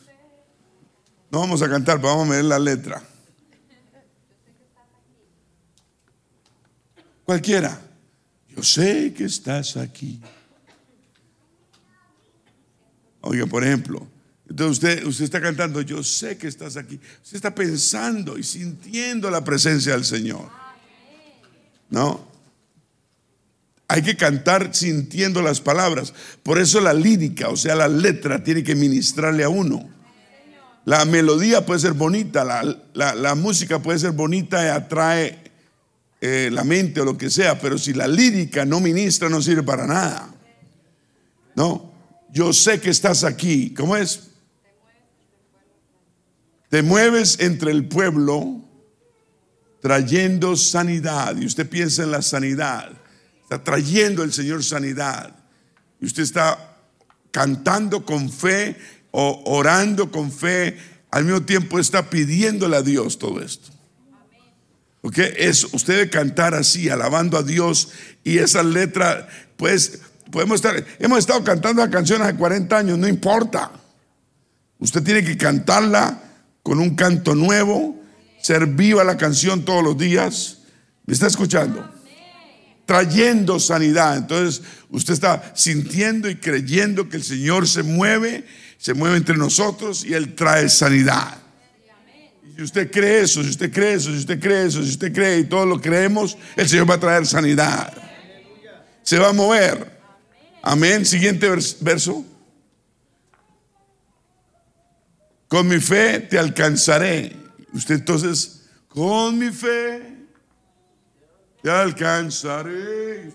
No 1.32 1.40
vamos 1.40 1.62
a 1.62 1.68
cantar, 1.68 1.98
vamos 1.98 2.28
a 2.28 2.32
ver 2.32 2.44
la 2.44 2.58
letra. 2.58 3.02
Cualquiera. 7.24 7.80
Yo 8.54 8.62
sé 8.62 9.14
que 9.16 9.24
estás 9.24 9.78
aquí. 9.78 10.20
Oiga, 13.22 13.46
por 13.46 13.64
ejemplo, 13.64 14.06
entonces 14.46 14.72
usted, 14.72 15.06
usted 15.06 15.24
está 15.24 15.40
cantando, 15.40 15.80
yo 15.80 16.02
sé 16.02 16.36
que 16.36 16.48
estás 16.48 16.76
aquí. 16.76 17.00
Usted 17.22 17.36
está 17.36 17.54
pensando 17.54 18.36
y 18.36 18.42
sintiendo 18.42 19.30
la 19.30 19.42
presencia 19.42 19.92
del 19.92 20.04
Señor. 20.04 20.50
¿No? 21.88 22.28
Hay 23.88 24.02
que 24.02 24.18
cantar 24.18 24.74
sintiendo 24.74 25.40
las 25.40 25.62
palabras. 25.62 26.12
Por 26.42 26.58
eso 26.58 26.78
la 26.78 26.92
lírica, 26.92 27.48
o 27.48 27.56
sea, 27.56 27.74
la 27.74 27.88
letra, 27.88 28.44
tiene 28.44 28.62
que 28.62 28.74
ministrarle 28.74 29.44
a 29.44 29.48
uno. 29.48 30.01
La 30.84 31.04
melodía 31.04 31.64
puede 31.64 31.80
ser 31.80 31.92
bonita, 31.92 32.44
la, 32.94 33.34
música 33.34 33.78
puede 33.80 34.00
ser 34.00 34.12
bonita 34.12 34.64
y 34.64 34.68
atrae 34.68 35.38
eh, 36.20 36.50
la 36.52 36.64
mente 36.64 37.00
o 37.00 37.04
lo 37.04 37.16
que 37.16 37.30
sea, 37.30 37.60
pero 37.60 37.78
si 37.78 37.92
la 37.92 38.08
lírica 38.08 38.64
no 38.64 38.80
ministra, 38.80 39.28
no 39.28 39.40
sirve 39.40 39.62
para 39.62 39.86
nada. 39.86 40.34
No, 41.54 41.92
yo 42.32 42.52
sé 42.52 42.80
que 42.80 42.90
estás 42.90 43.22
aquí. 43.22 43.72
¿Cómo 43.74 43.96
es? 43.96 44.28
Te 46.68 46.82
mueves 46.82 47.38
entre 47.40 47.70
el 47.70 47.86
pueblo 47.86 48.62
trayendo 49.82 50.56
sanidad. 50.56 51.36
Y 51.36 51.44
usted 51.44 51.68
piensa 51.68 52.04
en 52.04 52.10
la 52.10 52.22
sanidad. 52.22 52.90
Está 53.42 53.62
trayendo 53.62 54.22
el 54.22 54.32
Señor 54.32 54.64
sanidad. 54.64 55.36
Y 56.00 56.06
usted 56.06 56.22
está 56.22 56.78
cantando 57.30 58.06
con 58.06 58.30
fe 58.30 58.76
o 59.12 59.42
orando 59.46 60.10
con 60.10 60.32
fe. 60.32 60.76
Al 61.10 61.24
mismo 61.24 61.42
tiempo 61.42 61.78
está 61.78 62.10
pidiéndole 62.10 62.76
a 62.76 62.82
Dios 62.82 63.18
todo 63.18 63.40
esto. 63.40 63.70
¿Ok? 65.02 65.18
Es, 65.36 65.64
usted 65.72 66.10
cantar 66.10 66.54
así, 66.54 66.88
alabando 66.88 67.38
a 67.38 67.42
Dios. 67.42 67.90
Y 68.24 68.38
esa 68.38 68.62
letra, 68.62 69.28
pues, 69.56 70.00
podemos 70.30 70.56
estar, 70.56 70.84
hemos 70.98 71.18
estado 71.20 71.44
cantando 71.44 71.84
la 71.84 71.90
canción 71.90 72.22
hace 72.22 72.34
40 72.34 72.76
años, 72.76 72.98
no 72.98 73.06
importa. 73.06 73.70
Usted 74.78 75.02
tiene 75.02 75.22
que 75.22 75.36
cantarla 75.36 76.20
con 76.62 76.80
un 76.80 76.94
canto 76.96 77.34
nuevo, 77.34 78.00
ser 78.40 78.66
viva 78.66 79.04
la 79.04 79.16
canción 79.16 79.64
todos 79.64 79.84
los 79.84 79.98
días. 79.98 80.58
¿Me 81.06 81.14
está 81.14 81.26
escuchando? 81.26 81.88
Trayendo 82.86 83.60
sanidad. 83.60 84.16
Entonces 84.16 84.62
usted 84.90 85.14
está 85.14 85.52
sintiendo 85.54 86.28
y 86.30 86.36
creyendo 86.36 87.08
que 87.08 87.16
el 87.16 87.24
Señor 87.24 87.68
se 87.68 87.82
mueve, 87.82 88.44
se 88.82 88.94
mueve 88.94 89.16
entre 89.16 89.36
nosotros 89.36 90.04
y 90.04 90.12
Él 90.12 90.34
trae 90.34 90.68
sanidad. 90.68 91.38
Y 92.44 92.56
si 92.56 92.62
usted 92.62 92.90
cree 92.90 93.20
eso, 93.20 93.40
si 93.44 93.50
usted 93.50 93.72
cree 93.72 93.94
eso, 93.94 94.10
si 94.10 94.18
usted 94.18 94.40
cree 94.40 94.66
eso, 94.66 94.82
si 94.82 94.90
usted 94.90 95.12
cree 95.12 95.38
y 95.38 95.44
todos 95.44 95.68
lo 95.68 95.80
creemos, 95.80 96.36
el 96.56 96.68
Señor 96.68 96.90
va 96.90 96.94
a 96.94 96.98
traer 96.98 97.24
sanidad. 97.24 97.96
Se 99.04 99.20
va 99.20 99.28
a 99.28 99.32
mover. 99.32 100.00
Amén. 100.62 101.06
Siguiente 101.06 101.48
verso. 101.78 102.24
Con 105.46 105.68
mi 105.68 105.78
fe 105.78 106.18
te 106.18 106.36
alcanzaré. 106.36 107.36
Usted 107.72 107.94
entonces, 107.94 108.64
con 108.88 109.38
mi 109.38 109.50
fe 109.50 110.26
te 111.62 111.70
alcanzaré. 111.70 113.30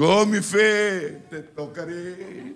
Con 0.00 0.30
mi 0.30 0.40
fe 0.40 1.24
te 1.28 1.42
tocaré. 1.42 2.54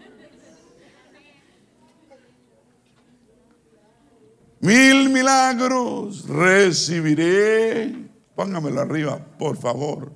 Mil 4.61 5.11
milagros 5.11 6.27
recibiré. 6.27 7.95
Póngamelo 8.35 8.81
arriba, 8.81 9.19
por 9.39 9.59
favor. 9.59 10.11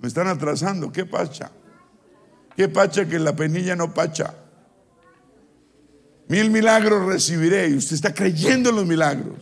Me 0.00 0.08
están 0.08 0.26
atrasando. 0.26 0.90
¿Qué 0.90 1.06
pacha? 1.06 1.52
¿Qué 2.56 2.68
pacha 2.68 3.06
que 3.08 3.20
la 3.20 3.36
penilla 3.36 3.76
no 3.76 3.94
pacha? 3.94 4.34
Mil 6.26 6.50
milagros 6.50 7.06
recibiré 7.06 7.68
y 7.68 7.76
usted 7.76 7.94
está 7.94 8.12
creyendo 8.12 8.70
en 8.70 8.74
los 8.74 8.86
milagros. 8.86 9.38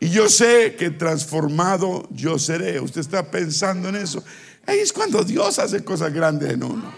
Y 0.00 0.08
yo 0.08 0.30
sé 0.30 0.76
que 0.78 0.88
transformado 0.88 2.08
yo 2.10 2.38
seré. 2.38 2.80
Usted 2.80 3.02
está 3.02 3.30
pensando 3.30 3.90
en 3.90 3.96
eso. 3.96 4.24
Ahí 4.68 4.80
es 4.80 4.92
cuando 4.92 5.24
Dios 5.24 5.58
hace 5.58 5.82
cosas 5.82 6.12
grandes 6.12 6.52
en 6.52 6.62
uno. 6.62 6.92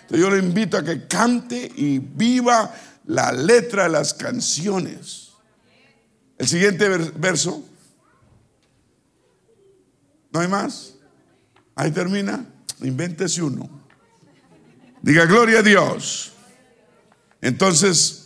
Entonces 0.00 0.18
yo 0.18 0.30
le 0.30 0.38
invito 0.38 0.78
a 0.78 0.82
que 0.82 1.06
cante 1.06 1.70
y 1.76 1.98
viva 1.98 2.74
la 3.04 3.32
letra 3.32 3.82
de 3.82 3.90
las 3.90 4.14
canciones. 4.14 5.32
El 6.38 6.48
siguiente 6.48 6.88
verso. 6.88 7.62
¿No 10.32 10.40
hay 10.40 10.48
más? 10.48 10.94
Ahí 11.74 11.90
termina. 11.90 12.46
Invéntese 12.80 13.42
uno. 13.42 13.68
Diga 15.02 15.26
gloria 15.26 15.58
a 15.58 15.62
Dios. 15.62 16.32
Entonces, 17.42 18.24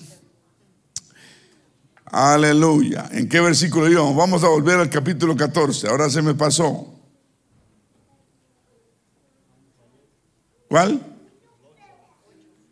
aleluya. 2.04 3.08
¿En 3.10 3.28
qué 3.28 3.40
versículo 3.40 3.90
íbamos? 3.90 4.14
Vamos 4.14 4.44
a 4.44 4.48
volver 4.48 4.78
al 4.78 4.88
capítulo 4.88 5.36
14. 5.36 5.88
Ahora 5.88 6.08
se 6.08 6.22
me 6.22 6.34
pasó. 6.34 6.91
¿Cuál? 10.72 11.02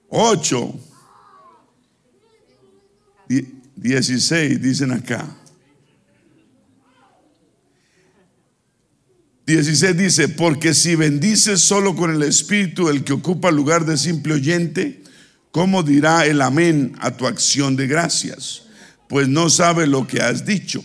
8. 0.08 0.74
16 3.76 4.62
dicen 4.62 4.92
acá. 4.92 5.28
16 9.44 9.98
dice, 9.98 10.28
porque 10.30 10.72
si 10.72 10.94
bendices 10.94 11.60
solo 11.60 11.94
con 11.94 12.10
el 12.10 12.22
Espíritu 12.22 12.88
el 12.88 13.04
que 13.04 13.12
ocupa 13.12 13.50
lugar 13.50 13.84
de 13.84 13.98
simple 13.98 14.32
oyente, 14.32 15.02
¿cómo 15.50 15.82
dirá 15.82 16.24
el 16.24 16.40
amén 16.40 16.96
a 17.00 17.10
tu 17.10 17.26
acción 17.26 17.76
de 17.76 17.86
gracias? 17.86 18.62
Pues 19.10 19.28
no 19.28 19.50
sabe 19.50 19.86
lo 19.86 20.06
que 20.06 20.22
has 20.22 20.46
dicho. 20.46 20.82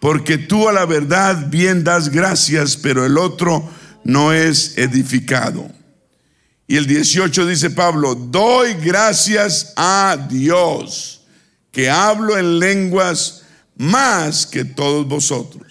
Porque 0.00 0.38
tú 0.38 0.68
a 0.68 0.72
la 0.72 0.86
verdad 0.86 1.48
bien 1.50 1.84
das 1.84 2.08
gracias, 2.08 2.76
pero 2.76 3.06
el 3.06 3.16
otro 3.16 3.70
no 4.02 4.32
es 4.32 4.76
edificado. 4.76 5.70
Y 6.72 6.78
el 6.78 6.86
18 6.86 7.44
dice 7.44 7.68
Pablo, 7.68 8.14
doy 8.14 8.72
gracias 8.72 9.74
a 9.76 10.16
Dios, 10.30 11.20
que 11.70 11.90
hablo 11.90 12.38
en 12.38 12.58
lenguas 12.60 13.42
más 13.76 14.46
que 14.46 14.64
todos 14.64 15.06
vosotros. 15.06 15.70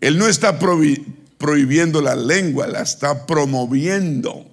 Él 0.00 0.18
no 0.18 0.26
está 0.26 0.58
prohibiendo 0.58 2.02
la 2.02 2.16
lengua, 2.16 2.66
la 2.66 2.82
está 2.82 3.24
promoviendo. 3.24 4.44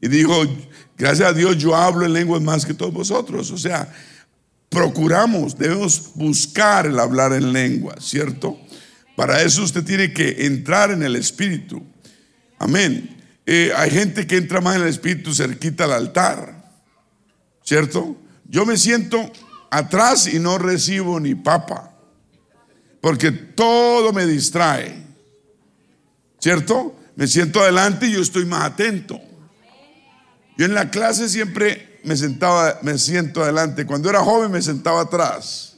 Y 0.00 0.08
dijo, 0.08 0.42
Gracias 0.96 1.28
a 1.28 1.34
Dios 1.34 1.58
yo 1.58 1.76
hablo 1.76 2.06
en 2.06 2.14
lenguas 2.14 2.40
más 2.40 2.64
que 2.64 2.72
todos 2.72 2.94
vosotros. 2.94 3.50
O 3.50 3.58
sea, 3.58 3.92
procuramos, 4.70 5.58
debemos 5.58 6.12
buscar 6.14 6.86
el 6.86 6.98
hablar 6.98 7.34
en 7.34 7.52
lengua, 7.52 7.96
¿cierto? 8.00 8.58
Para 9.16 9.42
eso 9.42 9.64
usted 9.64 9.84
tiene 9.84 10.14
que 10.14 10.46
entrar 10.46 10.90
en 10.92 11.02
el 11.02 11.16
Espíritu. 11.16 11.82
Amén. 12.58 13.21
Eh, 13.44 13.72
hay 13.76 13.90
gente 13.90 14.26
que 14.26 14.36
entra 14.36 14.60
más 14.60 14.76
en 14.76 14.82
el 14.82 14.88
Espíritu 14.88 15.34
cerquita 15.34 15.84
al 15.84 15.92
altar, 15.92 16.70
¿cierto? 17.64 18.16
Yo 18.44 18.64
me 18.64 18.76
siento 18.76 19.30
atrás 19.70 20.32
y 20.32 20.38
no 20.38 20.58
recibo 20.58 21.18
ni 21.18 21.34
papa, 21.34 21.92
porque 23.00 23.32
todo 23.32 24.12
me 24.12 24.26
distrae, 24.26 25.02
¿cierto? 26.38 26.96
Me 27.16 27.26
siento 27.26 27.60
adelante 27.60 28.06
y 28.06 28.12
yo 28.12 28.20
estoy 28.20 28.44
más 28.46 28.64
atento. 28.64 29.20
Yo 30.56 30.66
en 30.66 30.74
la 30.74 30.90
clase 30.90 31.28
siempre 31.28 32.00
me 32.04 32.16
sentaba, 32.16 32.78
me 32.82 32.98
siento 32.98 33.42
adelante. 33.42 33.86
Cuando 33.86 34.08
era 34.10 34.20
joven 34.20 34.50
me 34.50 34.62
sentaba 34.62 35.02
atrás. 35.02 35.76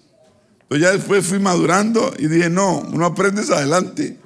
Pero 0.69 0.81
ya 0.81 0.93
después 0.93 1.27
fui 1.27 1.39
madurando 1.39 2.13
y 2.19 2.27
dije, 2.27 2.51
no, 2.51 2.79
uno 2.79 3.07
aprende 3.07 3.43
adelante. 3.43 4.19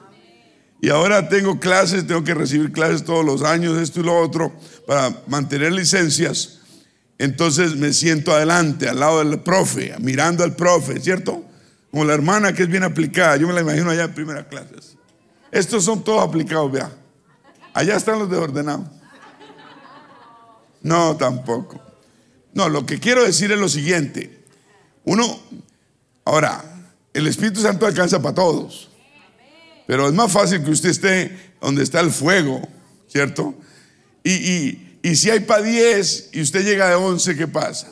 Y 0.80 0.90
ahora 0.90 1.28
tengo 1.28 1.58
clases, 1.58 2.06
tengo 2.06 2.22
que 2.22 2.34
recibir 2.34 2.70
clases 2.70 3.04
todos 3.04 3.24
los 3.24 3.42
años, 3.42 3.76
esto 3.78 4.00
y 4.00 4.04
lo 4.04 4.16
otro, 4.16 4.52
para 4.86 5.12
mantener 5.26 5.72
licencias. 5.72 6.60
Entonces 7.18 7.74
me 7.74 7.92
siento 7.92 8.32
adelante, 8.32 8.88
al 8.88 9.00
lado 9.00 9.18
del 9.18 9.40
profe, 9.40 9.94
mirando 9.98 10.44
al 10.44 10.54
profe, 10.54 11.00
¿cierto? 11.00 11.44
Como 11.90 12.04
la 12.04 12.14
hermana 12.14 12.52
que 12.52 12.62
es 12.62 12.68
bien 12.68 12.84
aplicada, 12.84 13.36
yo 13.36 13.48
me 13.48 13.54
la 13.54 13.60
imagino 13.60 13.90
allá 13.90 14.04
en 14.04 14.14
primera 14.14 14.48
clases. 14.48 14.96
Estos 15.50 15.84
son 15.84 16.04
todos 16.04 16.22
aplicados, 16.22 16.70
vea. 16.70 16.92
Allá 17.74 17.96
están 17.96 18.20
los 18.20 18.30
desordenados. 18.30 18.86
No, 20.82 21.16
tampoco. 21.16 21.80
No, 22.54 22.68
lo 22.68 22.86
que 22.86 23.00
quiero 23.00 23.24
decir 23.24 23.50
es 23.50 23.58
lo 23.58 23.68
siguiente. 23.68 24.44
Uno, 25.04 25.24
ahora, 26.24 26.62
el 27.12 27.26
Espíritu 27.26 27.60
Santo 27.60 27.86
alcanza 27.86 28.22
para 28.22 28.34
todos. 28.34 28.87
Pero 29.88 30.06
es 30.06 30.12
más 30.12 30.30
fácil 30.30 30.62
que 30.62 30.70
usted 30.70 30.90
esté 30.90 31.54
donde 31.62 31.82
está 31.82 32.00
el 32.00 32.10
fuego, 32.10 32.60
¿cierto? 33.10 33.54
Y, 34.22 34.84
si 35.14 35.30
hay 35.30 35.40
para 35.40 35.62
10 35.62 36.28
y 36.34 36.42
usted 36.42 36.62
llega 36.62 36.90
de 36.90 36.94
11, 36.94 37.34
¿qué 37.34 37.48
pasa? 37.48 37.88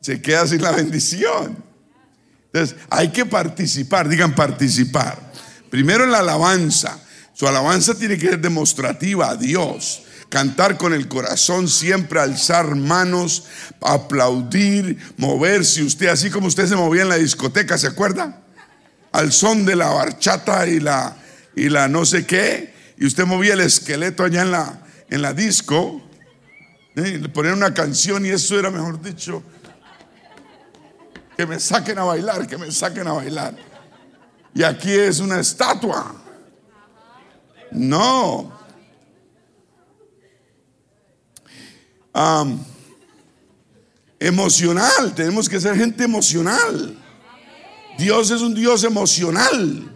Se 0.00 0.22
queda 0.22 0.46
sin 0.46 0.62
la 0.62 0.70
bendición. 0.70 1.62
Entonces, 2.46 2.78
hay 2.88 3.10
que 3.10 3.26
participar, 3.26 4.08
digan 4.08 4.34
participar. 4.34 5.30
Primero 5.68 6.04
en 6.04 6.10
la 6.10 6.20
alabanza. 6.20 6.98
Su 7.34 7.46
alabanza 7.46 7.94
tiene 7.94 8.16
que 8.16 8.30
ser 8.30 8.40
demostrativa 8.40 9.28
a 9.28 9.36
Dios 9.36 10.04
cantar 10.30 10.78
con 10.78 10.94
el 10.94 11.06
corazón, 11.08 11.68
siempre 11.68 12.18
alzar 12.18 12.76
manos, 12.76 13.44
aplaudir, 13.82 14.96
moverse. 15.18 15.82
Usted, 15.82 16.08
así 16.08 16.30
como 16.30 16.46
usted 16.46 16.66
se 16.66 16.76
movía 16.76 17.02
en 17.02 17.10
la 17.10 17.16
discoteca, 17.16 17.76
¿se 17.76 17.88
acuerda? 17.88 18.47
Al 19.12 19.32
son 19.32 19.64
de 19.64 19.76
la 19.76 19.88
barchata 19.88 20.66
y 20.66 20.80
la, 20.80 21.16
y 21.54 21.68
la 21.68 21.88
no 21.88 22.04
sé 22.04 22.26
qué, 22.26 22.74
y 22.98 23.06
usted 23.06 23.24
movía 23.24 23.54
el 23.54 23.60
esqueleto 23.60 24.24
allá 24.24 24.42
en 24.42 24.50
la, 24.50 24.80
en 25.08 25.22
la 25.22 25.32
disco, 25.32 26.02
¿eh? 26.96 27.18
le 27.18 27.28
ponían 27.28 27.54
una 27.54 27.72
canción 27.72 28.26
y 28.26 28.30
eso 28.30 28.58
era, 28.58 28.70
mejor 28.70 29.00
dicho, 29.00 29.42
que 31.36 31.46
me 31.46 31.58
saquen 31.60 31.98
a 31.98 32.04
bailar, 32.04 32.46
que 32.46 32.58
me 32.58 32.70
saquen 32.70 33.06
a 33.06 33.12
bailar. 33.12 33.54
Y 34.54 34.62
aquí 34.62 34.92
es 34.92 35.20
una 35.20 35.38
estatua. 35.40 36.14
No, 37.70 38.58
emocional, 44.18 45.14
tenemos 45.14 45.48
que 45.48 45.60
ser 45.60 45.76
gente 45.76 46.04
emocional. 46.04 46.97
Dios 47.98 48.30
es 48.30 48.40
un 48.40 48.54
Dios 48.54 48.84
emocional. 48.84 49.94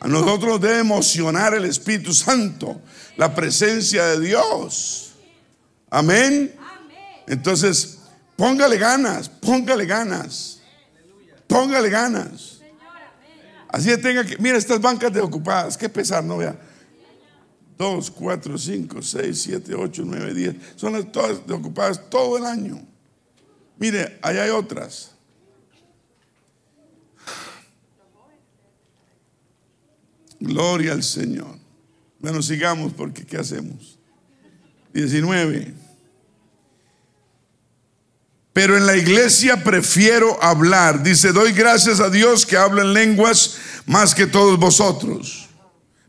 A 0.00 0.08
nosotros 0.08 0.52
nos 0.52 0.60
debe 0.60 0.80
emocionar 0.80 1.54
el 1.54 1.64
Espíritu 1.64 2.12
Santo, 2.12 2.82
la 3.16 3.34
presencia 3.34 4.04
de 4.06 4.20
Dios. 4.20 5.14
Amén. 5.88 6.54
Entonces, 7.26 8.00
póngale 8.36 8.76
ganas, 8.76 9.28
póngale 9.28 9.86
ganas, 9.86 10.60
póngale 11.46 11.88
ganas. 11.88 12.60
Así 13.68 13.96
tenga 13.98 14.24
que, 14.24 14.36
mira 14.38 14.58
estas 14.58 14.80
bancas 14.80 15.12
de 15.12 15.20
ocupadas, 15.20 15.76
qué 15.76 15.88
pesar, 15.88 16.22
no 16.24 16.38
vea. 16.38 16.58
2, 17.78 18.10
4, 18.10 18.58
5, 18.58 19.02
6, 19.02 19.42
7, 19.42 19.74
8, 19.74 20.02
9, 20.04 20.34
10. 20.34 20.56
Son 20.76 20.92
las 20.92 21.10
todas 21.12 21.38
ocupadas 21.50 22.08
todo 22.08 22.38
el 22.38 22.46
año. 22.46 22.82
Mire, 23.78 24.18
allá 24.22 24.44
hay 24.44 24.50
otras. 24.50 25.15
Gloria 30.40 30.92
al 30.92 31.02
Señor. 31.02 31.58
Bueno, 32.18 32.42
sigamos 32.42 32.92
porque 32.92 33.24
¿qué 33.24 33.36
hacemos? 33.36 33.98
19. 34.92 35.74
Pero 38.52 38.76
en 38.76 38.86
la 38.86 38.96
iglesia 38.96 39.62
prefiero 39.62 40.42
hablar. 40.42 41.02
Dice, 41.02 41.32
doy 41.32 41.52
gracias 41.52 42.00
a 42.00 42.08
Dios 42.08 42.46
que 42.46 42.56
habla 42.56 42.82
en 42.82 42.94
lenguas 42.94 43.58
más 43.84 44.14
que 44.14 44.26
todos 44.26 44.58
vosotros. 44.58 45.46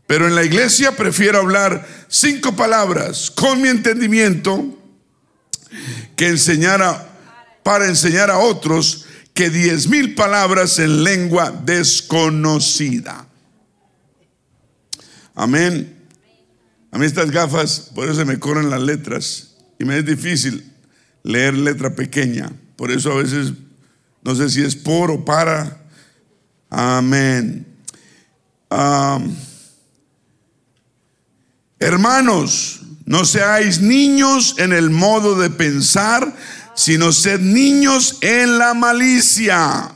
Pero 0.06 0.26
en 0.26 0.34
la 0.34 0.42
iglesia 0.42 0.96
prefiero 0.96 1.38
hablar 1.38 1.86
cinco 2.08 2.56
palabras 2.56 3.30
con 3.30 3.60
mi 3.60 3.68
entendimiento 3.68 4.64
que 6.16 6.28
enseñar 6.28 7.06
para 7.62 7.86
enseñar 7.86 8.30
a 8.30 8.38
otros 8.38 9.04
que 9.34 9.50
diez 9.50 9.86
mil 9.86 10.14
palabras 10.14 10.78
en 10.78 11.04
lengua 11.04 11.50
desconocida. 11.50 13.27
Amén. 15.38 15.96
A 16.90 16.98
mí 16.98 17.06
estas 17.06 17.30
gafas, 17.30 17.92
por 17.94 18.06
eso 18.06 18.16
se 18.16 18.24
me 18.24 18.40
corren 18.40 18.70
las 18.70 18.82
letras 18.82 19.54
y 19.78 19.84
me 19.84 19.96
es 19.96 20.04
difícil 20.04 20.68
leer 21.22 21.54
letra 21.54 21.94
pequeña. 21.94 22.50
Por 22.74 22.90
eso 22.90 23.12
a 23.12 23.22
veces 23.22 23.52
no 24.20 24.34
sé 24.34 24.50
si 24.50 24.64
es 24.64 24.74
por 24.74 25.12
o 25.12 25.24
para. 25.24 25.80
Amén. 26.68 27.64
Hermanos, 31.78 32.80
no 33.04 33.24
seáis 33.24 33.80
niños 33.80 34.56
en 34.58 34.72
el 34.72 34.90
modo 34.90 35.38
de 35.38 35.50
pensar, 35.50 36.34
sino 36.74 37.12
sed 37.12 37.38
niños 37.38 38.18
en 38.22 38.58
la 38.58 38.74
malicia. 38.74 39.94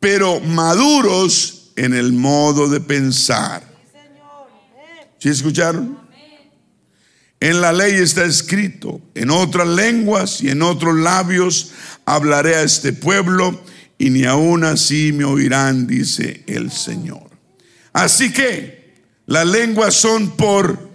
Pero 0.00 0.40
maduros 0.40 1.57
en 1.78 1.94
el 1.94 2.12
modo 2.12 2.68
de 2.68 2.80
pensar. 2.80 3.62
¿Sí 5.18 5.28
escucharon? 5.28 5.98
En 7.40 7.60
la 7.60 7.72
ley 7.72 7.94
está 7.94 8.24
escrito, 8.24 9.00
en 9.14 9.30
otras 9.30 9.68
lenguas 9.68 10.42
y 10.42 10.50
en 10.50 10.62
otros 10.62 10.96
labios 10.96 11.70
hablaré 12.04 12.56
a 12.56 12.62
este 12.62 12.92
pueblo 12.92 13.62
y 13.96 14.10
ni 14.10 14.24
aún 14.24 14.64
así 14.64 15.12
me 15.12 15.24
oirán, 15.24 15.86
dice 15.86 16.42
el 16.48 16.72
Señor. 16.72 17.30
Así 17.92 18.32
que 18.32 18.94
las 19.26 19.46
lenguas 19.46 19.94
son 19.94 20.36
por 20.36 20.90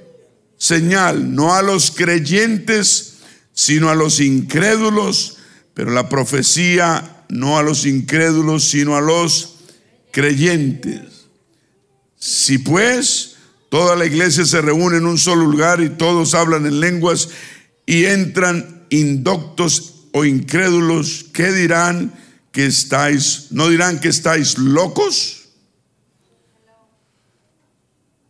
señal, 0.57 1.33
no 1.33 1.55
a 1.55 1.61
los 1.61 1.91
creyentes, 1.91 3.19
sino 3.53 3.89
a 3.89 3.95
los 3.95 4.19
incrédulos, 4.19 5.37
pero 5.73 5.91
la 5.91 6.09
profecía 6.09 7.23
no 7.29 7.57
a 7.57 7.63
los 7.63 7.85
incrédulos, 7.85 8.65
sino 8.65 8.97
a 8.97 9.01
los 9.01 9.52
creyentes. 10.13 11.25
Si 12.17 12.59
pues 12.59 13.35
toda 13.69 13.97
la 13.97 14.05
iglesia 14.05 14.45
se 14.45 14.61
reúne 14.61 14.97
en 14.97 15.05
un 15.05 15.17
solo 15.17 15.45
lugar 15.45 15.81
y 15.81 15.89
todos 15.89 16.33
hablan 16.35 16.65
en 16.65 16.79
lenguas 16.79 17.29
y 17.85 18.05
entran 18.05 18.85
indoctos 18.89 20.05
o 20.13 20.23
incrédulos, 20.23 21.25
¿qué 21.33 21.51
dirán 21.51 22.13
que 22.53 22.67
estáis? 22.67 23.47
¿No 23.49 23.67
dirán 23.67 23.99
que 23.99 24.07
estáis 24.07 24.57
locos? 24.57 25.49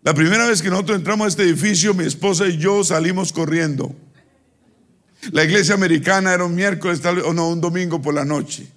La 0.01 0.13
primera 0.13 0.47
vez 0.47 0.61
que 0.61 0.69
nosotros 0.69 0.97
entramos 0.97 1.25
a 1.25 1.29
este 1.29 1.43
edificio, 1.43 1.93
mi 1.93 2.05
esposa 2.05 2.47
y 2.47 2.57
yo 2.57 2.83
salimos 2.83 3.31
corriendo. 3.31 3.95
La 5.31 5.43
iglesia 5.43 5.75
americana 5.75 6.33
era 6.33 6.45
un 6.45 6.55
miércoles 6.55 7.01
o 7.05 7.33
no, 7.33 7.49
un 7.49 7.61
domingo 7.61 8.01
por 8.01 8.13
la 8.13 8.25
noche. 8.25 8.67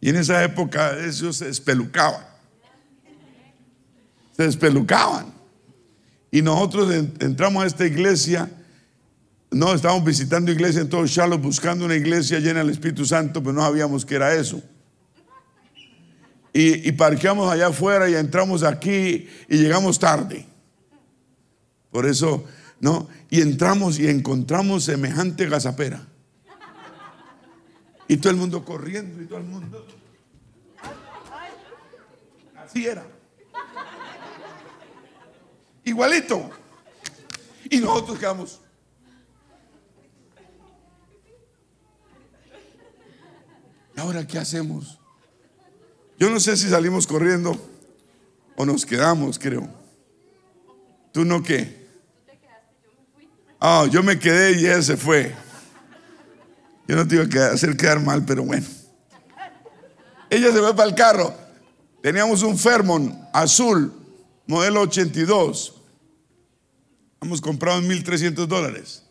Y 0.00 0.08
en 0.08 0.16
esa 0.16 0.42
época 0.42 0.96
ellos 1.04 1.36
se 1.36 1.48
espelucaban. 1.48 2.31
Se 4.36 4.44
despelucaban. 4.44 5.32
Y 6.30 6.40
nosotros 6.40 6.90
entramos 7.20 7.62
a 7.62 7.66
esta 7.66 7.86
iglesia. 7.86 8.50
No, 9.50 9.74
estábamos 9.74 10.04
visitando 10.04 10.50
iglesia 10.50 10.80
en 10.80 10.88
todo 10.88 11.06
Charlotte 11.06 11.42
buscando 11.42 11.84
una 11.84 11.94
iglesia 11.94 12.38
llena 12.38 12.60
del 12.60 12.70
Espíritu 12.70 13.04
Santo, 13.04 13.42
pero 13.42 13.52
no 13.52 13.60
sabíamos 13.60 14.06
que 14.06 14.14
era 14.14 14.34
eso. 14.34 14.62
Y, 16.54 16.88
y 16.88 16.92
parqueamos 16.92 17.50
allá 17.52 17.68
afuera 17.68 18.08
y 18.08 18.14
entramos 18.14 18.62
aquí 18.62 19.28
y 19.48 19.58
llegamos 19.58 19.98
tarde. 19.98 20.46
Por 21.90 22.06
eso, 22.06 22.44
¿no? 22.80 23.08
Y 23.28 23.42
entramos 23.42 23.98
y 23.98 24.08
encontramos 24.08 24.84
semejante 24.84 25.46
gazapera. 25.48 26.06
Y 28.08 28.16
todo 28.16 28.30
el 28.30 28.36
mundo 28.36 28.64
corriendo 28.64 29.22
y 29.22 29.26
todo 29.26 29.38
el 29.38 29.44
mundo. 29.44 29.86
Así 32.56 32.86
era. 32.86 33.04
Igualito. 35.84 36.50
Y 37.70 37.78
nosotros 37.78 38.18
quedamos. 38.18 38.60
¿Y 43.96 44.00
ahora 44.00 44.26
qué 44.26 44.38
hacemos? 44.38 44.98
Yo 46.18 46.30
no 46.30 46.38
sé 46.40 46.56
si 46.56 46.68
salimos 46.68 47.06
corriendo 47.06 47.56
o 48.56 48.64
nos 48.64 48.86
quedamos, 48.86 49.38
creo. 49.38 49.68
¿Tú 51.12 51.24
no 51.24 51.42
qué? 51.42 51.82
Ah, 53.60 53.86
yo 53.90 54.02
me 54.02 54.18
quedé 54.18 54.60
y 54.60 54.66
él 54.66 54.82
se 54.82 54.96
fue. 54.96 55.34
Yo 56.88 56.96
no 56.96 57.06
te 57.06 57.14
iba 57.16 57.44
a 57.44 57.52
hacer 57.52 57.76
quedar 57.76 58.00
mal, 58.00 58.24
pero 58.24 58.44
bueno. 58.44 58.66
Ella 60.30 60.52
se 60.52 60.58
fue 60.58 60.74
para 60.74 60.88
el 60.88 60.94
carro. 60.94 61.34
Teníamos 62.02 62.42
un 62.42 62.58
Fermon 62.58 63.28
azul, 63.32 63.92
modelo 64.46 64.82
82. 64.82 65.74
Hemos 67.20 67.40
comprado 67.40 67.78
en 67.78 67.88
1.300 67.88 68.46
dólares. 68.46 69.02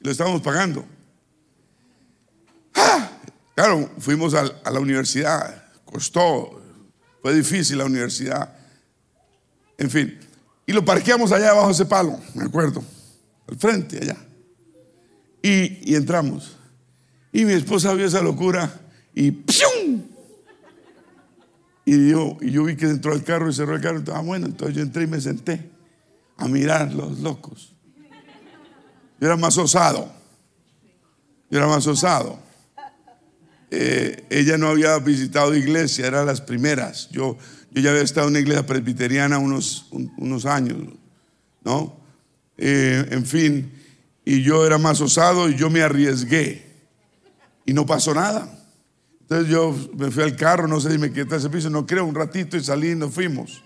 Lo 0.00 0.10
estábamos 0.10 0.42
pagando. 0.42 0.84
Ah, 2.74 3.10
claro, 3.54 3.90
fuimos 3.98 4.34
a, 4.34 4.44
la 4.70 4.80
universidad. 4.80 5.64
Costó. 5.84 6.62
Fue 7.20 7.34
difícil 7.34 7.78
la 7.78 7.84
universidad. 7.84 8.56
En 9.76 9.90
fin. 9.90 10.18
Y 10.66 10.72
lo 10.72 10.84
parqueamos 10.84 11.32
allá 11.32 11.50
abajo 11.50 11.70
ese 11.70 11.86
palo, 11.86 12.18
me 12.34 12.44
acuerdo 12.44 12.84
al 13.48 13.56
frente 13.56 13.98
allá. 13.98 14.16
Y, 15.42 15.94
entramos. 15.94 16.56
Y 17.32 17.44
mi 17.44 17.54
esposa 17.54 17.94
vio 17.94 18.06
esa 18.06 18.22
locura 18.22 18.80
y 19.14 19.30
¡pium! 19.30 20.02
Y 21.90 22.10
yo, 22.10 22.36
y 22.42 22.50
yo 22.50 22.64
vi 22.64 22.76
que 22.76 22.84
entró 22.84 23.14
al 23.14 23.24
carro 23.24 23.48
y 23.48 23.54
cerró 23.54 23.74
el 23.74 23.80
carro. 23.80 24.00
Estaba 24.00 24.20
bueno, 24.20 24.44
entonces 24.44 24.76
yo 24.76 24.82
entré 24.82 25.04
y 25.04 25.06
me 25.06 25.18
senté 25.22 25.70
a 26.36 26.46
mirar 26.46 26.92
los 26.92 27.20
locos. 27.20 27.72
Yo 29.18 29.26
era 29.26 29.38
más 29.38 29.56
osado. 29.56 30.12
Yo 31.50 31.56
era 31.56 31.66
más 31.66 31.86
osado. 31.86 32.38
Eh, 33.70 34.22
ella 34.28 34.58
no 34.58 34.68
había 34.68 34.98
visitado 34.98 35.56
iglesia, 35.56 36.06
eran 36.06 36.26
las 36.26 36.42
primeras. 36.42 37.08
Yo, 37.08 37.38
yo 37.70 37.80
ya 37.80 37.88
había 37.88 38.02
estado 38.02 38.26
en 38.26 38.32
una 38.32 38.40
iglesia 38.40 38.66
presbiteriana 38.66 39.38
unos, 39.38 39.86
unos 39.90 40.44
años, 40.44 40.76
¿no? 41.64 41.98
Eh, 42.58 43.06
en 43.12 43.24
fin, 43.24 43.72
y 44.26 44.42
yo 44.42 44.66
era 44.66 44.76
más 44.76 45.00
osado 45.00 45.48
y 45.48 45.56
yo 45.56 45.70
me 45.70 45.80
arriesgué 45.80 46.66
y 47.64 47.72
no 47.72 47.86
pasó 47.86 48.12
nada. 48.12 48.57
Entonces 49.28 49.48
yo 49.48 49.76
me 49.94 50.10
fui 50.10 50.22
al 50.22 50.36
carro, 50.36 50.66
no 50.66 50.80
sé 50.80 50.90
si 50.90 50.98
me 50.98 51.12
quedé 51.12 51.36
ese 51.36 51.50
piso, 51.50 51.68
no 51.68 51.86
creo, 51.86 52.06
un 52.06 52.14
ratito 52.14 52.56
y 52.56 52.64
salí 52.64 52.92
y 52.92 52.94
nos 52.94 53.12
fuimos. 53.12 53.62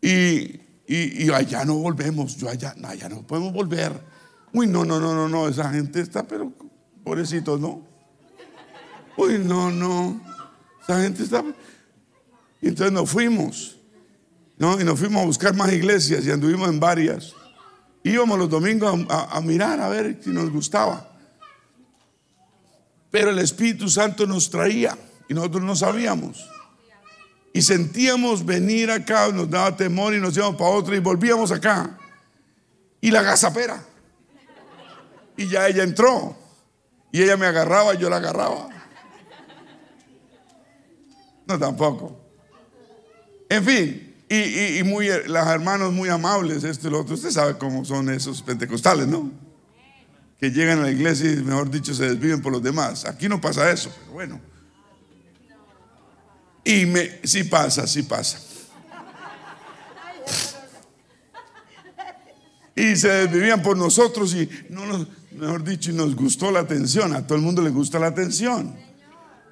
Y, 0.00 0.60
y, 0.86 1.30
allá 1.30 1.64
no 1.64 1.74
volvemos, 1.74 2.36
yo 2.36 2.48
allá, 2.48 2.74
allá 2.84 3.08
no 3.08 3.26
podemos 3.26 3.52
volver. 3.52 3.92
Uy, 4.52 4.66
no, 4.68 4.84
no, 4.84 5.00
no, 5.00 5.14
no, 5.14 5.28
no, 5.28 5.48
esa 5.48 5.70
gente 5.70 6.00
está, 6.00 6.22
pero 6.22 6.52
pobrecitos, 7.02 7.58
¿no? 7.58 7.82
Uy, 9.16 9.38
no, 9.38 9.70
no. 9.70 10.20
Esa 10.82 11.02
gente 11.02 11.24
está. 11.24 11.42
Y 12.60 12.68
entonces 12.68 12.92
nos 12.92 13.10
fuimos. 13.10 13.74
¿no? 14.58 14.80
Y 14.80 14.84
nos 14.84 14.98
fuimos 14.98 15.22
a 15.22 15.26
buscar 15.26 15.54
más 15.54 15.72
iglesias 15.72 16.24
y 16.26 16.30
anduvimos 16.30 16.68
en 16.68 16.80
varias. 16.80 17.34
Íbamos 18.02 18.38
los 18.38 18.50
domingos 18.50 19.06
a, 19.08 19.40
mirar 19.40 19.80
a 19.80 19.88
ver 19.88 20.20
si 20.22 20.30
nos 20.30 20.50
gustaba. 20.50 21.13
Pero 23.14 23.30
el 23.30 23.38
Espíritu 23.38 23.88
Santo 23.88 24.26
nos 24.26 24.50
traía 24.50 24.98
y 25.28 25.34
nosotros 25.34 25.62
no 25.62 25.76
sabíamos. 25.76 26.50
Y 27.52 27.62
sentíamos 27.62 28.44
venir 28.44 28.90
acá, 28.90 29.28
nos 29.28 29.48
daba 29.48 29.76
temor 29.76 30.14
y 30.14 30.20
nos 30.20 30.36
íbamos 30.36 30.56
para 30.56 30.70
otro 30.70 30.96
y 30.96 30.98
volvíamos 30.98 31.52
acá. 31.52 31.96
Y 33.00 33.12
la 33.12 33.22
gazapera. 33.22 33.80
Y 35.36 35.46
ya 35.46 35.68
ella 35.68 35.84
entró. 35.84 36.36
Y 37.12 37.22
ella 37.22 37.36
me 37.36 37.46
agarraba, 37.46 37.94
y 37.94 37.98
yo 37.98 38.10
la 38.10 38.16
agarraba. 38.16 38.68
No, 41.46 41.56
tampoco. 41.56 42.18
En 43.48 43.64
fin, 43.64 44.16
y, 44.28 44.82
muy, 44.82 45.06
las 45.28 45.46
hermanos 45.46 45.92
muy 45.92 46.08
amables, 46.08 46.64
esto 46.64 46.88
y 46.88 46.90
lo 46.90 47.02
otro. 47.02 47.14
Usted 47.14 47.30
sabe 47.30 47.58
cómo 47.58 47.84
son 47.84 48.10
esos 48.10 48.42
pentecostales, 48.42 49.06
¿no? 49.06 49.53
Llegan 50.50 50.80
a 50.80 50.82
la 50.82 50.90
iglesia 50.90 51.30
y, 51.30 51.36
mejor 51.36 51.70
dicho, 51.70 51.94
se 51.94 52.08
desviven 52.08 52.42
por 52.42 52.52
los 52.52 52.62
demás. 52.62 53.04
Aquí 53.04 53.28
no 53.28 53.40
pasa 53.40 53.70
eso, 53.70 53.90
pero 54.00 54.12
bueno. 54.12 54.40
Y 56.64 56.86
me, 56.86 57.20
sí 57.24 57.44
pasa, 57.44 57.86
sí 57.86 58.02
pasa. 58.02 58.40
Y 62.76 62.96
se 62.96 63.08
desvivían 63.08 63.62
por 63.62 63.76
nosotros 63.76 64.34
y 64.34 64.48
no 64.70 64.84
nos, 64.86 65.06
mejor 65.32 65.62
dicho, 65.62 65.92
nos 65.92 66.16
gustó 66.16 66.50
la 66.50 66.60
atención. 66.60 67.14
A 67.14 67.26
todo 67.26 67.36
el 67.36 67.44
mundo 67.44 67.62
le 67.62 67.70
gusta 67.70 67.98
la 67.98 68.08
atención 68.08 68.74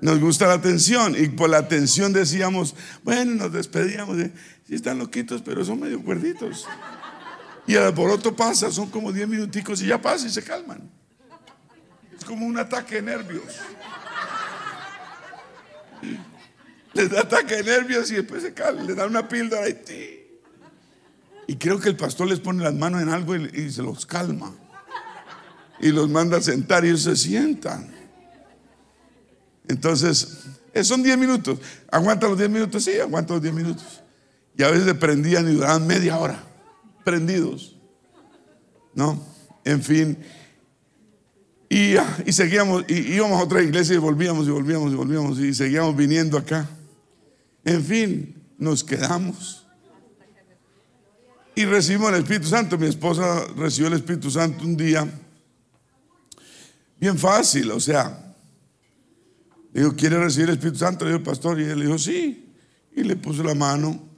nos 0.03 0.19
gusta 0.19 0.49
la 0.49 0.55
atención 0.55 1.15
y 1.17 1.29
por 1.29 1.49
la 1.49 1.59
atención 1.59 2.13
decíamos, 2.13 2.75
bueno, 3.05 3.37
nos 3.37 3.53
despedíamos, 3.53 4.17
de, 4.17 4.33
sí 4.67 4.75
están 4.75 4.99
loquitos, 4.99 5.43
pero 5.43 5.65
son 5.65 5.79
medio 5.79 6.03
cuerditos. 6.03 6.67
Y 7.67 7.75
el 7.75 7.83
alboroto 7.83 8.35
pasa, 8.35 8.71
son 8.71 8.91
como 8.91 9.13
10 9.13 9.29
minuticos 9.29 9.81
y 9.83 9.87
ya 9.87 10.01
pasa 10.01 10.27
y 10.27 10.31
se 10.31 10.43
calman. 10.43 10.91
Es 12.17 12.25
como 12.25 12.47
un 12.47 12.59
ataque 12.59 12.97
de 12.97 13.03
nervios. 13.03 13.45
Les 16.95 17.11
da 17.11 17.21
ataque 17.21 17.57
de 17.57 17.63
nervios 17.63 18.11
y 18.11 18.17
después 18.17 18.43
se 18.43 18.53
calman, 18.53 18.87
les 18.87 18.97
dan 18.97 19.09
una 19.11 19.29
píldora 19.29 19.69
y 19.69 20.29
Y 21.47 21.57
creo 21.57 21.81
que 21.81 21.89
el 21.89 21.97
pastor 21.97 22.29
les 22.29 22.41
pone 22.41 22.63
las 22.63 22.75
manos 22.75 23.01
en 23.03 23.09
algo 23.09 23.35
y, 23.37 23.71
se 23.71 23.83
los 23.83 24.05
calma. 24.05 24.53
Y 25.81 25.91
los 25.91 26.09
manda 26.09 26.37
a 26.37 26.41
sentar 26.41 26.85
y 26.85 26.89
ellos 26.89 27.03
se 27.03 27.17
sientan. 27.17 27.91
Entonces, 29.69 30.45
eh, 30.75 30.85
son 30.85 31.03
10 31.03 31.17
minutos. 31.19 31.59
¿Aguanta 31.91 32.29
los 32.29 32.39
10 32.39 32.51
minutos? 32.51 32.85
Sí, 32.85 32.99
aguanta 32.99 33.35
los 33.35 33.43
10 33.43 33.55
minutos. 33.55 34.03
Y 34.57 34.63
a 34.63 34.71
veces 34.71 34.93
prendían 34.95 35.49
y 35.49 35.55
duraban 35.55 35.87
media 35.87 36.19
hora, 36.19 36.43
prendidos. 37.05 37.77
¿No? 38.95 39.25
En 39.65 39.83
fin. 39.83 40.19
Y, 41.69 41.97
ah, 41.97 42.19
y 42.27 42.33
seguíamos, 42.33 42.85
y 42.89 43.15
íbamos 43.15 43.41
a 43.41 43.45
otra 43.45 43.63
iglesia 43.63 43.95
y 43.95 43.99
volvíamos 43.99 44.47
y 44.47 44.51
volvíamos 44.51 44.93
y 44.93 44.95
volvíamos 44.95 45.39
y 45.39 45.55
seguíamos 45.55 45.97
viniendo 45.97 46.37
acá. 46.37 46.69
En 47.65 47.83
fin, 47.83 48.43
nos 48.59 48.85
quedamos. 48.85 49.67
Y 51.55 51.65
recibimos 51.65 52.11
el 52.11 52.17
Espíritu 52.17 52.49
Santo. 52.49 52.79
Mi 52.79 52.87
esposa 52.87 53.47
recibió 53.57 53.89
el 53.89 53.95
Espíritu 53.95 54.31
Santo 54.31 54.65
un 54.65 54.77
día. 54.77 55.07
Bien 56.99 57.19
fácil, 57.19 57.71
o 57.73 57.81
sea, 57.81 58.35
dijo, 59.73 59.95
¿quiere 59.97 60.19
recibir 60.19 60.51
el 60.51 60.57
Espíritu 60.57 60.79
Santo? 60.79 61.05
Le 61.05 61.13
dijo 61.13 61.25
pastor 61.25 61.61
y 61.61 61.65
él 61.65 61.81
dijo, 61.81 61.99
sí. 61.99 62.53
Y 62.95 63.03
le 63.03 63.17
puso 63.17 63.43
la 63.43 63.55
mano 63.55 64.12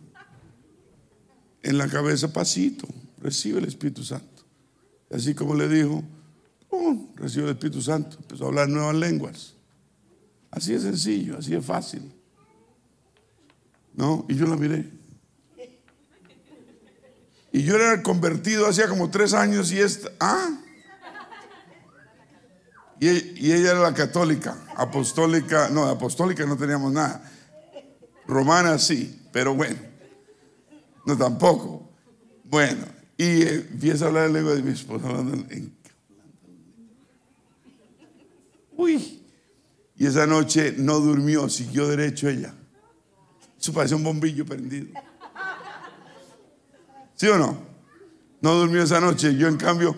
en 1.64 1.78
la 1.78 1.88
cabeza, 1.88 2.32
pasito, 2.32 2.86
recibe 3.18 3.58
el 3.58 3.64
Espíritu 3.64 4.04
Santo. 4.04 4.44
Y 5.10 5.16
así 5.16 5.34
como 5.34 5.54
le 5.54 5.68
dijo, 5.68 6.04
oh, 6.70 7.08
recibe 7.16 7.44
el 7.44 7.50
Espíritu 7.52 7.82
Santo. 7.82 8.18
Empezó 8.20 8.44
a 8.44 8.48
hablar 8.48 8.68
nuevas 8.68 8.94
lenguas. 8.94 9.54
Así 10.50 10.74
es 10.74 10.82
sencillo, 10.82 11.38
así 11.38 11.54
es 11.54 11.64
fácil. 11.64 12.12
¿No? 13.94 14.26
Y 14.28 14.36
yo 14.36 14.46
la 14.46 14.56
miré. 14.56 14.90
Y 17.50 17.62
yo 17.62 17.76
era 17.76 18.02
convertido 18.02 18.66
hacía 18.66 18.88
como 18.88 19.10
tres 19.10 19.32
años 19.32 19.72
y 19.72 19.78
esta, 19.78 20.10
ah, 20.18 20.58
y, 22.98 23.52
ella 23.52 23.70
era 23.70 23.80
la 23.80 23.94
católica, 23.94 24.56
apostólica, 24.76 25.68
no, 25.68 25.84
apostólica 25.86 26.44
no 26.46 26.56
teníamos 26.56 26.92
nada. 26.92 27.22
Romana 28.26 28.78
sí, 28.78 29.22
pero 29.32 29.54
bueno, 29.54 29.78
no 31.06 31.16
tampoco. 31.16 31.90
Bueno, 32.44 32.84
y 33.16 33.42
empieza 33.42 34.04
a 34.04 34.08
hablar 34.08 34.26
el 34.26 34.32
lengua 34.32 34.54
de 34.54 34.62
mi 34.62 34.72
esposa 34.72 35.08
en, 35.10 35.74
Uy, 38.76 39.22
y 39.96 40.06
esa 40.06 40.26
noche 40.26 40.74
no 40.76 40.98
durmió, 40.98 41.48
siguió 41.48 41.86
derecho 41.88 42.28
ella. 42.28 42.54
Eso 43.58 43.72
parece 43.72 43.94
un 43.94 44.02
bombillo 44.02 44.44
prendido. 44.44 44.88
¿Sí 47.14 47.28
o 47.28 47.38
no? 47.38 47.56
No 48.40 48.54
durmió 48.56 48.82
esa 48.82 49.00
noche. 49.00 49.36
Yo 49.36 49.46
en 49.46 49.56
cambio 49.56 49.96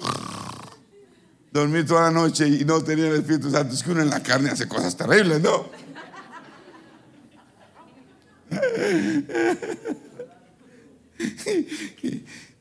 dormí 1.50 1.84
toda 1.84 2.02
la 2.02 2.10
noche 2.10 2.46
y 2.46 2.64
no 2.64 2.82
tenía 2.82 3.08
el 3.08 3.16
Espíritu 3.16 3.50
Santo. 3.50 3.74
Es 3.74 3.82
que 3.82 3.90
uno 3.90 4.02
en 4.02 4.10
la 4.10 4.22
carne 4.22 4.50
hace 4.50 4.68
cosas 4.68 4.96
terribles, 4.96 5.40
¿no? 5.40 5.70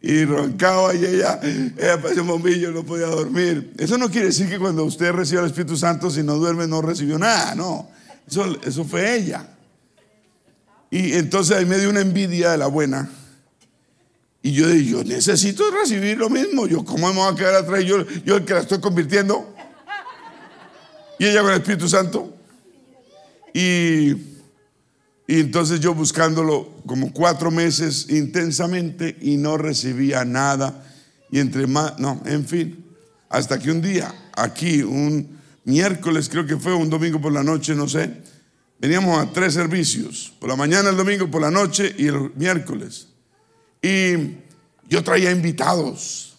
Y 0.02 0.26
roncaba 0.26 0.94
y 0.94 1.04
ella, 1.04 1.40
ella 1.42 2.02
parecía 2.02 2.22
un 2.22 2.28
bombillo, 2.28 2.72
no 2.72 2.84
podía 2.86 3.08
dormir. 3.08 3.74
Eso 3.78 3.98
no 3.98 4.10
quiere 4.10 4.28
decir 4.28 4.48
que 4.48 4.60
cuando 4.60 4.84
usted 4.84 5.12
recibe 5.12 5.42
el 5.42 5.48
Espíritu 5.48 5.76
Santo, 5.76 6.12
si 6.12 6.22
no 6.22 6.36
duerme, 6.36 6.68
no 6.68 6.82
recibió 6.82 7.18
nada, 7.18 7.56
no. 7.56 7.90
Eso, 8.28 8.46
eso 8.64 8.86
fue 8.86 9.16
ella. 9.16 9.50
Y 10.92 11.14
entonces 11.14 11.58
ahí 11.58 11.66
me 11.66 11.78
dio 11.78 11.90
una 11.90 12.02
envidia 12.02 12.52
de 12.52 12.58
la 12.58 12.68
buena. 12.68 13.10
Y 14.44 14.52
yo 14.52 14.68
dije, 14.68 14.92
yo 14.92 15.04
necesito 15.04 15.64
recibir 15.72 16.20
lo 16.20 16.30
mismo. 16.30 16.68
Yo, 16.68 16.86
¿cómo 16.86 17.08
me 17.08 17.16
voy 17.16 17.34
a 17.34 17.36
quedar 17.36 17.56
atrás? 17.56 17.84
Yo, 17.84 18.06
yo 18.24 18.38
el 18.38 18.46
que 18.46 18.54
la 18.54 18.60
estoy 18.60 18.80
convirtiendo. 18.80 19.56
Y 21.18 21.26
ella 21.26 21.42
con 21.42 21.50
el 21.50 21.58
Espíritu 21.58 21.90
Santo. 21.90 22.32
Y, 23.56 24.35
y 25.28 25.40
entonces 25.40 25.80
yo 25.80 25.96
buscándolo 25.96 26.70
como 26.86 27.12
cuatro 27.12 27.50
meses 27.50 28.08
intensamente 28.10 29.18
y 29.22 29.38
no 29.38 29.58
recibía 29.58 30.24
nada. 30.24 30.84
Y 31.32 31.40
entre 31.40 31.66
más, 31.66 31.98
no, 31.98 32.22
en 32.26 32.46
fin. 32.46 32.86
Hasta 33.30 33.58
que 33.58 33.72
un 33.72 33.82
día, 33.82 34.14
aquí, 34.36 34.84
un 34.84 35.40
miércoles, 35.64 36.30
creo 36.30 36.46
que 36.46 36.58
fue 36.58 36.76
un 36.76 36.90
domingo 36.90 37.20
por 37.20 37.34
la 37.34 37.44
noche, 37.44 37.74
no 37.74 37.88
sé. 37.88 38.22
Veníamos 38.80 39.18
a 39.18 39.32
tres 39.34 39.56
servicios. 39.56 40.32
Por 40.40 40.48
la 40.48 40.56
mañana, 40.56 40.92
el 40.92 40.98
domingo, 40.98 41.30
por 41.30 41.42
la 41.42 41.50
noche 41.50 41.94
y 41.98 42.06
el 42.06 42.32
miércoles. 42.36 43.08
Y 43.82 44.38
yo 44.88 45.04
traía 45.04 45.32
invitados. 45.32 46.36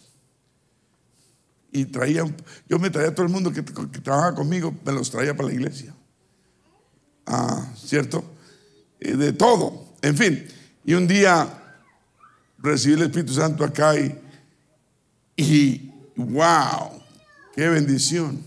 Y 1.73 1.85
traía, 1.85 2.23
yo 2.69 2.79
me 2.79 2.89
traía 2.89 3.09
a 3.09 3.13
todo 3.13 3.25
el 3.25 3.31
mundo 3.31 3.51
que, 3.51 3.61
trabajaba 3.61 4.33
conmigo, 4.33 4.73
me 4.85 4.93
los 4.93 5.11
traía 5.11 5.35
para 5.35 5.49
la 5.49 5.55
iglesia. 5.55 5.93
Ah, 7.25 7.69
¿cierto? 7.75 8.36
De 8.99 9.33
todo, 9.33 9.85
en 10.01 10.17
fin. 10.17 10.47
Y 10.85 10.93
un 10.93 11.07
día 11.07 11.47
recibí 12.57 12.95
el 12.95 13.03
Espíritu 13.03 13.33
Santo 13.33 13.63
acá 13.63 13.97
y, 13.97 14.19
y 15.35 15.91
wow, 16.15 17.01
qué 17.55 17.67
bendición. 17.67 18.41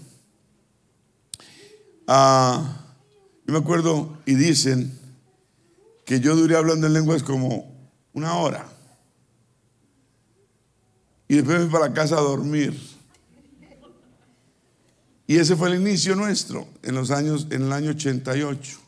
Ah, 2.07 2.77
yo 3.47 3.53
me 3.53 3.59
acuerdo 3.61 4.19
y 4.27 4.35
dicen 4.35 4.99
que 6.05 6.19
yo 6.19 6.35
duré 6.35 6.57
hablando 6.57 6.89
en 6.89 6.93
lenguas 6.93 7.23
como 7.23 7.73
una 8.13 8.35
hora. 8.35 8.69
Y 11.29 11.37
después 11.37 11.59
me 11.59 11.65
fui 11.67 11.73
para 11.73 11.89
la 11.89 11.95
casa 11.95 12.17
a 12.17 12.21
dormir. 12.21 12.77
Y 15.29 15.37
ese 15.37 15.55
fue 15.55 15.69
el 15.69 15.81
inicio 15.81 16.17
nuestro 16.17 16.67
en 16.83 16.97
los 16.97 17.13
años, 17.13 17.47
en 17.51 17.63
el 17.63 17.73
año 17.73 17.91
88. 17.91 18.80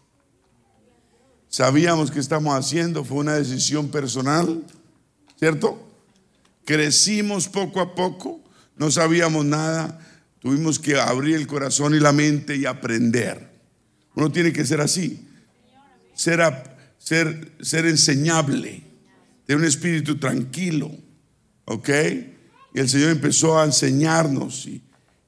Sabíamos 1.53 2.11
que 2.11 2.19
estamos 2.19 2.55
haciendo, 2.55 3.05
fue 3.05 3.19
una 3.19 3.35
decisión 3.35 3.89
personal, 3.91 4.65
¿cierto? 5.39 5.87
Crecimos 6.65 7.47
poco 7.47 7.83
a 7.83 7.95
poco, 7.95 8.41
no 8.79 8.91
sabíamos 8.91 9.45
nada, 9.45 10.01
tuvimos 10.39 10.79
que 10.79 10.99
abrir 10.99 11.37
el 11.37 11.47
corazón 11.47 11.95
y 11.95 12.01
la 12.01 12.11
mente 12.11 12.57
y 12.57 12.65
aprender. 12.65 13.51
Uno 14.15 14.33
tiene 14.33 14.51
que 14.51 14.65
ser 14.65 14.81
así, 14.81 15.29
ser, 16.15 16.41
ser, 16.97 17.53
ser 17.61 17.85
enseñable, 17.85 18.83
tener 19.45 19.61
un 19.61 19.69
espíritu 19.69 20.17
tranquilo, 20.17 20.91
¿ok? 21.67 21.91
Y 22.73 22.81
el 22.81 22.89
Señor 22.89 23.11
empezó 23.11 23.59
a 23.59 23.67
enseñarnos 23.67 24.65
y, 24.65 24.83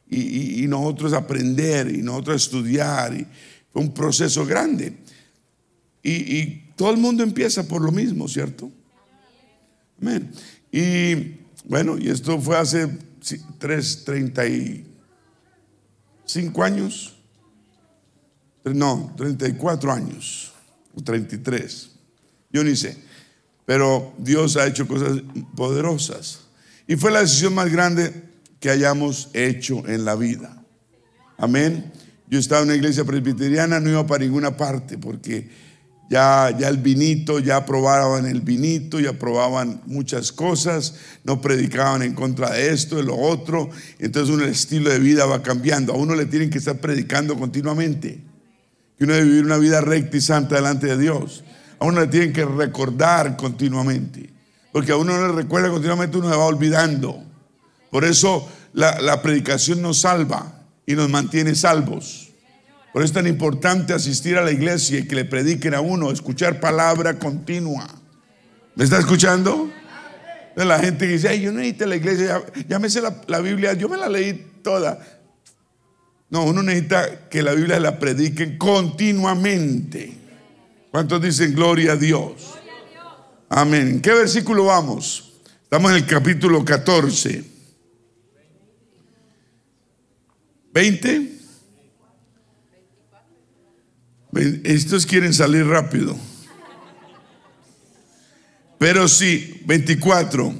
y, 0.09 0.65
y 0.65 0.69
nosotros 0.69 1.13
aprender 1.13 1.95
y 1.95 2.01
nosotros 2.01 2.45
estudiar. 2.45 3.13
Y 3.13 3.27
fue 3.71 3.83
un 3.83 3.93
proceso 3.93 4.47
grande. 4.47 5.04
Y, 6.05 6.63
todo 6.77 6.91
el 6.91 6.97
mundo 6.97 7.23
empieza 7.23 7.67
por 7.69 7.81
lo 7.81 7.93
mismo, 7.93 8.27
¿cierto? 8.29 8.71
Amén. 10.03 10.31
Y 10.73 11.37
bueno, 11.65 11.97
y 11.99 12.09
esto 12.09 12.41
fue 12.41 12.59
hace 12.59 12.89
tres, 13.59 14.05
treinta 14.05 14.45
y 14.45 14.85
cinco 16.25 16.65
años. 16.65 17.15
No, 18.65 19.13
34 19.17 19.93
años, 19.93 20.53
o 20.95 21.03
33. 21.03 21.91
Yo 22.51 22.65
ni 22.65 22.75
sé. 22.75 22.97
Pero 23.67 24.15
Dios 24.19 24.57
ha 24.57 24.67
hecho 24.67 24.89
cosas 24.89 25.23
poderosas. 25.55 26.41
Y 26.87 26.97
fue 26.97 27.11
la 27.11 27.21
decisión 27.21 27.55
más 27.55 27.71
grande 27.71 28.25
que 28.61 28.71
hayamos 28.71 29.29
hecho 29.33 29.87
en 29.87 30.05
la 30.05 30.17
vida. 30.17 30.63
Amén. 31.37 31.93
Yo 32.29 32.39
estaba 32.39 32.63
en 32.63 32.69
una 32.69 32.77
iglesia 32.77 33.05
presbiteriana, 33.05 33.81
no 33.81 33.91
iba 33.91 34.07
para 34.07 34.25
ninguna 34.25 34.57
parte 34.57 34.97
porque 34.99 35.51
ya, 36.11 36.55
ya 36.57 36.69
el 36.69 36.79
vinito, 36.79 37.39
ya 37.39 37.57
aprobaban 37.57 38.27
el 38.27 38.43
vinito, 38.43 39.01
ya 39.01 39.11
aprobaban 39.11 39.81
muchas 39.87 40.33
cosas, 40.33 40.95
no 41.25 41.41
predicaban 41.41 42.03
en 42.03 42.15
contra 42.15 42.51
de 42.51 42.71
esto, 42.71 42.97
de 42.97 43.05
lo 43.05 43.17
otro. 43.17 43.71
Entonces 43.99 44.33
uno, 44.33 44.45
el 44.45 44.51
estilo 44.51 44.91
de 44.91 44.99
vida 44.99 45.27
va 45.27 45.43
cambiando. 45.43 45.93
A 45.93 45.97
uno 45.97 46.15
le 46.15 46.27
tienen 46.27 46.51
que 46.51 46.59
estar 46.59 46.77
predicando 46.77 47.37
continuamente. 47.39 48.21
Que 48.99 49.05
uno 49.05 49.15
debe 49.15 49.27
vivir 49.27 49.45
una 49.45 49.57
vida 49.57 49.81
recta 49.81 50.17
y 50.17 50.21
santa 50.21 50.57
delante 50.57 50.87
de 50.87 50.99
Dios. 50.99 51.43
A 51.79 51.87
uno 51.87 52.01
le 52.01 52.07
tienen 52.07 52.33
que 52.33 52.45
recordar 52.45 53.37
continuamente. 53.37 54.31
Porque 54.73 54.93
a 54.93 54.97
uno 54.97 55.19
no 55.19 55.29
le 55.29 55.35
recuerda 55.35 55.71
continuamente, 55.71 56.19
uno 56.19 56.31
se 56.31 56.37
va 56.37 56.45
olvidando. 56.45 57.23
Por 57.91 58.05
eso 58.05 58.49
la, 58.73 59.01
la 59.01 59.23
predicación 59.23 59.81
nos 59.81 60.01
salva 60.01 60.65
y 60.87 60.95
nos 60.95 61.09
mantiene 61.09 61.55
salvos. 61.55 62.24
Por 62.95 63.03
eso 63.03 63.11
es 63.11 63.13
tan 63.13 63.27
importante 63.27 63.93
asistir 63.93 64.39
a 64.39 64.43
la 64.45 64.53
iglesia 64.53 65.01
y 65.01 65.09
que 65.09 65.17
le 65.17 65.25
prediquen 65.25 65.75
a 65.75 65.81
uno, 65.81 66.13
escuchar 66.13 66.61
palabra 66.61 67.19
continua. 67.19 67.89
¿Me 68.77 68.85
está 68.85 69.01
escuchando? 69.01 69.69
La 70.55 70.79
gente 70.79 71.09
dice, 71.09 71.29
ay, 71.29 71.41
yo 71.41 71.51
necesito 71.51 71.87
la 71.87 71.97
iglesia, 71.97 72.41
sé 72.89 73.03
la, 73.27 73.41
Biblia, 73.41 73.73
yo 73.73 73.89
me 73.89 73.97
la 73.97 74.09
leí 74.09 74.61
toda. 74.63 75.05
No, 76.31 76.45
uno 76.45 76.63
necesita 76.63 77.29
que 77.29 77.43
la 77.43 77.55
Biblia 77.55 77.81
la 77.81 77.99
prediquen 77.99 78.59
continuamente. 78.59 80.17
¿Cuántos 80.93 81.21
dicen 81.21 81.53
gloria 81.53 81.95
a 81.95 81.97
Dios? 81.97 82.55
Amén. 83.49 83.89
¿En 83.89 84.01
qué 84.03 84.13
versículo 84.13 84.67
vamos? 84.67 85.33
Estamos 85.65 85.91
en 85.91 85.97
el 85.97 86.07
capítulo 86.07 86.65
14. 86.65 87.43
¿20? 90.73 91.34
Estos 94.65 95.07
quieren 95.07 95.33
salir 95.33 95.67
rápido. 95.67 96.17
Pero 98.79 99.09
sí, 99.09 99.63
24. 99.67 100.55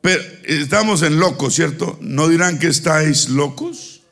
Pero 0.00 0.22
estamos 0.44 1.02
en 1.02 1.18
locos, 1.18 1.54
¿cierto? 1.54 1.98
¿No 2.00 2.28
dirán 2.28 2.58
que 2.58 2.68
estáis 2.68 3.28
locos? 3.28 4.02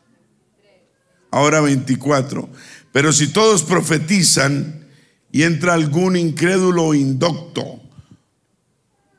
Ahora 1.31 1.61
24. 1.61 2.49
Pero 2.93 3.13
si 3.13 3.29
todos 3.29 3.63
profetizan 3.63 4.87
y 5.31 5.45
entra 5.45 5.75
algún 5.75 6.17
incrédulo 6.17 6.85
o 6.85 6.95
indocto, 6.95 7.81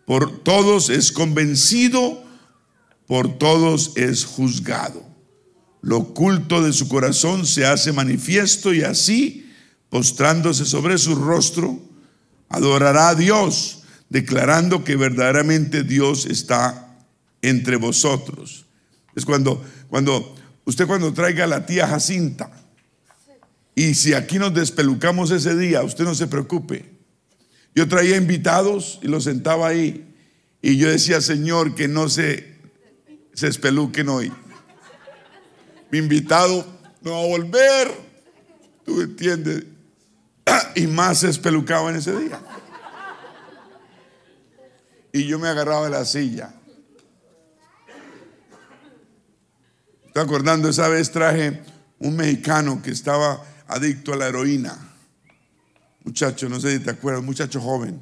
por 0.05 0.43
todos 0.43 0.89
es 0.89 1.11
convencido, 1.11 2.23
por 3.07 3.37
todos 3.37 3.93
es 3.95 4.25
juzgado 4.25 5.12
lo 5.83 5.97
oculto 5.97 6.63
de 6.63 6.71
su 6.71 6.87
corazón 6.87 7.45
se 7.45 7.65
hace 7.65 7.91
manifiesto 7.91 8.73
y 8.73 8.83
así, 8.83 9.51
postrándose 9.89 10.65
sobre 10.65 10.97
su 10.97 11.13
rostro, 11.13 11.77
adorará 12.47 13.09
a 13.09 13.15
Dios, 13.15 13.83
declarando 14.09 14.85
que 14.85 14.95
verdaderamente 14.95 15.83
Dios 15.83 16.25
está 16.25 16.97
entre 17.41 17.75
vosotros. 17.75 18.65
Es 19.13 19.25
cuando, 19.25 19.61
cuando 19.89 20.33
usted 20.63 20.87
cuando 20.87 21.11
traiga 21.11 21.43
a 21.43 21.47
la 21.47 21.65
tía 21.65 21.85
Jacinta, 21.85 22.49
y 23.75 23.93
si 23.95 24.13
aquí 24.13 24.39
nos 24.39 24.53
despelucamos 24.53 25.31
ese 25.31 25.57
día, 25.57 25.83
usted 25.83 26.05
no 26.05 26.15
se 26.15 26.27
preocupe. 26.27 26.93
Yo 27.75 27.89
traía 27.89 28.15
invitados 28.15 28.99
y 29.01 29.07
los 29.07 29.25
sentaba 29.25 29.67
ahí. 29.67 30.15
Y 30.61 30.77
yo 30.77 30.89
decía, 30.89 31.19
Señor, 31.19 31.75
que 31.75 31.89
no 31.89 32.07
se, 32.07 32.55
se 33.33 33.47
espeluquen 33.49 34.07
hoy 34.07 34.31
mi 35.93 35.99
invitado 35.99 36.65
no 37.03 37.11
va 37.11 37.19
a 37.19 37.27
volver. 37.27 37.91
¿Tú 38.83 38.99
entiendes? 38.99 39.63
Y 40.75 40.87
más 40.87 41.19
se 41.19 41.29
espelucaba 41.29 41.91
en 41.91 41.97
ese 41.97 42.17
día. 42.17 42.41
Y 45.11 45.27
yo 45.27 45.37
me 45.37 45.49
agarraba 45.49 45.83
de 45.83 45.91
la 45.91 46.03
silla. 46.03 46.51
Estoy 50.07 50.23
acordando, 50.23 50.67
esa 50.67 50.87
vez 50.87 51.11
traje 51.11 51.61
un 51.99 52.15
mexicano 52.15 52.81
que 52.81 52.89
estaba 52.89 53.43
adicto 53.67 54.13
a 54.13 54.17
la 54.17 54.29
heroína. 54.29 54.75
Muchacho, 56.03 56.49
no 56.49 56.59
sé 56.59 56.71
si 56.71 56.79
te 56.83 56.89
acuerdas, 56.89 57.23
muchacho 57.23 57.61
joven. 57.61 58.01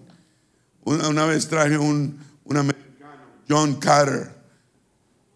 Una, 0.85 1.25
vez 1.25 1.45
traje 1.49 1.77
un, 1.77 2.17
un 2.45 2.57
americano, 2.57 3.19
John 3.49 3.75
Carter, 3.75 4.33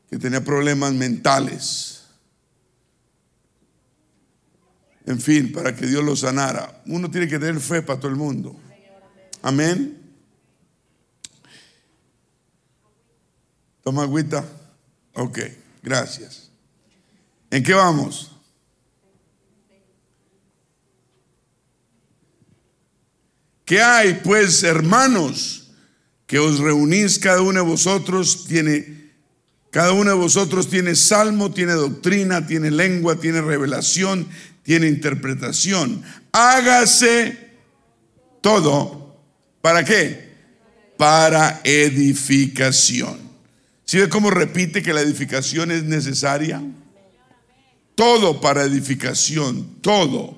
que 0.10 0.18
tenía 0.18 0.41
problemas 0.41 0.93
mentales 0.93 1.95
en 5.06 5.20
fin, 5.20 5.51
para 5.51 5.76
que 5.76 5.86
Dios 5.86 6.03
lo 6.03 6.16
sanara. 6.16 6.82
Uno 6.88 7.12
tiene 7.12 7.28
que 7.28 7.38
tener 7.38 7.60
fe 7.60 7.82
para 7.82 7.99
todo 7.99 8.10
el 8.10 8.18
mundo. 8.18 8.56
Amén. 9.41 10.01
Toma 13.84 14.03
agüita. 14.03 14.43
Ok, 15.14 15.39
gracias. 15.84 16.49
¿En 17.51 17.64
qué 17.64 17.74
vamos? 17.74 18.32
¿Qué 23.64 23.82
hay, 23.82 24.22
pues, 24.24 24.64
hermanos? 24.64 25.72
Que 26.26 26.39
os 26.39 26.60
reunís 26.60 27.20
cada 27.20 27.41
uno 27.41 27.60
de 27.64 27.66
vosotros 27.66 28.45
tiene 28.47 28.95
cada 29.76 29.91
uno 29.91 30.12
de 30.12 30.16
vosotros 30.16 30.70
tiene 30.70 30.95
salmo, 30.95 31.51
tiene 31.51 31.74
doctrina, 31.74 32.47
tiene 32.47 32.72
lengua, 32.72 33.18
tiene 33.18 33.41
revelación, 33.41 34.26
tiene 34.66 34.88
interpretación. 34.88 36.03
Hágase 36.32 37.38
todo. 38.41 39.16
¿Para 39.61 39.86
qué? 39.86 40.34
Para 40.97 41.61
edificación. 41.63 43.20
¿Sí 43.86 43.99
ve 43.99 44.09
cómo 44.09 44.32
repite 44.32 44.82
que 44.82 44.91
la 44.91 45.01
edificación 45.01 45.72
es 45.72 45.84
necesaria? 45.84 46.63
Todo 47.93 48.41
para 48.41 48.63
edificación, 48.63 49.78
todo. 49.82 50.36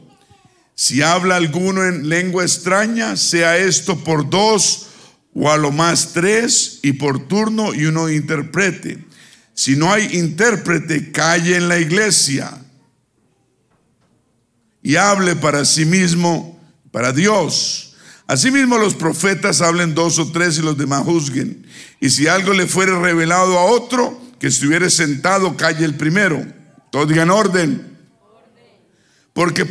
Si 0.75 1.01
habla 1.01 1.37
alguno 1.37 1.85
en 1.85 2.09
lengua 2.09 2.43
extraña, 2.43 3.15
sea 3.15 3.57
esto 3.57 4.03
por 4.03 4.29
dos 4.29 4.87
o 5.33 5.49
a 5.49 5.55
lo 5.55 5.71
más 5.71 6.11
tres 6.11 6.79
y 6.83 6.93
por 6.93 7.29
turno 7.29 7.73
y 7.73 7.85
uno 7.85 8.09
interprete. 8.09 9.05
Si 9.53 9.77
no 9.77 9.91
hay 9.91 10.17
intérprete, 10.17 11.13
calle 11.13 11.55
en 11.55 11.69
la 11.69 11.79
iglesia 11.79 12.66
y 14.87 14.95
hable 14.95 15.35
para 15.35 15.65
sí 15.65 15.83
mismo, 15.83 16.57
para 16.91 17.11
Dios. 17.11 17.93
Asimismo 18.25 18.77
los 18.77 18.95
profetas 18.95 19.59
hablen 19.59 19.93
dos 19.93 20.17
o 20.17 20.31
tres 20.31 20.59
y 20.59 20.61
los 20.61 20.77
demás 20.77 21.03
juzguen. 21.03 21.67
Y 21.99 22.09
si 22.09 22.29
algo 22.29 22.53
le 22.53 22.67
fuere 22.67 22.97
revelado 22.97 23.59
a 23.59 23.65
otro, 23.65 24.17
que 24.39 24.47
estuviere 24.47 24.89
sentado, 24.89 25.57
calle 25.57 25.83
el 25.83 25.95
primero. 25.95 26.41
Todos 26.89 27.09
digan 27.09 27.31
orden. 27.31 27.97
porque, 29.33 29.69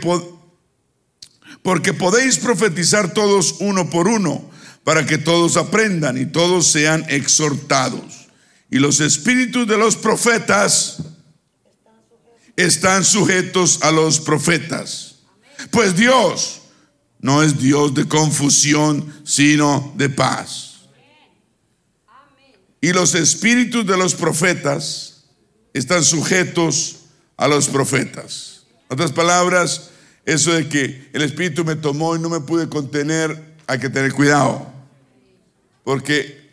porque 1.63 1.95
podéis 1.95 2.37
profetizar 2.37 3.15
todos 3.15 3.57
uno 3.61 3.89
por 3.89 4.09
uno, 4.09 4.51
para 4.85 5.07
que 5.07 5.17
todos 5.17 5.57
aprendan 5.57 6.19
y 6.19 6.27
todos 6.27 6.67
sean 6.67 7.07
exhortados. 7.09 8.29
Y 8.71 8.81
los 8.81 9.01
espíritus 9.01 9.67
de 9.67 9.79
los 9.79 9.97
profetas 9.97 10.99
están 12.55 13.03
sujetos 13.03 13.79
a 13.81 13.91
los 13.91 14.21
profetas. 14.21 15.06
Pues 15.77 15.95
Dios 15.95 16.63
no 17.21 17.43
es 17.43 17.59
Dios 17.59 17.93
de 17.93 18.09
confusión, 18.09 19.13
sino 19.25 19.93
de 19.95 20.09
paz. 20.09 20.87
Y 22.81 22.95
los 22.95 23.15
espíritus 23.15 23.87
de 23.87 23.99
los 23.99 24.15
profetas 24.15 25.25
están 25.75 26.03
sujetos 26.03 27.01
a 27.37 27.47
los 27.47 27.69
profetas. 27.69 28.63
En 28.89 28.95
otras 28.95 29.13
palabras, 29.13 29.91
eso 30.25 30.51
de 30.55 30.67
que 30.67 31.11
el 31.13 31.21
espíritu 31.21 31.63
me 31.63 31.77
tomó 31.77 32.17
y 32.17 32.21
no 32.21 32.31
me 32.31 32.41
pude 32.41 32.71
contener, 32.71 33.57
hay 33.67 33.79
que 33.79 33.91
tener 33.91 34.15
cuidado. 34.15 34.73
Porque 35.85 36.53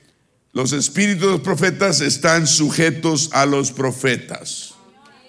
los 0.52 0.74
espíritus 0.74 1.22
de 1.22 1.32
los 1.32 1.42
profetas 1.42 2.02
están 2.02 2.46
sujetos 2.46 3.30
a 3.32 3.46
los 3.46 3.72
profetas. 3.72 4.74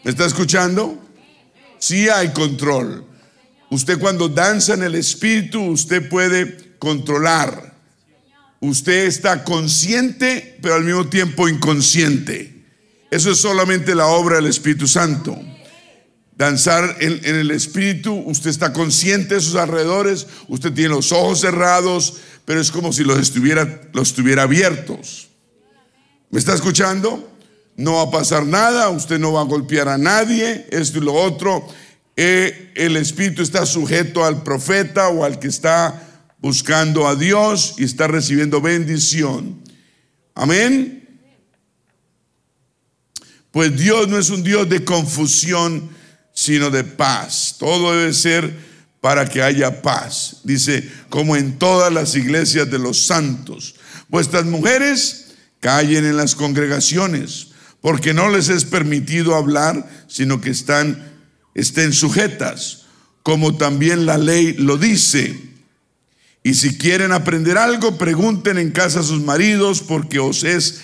¿Me 0.03 0.11
está 0.11 0.27
escuchando? 0.27 0.99
Sí 1.79 2.09
hay 2.09 2.33
control. 2.33 3.14
Usted 3.75 3.99
cuando 3.99 4.29
danza 4.29 4.75
en 4.75 4.85
el 4.85 4.95
espíritu, 4.95 5.61
usted 5.61 6.09
puede 6.09 6.77
controlar. 6.79 7.75
Usted 8.61 9.07
está 9.07 9.43
consciente, 9.43 10.59
pero 10.63 10.77
al 10.77 10.85
mismo 10.85 11.09
tiempo 11.09 11.49
inconsciente. 11.49 12.55
Eso 13.11 13.33
es 13.33 13.39
solamente 13.39 13.97
la 13.97 14.07
obra 14.07 14.37
del 14.37 14.47
Espíritu 14.47 14.87
Santo. 14.87 15.37
Danzar 16.37 16.99
en, 17.01 17.19
el 17.25 17.51
espíritu, 17.51 18.15
usted 18.15 18.51
está 18.51 18.73
consciente 18.73 19.35
de 19.35 19.41
sus 19.41 19.57
alrededores, 19.57 20.29
usted 20.47 20.73
tiene 20.73 20.91
los 20.91 21.11
ojos 21.11 21.41
cerrados, 21.41 22.19
pero 22.45 22.61
es 22.61 22.71
como 22.71 22.93
si 22.93 23.03
los 23.03 23.19
estuviera, 23.19 23.83
los 23.93 24.15
tuviera 24.15 24.45
abiertos. 24.45 25.31
¿Me 26.31 26.39
está 26.39 26.55
escuchando? 26.55 27.29
No 27.77 27.95
va 27.95 28.03
a 28.03 28.11
pasar 28.13 28.47
nada, 28.47 28.89
usted 28.91 29.19
no 29.19 29.33
va 29.33 29.41
a 29.41 29.45
golpear 29.45 29.89
a 29.89 29.99
nadie, 29.99 30.65
esto 30.71 30.99
y 30.99 31.01
lo 31.01 31.15
otro. 31.15 31.67
Eh, 32.17 32.73
el 32.77 32.97
espíritu 32.97 33.43
está 33.43 33.67
sujeto 33.67 34.25
al 34.25 34.43
profeta 34.43 35.09
o 35.09 35.25
al 35.25 35.39
que 35.39 35.49
está 35.49 36.01
buscando 36.39 37.09
a 37.09 37.17
Dios 37.17 37.75
y 37.79 37.85
está 37.85 38.07
recibiendo 38.07 38.61
bendición. 38.61 39.61
Amén. 40.35 41.19
Pues 43.51 43.77
Dios 43.77 44.09
no 44.09 44.19
es 44.19 44.31
un 44.31 44.43
Dios 44.43 44.69
de 44.69 44.85
confusión, 44.85 45.91
sino 46.33 46.71
de 46.71 46.85
paz. 46.85 47.57
Todo 47.59 47.97
debe 47.97 48.13
ser 48.13 48.53
para 49.01 49.29
que 49.29 49.43
haya 49.43 49.81
paz. 49.81 50.39
Dice, 50.45 50.91
como 51.09 51.37
en 51.37 51.59
todas 51.59 51.93
las 51.93 52.17
iglesias 52.17 52.71
de 52.71 52.79
los 52.79 53.07
santos. 53.07 53.77
Vuestras 54.09 54.45
mujeres 54.45 55.35
callen 55.61 56.05
en 56.05 56.17
las 56.17 56.35
congregaciones, 56.35 57.49
porque 57.81 58.13
no 58.13 58.29
les 58.29 58.49
es 58.49 58.65
permitido 58.65 59.35
hablar, 59.35 59.89
sino 60.09 60.41
que 60.41 60.51
están 60.51 61.14
estén 61.55 61.93
sujetas, 61.93 62.87
como 63.23 63.57
también 63.57 64.07
la 64.07 64.19
ley 64.19 64.55
lo 64.55 64.77
dice. 64.77 65.39
Y 66.43 66.55
si 66.55 66.77
quieren 66.77 67.13
aprender 67.13 67.57
algo, 67.57 67.97
pregunten 67.97 68.59
en 68.59 68.71
casa 68.71 69.01
a 69.01 69.05
sus 69.05 69.23
maridos, 69.23 69.81
porque 69.81 70.19
os 70.19 70.45
es, 70.45 70.81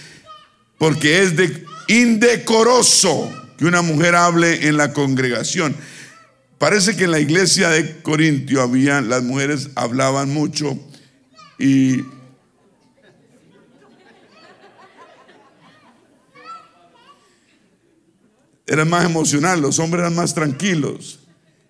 porque 0.78 1.22
es 1.22 1.36
de 1.36 1.64
indecoroso 1.88 3.30
que 3.58 3.66
una 3.66 3.82
mujer 3.82 4.14
hable 4.14 4.68
en 4.68 4.78
la 4.78 4.92
congregación. 4.92 5.76
Parece 6.58 6.96
que 6.96 7.04
en 7.04 7.10
la 7.10 7.20
iglesia 7.20 7.68
de 7.68 8.00
Corintio 8.00 8.62
había, 8.62 9.00
las 9.00 9.22
mujeres 9.22 9.70
hablaban 9.74 10.30
mucho 10.30 10.78
y 11.58 12.02
era 18.70 18.84
más 18.84 19.04
emocional, 19.04 19.60
los 19.60 19.80
hombres 19.80 20.02
eran 20.02 20.14
más 20.14 20.32
tranquilos. 20.32 21.18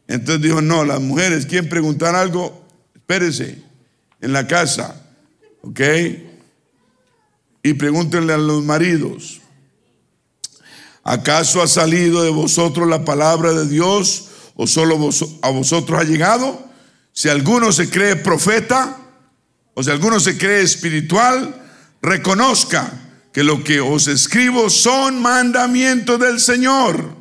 Entonces 0.07 0.43
dijo, 0.43 0.61
no, 0.61 0.85
las 0.85 1.01
mujeres 1.01 1.47
quieren 1.47 1.71
preguntar 1.71 2.15
algo, 2.15 2.63
espérese, 2.95 3.63
en 4.21 4.35
la 4.35 4.47
casa, 4.47 5.03
¿ok? 5.63 5.81
Y 7.63 7.73
pregúntenle 7.73 8.35
a 8.35 8.37
los 8.37 8.63
maridos, 8.63 9.41
¿acaso 11.03 11.63
ha 11.63 11.69
salido 11.69 12.23
de 12.23 12.29
vosotros 12.29 12.87
la 12.87 13.03
palabra 13.03 13.55
de 13.55 13.67
Dios 13.67 14.29
o 14.55 14.67
solo 14.67 14.97
a 15.41 15.49
vosotros 15.49 15.99
ha 15.99 16.05
llegado? 16.05 16.63
Si 17.13 17.31
alguno 17.31 17.73
se 17.73 17.89
cree 17.89 18.17
profeta 18.17 18.99
o 19.73 19.83
si 19.83 19.91
alguno 19.91 20.21
se 20.21 20.37
cree 20.37 20.61
espiritual, 20.61 21.67
reconozca 22.03 22.93
que 23.33 23.45
lo 23.45 23.63
que 23.63 23.81
os 23.81 24.09
escribo 24.09 24.71
son 24.71 25.21
mandamientos 25.21 26.19
del 26.19 26.41
Señor. 26.41 27.17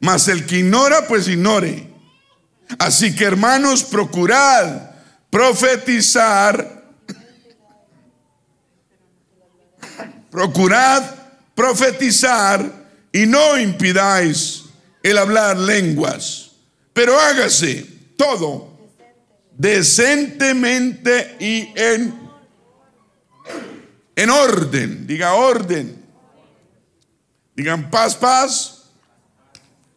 Mas 0.00 0.28
el 0.28 0.46
que 0.46 0.58
ignora, 0.58 1.06
pues 1.06 1.26
ignore. 1.28 1.90
Así 2.78 3.14
que 3.14 3.24
hermanos, 3.24 3.84
procurad 3.84 4.90
profetizar. 5.30 6.84
Procurad 10.30 11.02
profetizar 11.54 12.86
y 13.10 13.24
no 13.24 13.58
impidáis 13.58 14.64
el 15.02 15.16
hablar 15.16 15.56
lenguas, 15.56 16.50
pero 16.92 17.18
hágase 17.18 17.86
todo 18.18 18.76
decentemente 19.56 21.36
y 21.40 21.72
en 21.74 22.25
en 24.16 24.30
orden, 24.30 25.06
diga 25.06 25.34
orden. 25.34 26.04
Digan 27.54 27.90
paz, 27.90 28.14
paz, 28.16 28.90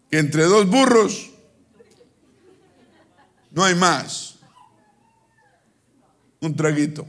que 0.09 0.19
entre 0.19 0.43
dos 0.43 0.69
burros 0.69 1.29
no 3.51 3.63
hay 3.63 3.75
más. 3.75 4.35
Un 6.41 6.55
traguito. 6.55 7.05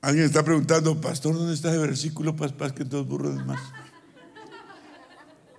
Alguien 0.00 0.26
está 0.26 0.42
preguntando, 0.42 1.00
pastor, 1.00 1.34
¿dónde 1.34 1.54
está 1.54 1.72
el 1.72 1.80
versículo 1.80 2.36
paz, 2.36 2.52
paz, 2.52 2.72
que 2.72 2.82
entre 2.82 2.98
dos 2.98 3.08
burros 3.08 3.38
hay 3.38 3.44
más? 3.44 3.60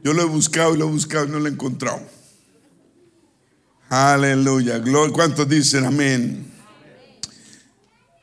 Yo 0.03 0.13
lo 0.13 0.21
he 0.21 0.25
buscado 0.25 0.75
y 0.75 0.77
lo 0.77 0.88
he 0.88 0.91
buscado 0.91 1.25
y 1.25 1.29
no 1.29 1.39
lo 1.39 1.47
he 1.47 1.51
encontrado. 1.51 1.99
Aleluya. 3.89 4.79
Gloria. 4.79 5.13
¿Cuántos 5.13 5.47
dicen 5.47 5.86
amén? 5.86 6.51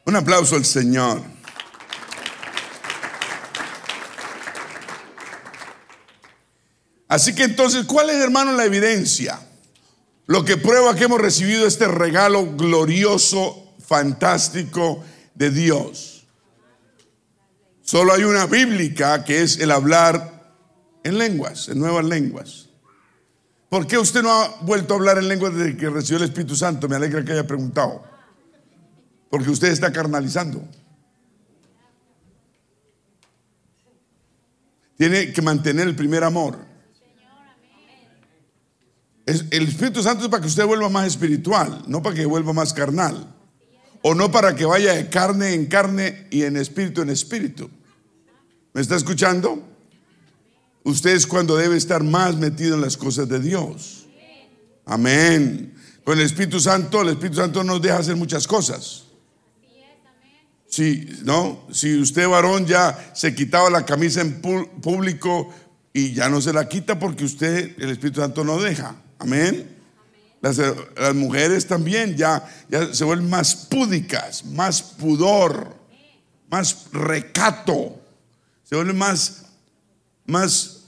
Un 0.05 0.17
aplauso 0.17 0.57
al 0.57 0.65
Señor. 0.65 1.23
Así 7.07 7.35
que 7.35 7.45
entonces, 7.45 7.85
¿cuál 7.85 8.09
es, 8.11 8.17
hermano, 8.17 8.53
la 8.53 8.65
evidencia? 8.65 9.39
Lo 10.27 10.45
que 10.45 10.57
prueba 10.57 10.97
que 10.97 11.05
hemos 11.05 11.21
recibido 11.21 11.67
este 11.67 11.87
regalo 11.87 12.57
glorioso, 12.57 13.75
fantástico 13.87 15.05
de 15.35 15.51
Dios. 15.51 16.25
Solo 17.83 18.15
hay 18.15 18.25
una 18.25 18.47
bíblica 18.47 19.25
que 19.25 19.43
es 19.43 19.59
el 19.59 19.73
hablar 19.73 20.55
en 21.05 21.19
lenguas, 21.19 21.69
en 21.69 21.81
nuevas 21.81 22.05
lenguas. 22.07 22.69
¿Por 23.73 23.87
qué 23.87 23.97
usted 23.97 24.23
no 24.23 24.31
ha 24.31 24.49
vuelto 24.61 24.93
a 24.93 24.97
hablar 24.99 25.17
en 25.17 25.29
lengua 25.29 25.49
desde 25.49 25.75
que 25.79 25.89
recibió 25.89 26.19
el 26.19 26.25
Espíritu 26.25 26.55
Santo? 26.55 26.91
Me 26.91 26.97
alegra 26.97 27.25
que 27.25 27.33
haya 27.33 27.47
preguntado. 27.47 28.05
Porque 29.31 29.49
usted 29.49 29.69
está 29.69 29.91
carnalizando. 29.91 30.63
Tiene 34.99 35.33
que 35.33 35.41
mantener 35.41 35.89
el 35.89 35.97
primer 35.97 36.23
amor. 36.23 36.59
el 39.25 39.67
Espíritu 39.67 40.03
Santo 40.03 40.25
es 40.25 40.29
para 40.29 40.43
que 40.43 40.49
usted 40.49 40.67
vuelva 40.67 40.91
más 40.91 41.07
espiritual, 41.07 41.83
no 41.87 42.03
para 42.03 42.15
que 42.15 42.27
vuelva 42.27 42.53
más 42.53 42.75
carnal. 42.75 43.35
O 44.03 44.15
no 44.15 44.31
para 44.31 44.55
que 44.55 44.67
vaya 44.67 44.93
de 44.93 45.09
carne 45.09 45.55
en 45.55 45.65
carne 45.65 46.27
y 46.31 46.43
en 46.43 46.59
espíritu 46.59 47.01
en 47.01 47.09
espíritu. 47.09 47.71
¿Me 48.75 48.83
está 48.83 48.97
escuchando? 48.97 49.72
Usted 50.85 51.11
es 51.11 51.27
cuando 51.27 51.57
debe 51.57 51.77
estar 51.77 52.03
más 52.03 52.37
metido 52.37 52.75
en 52.75 52.81
las 52.81 52.97
cosas 52.97 53.29
de 53.29 53.41
Dios. 53.41 54.07
Amén. 54.85 55.75
Con 56.05 56.19
el 56.19 56.27
Espíritu 56.27 56.59
Santo, 56.59 57.03
el 57.03 57.11
Espíritu 57.11 57.37
Santo 57.37 57.63
nos 57.63 57.81
deja 57.81 57.99
hacer 57.99 58.17
muchas 58.17 58.47
cosas. 58.47 59.05
Si, 60.67 61.07
¿no? 61.25 61.67
si 61.71 62.01
usted 62.01 62.27
varón 62.27 62.67
ya 62.67 63.13
se 63.15 63.35
quitaba 63.35 63.69
la 63.69 63.85
camisa 63.85 64.23
en 64.23 64.41
público 64.41 65.53
y 65.93 66.15
ya 66.15 66.31
no 66.31 66.41
se 66.41 66.53
la 66.53 66.67
quita 66.67 66.99
porque 66.99 67.25
usted, 67.25 67.79
el 67.79 67.91
Espíritu 67.91 68.21
Santo 68.21 68.43
no 68.43 68.61
deja. 68.61 68.97
Amén. 69.19 69.77
Las, 70.41 70.59
las, 70.59 71.15
mujeres 71.15 71.69
también 71.69 72.17
ya, 72.17 72.45
ya 72.69 72.93
se 72.93 73.05
vuelven 73.05 73.31
más 73.31 73.55
púdicas, 73.55 74.45
más 74.47 74.83
pudor, 74.83 75.77
más 76.51 76.87
recato, 76.91 78.01
se 78.65 78.75
vuelven 78.75 78.99
más 78.99 79.52
más, 80.33 80.85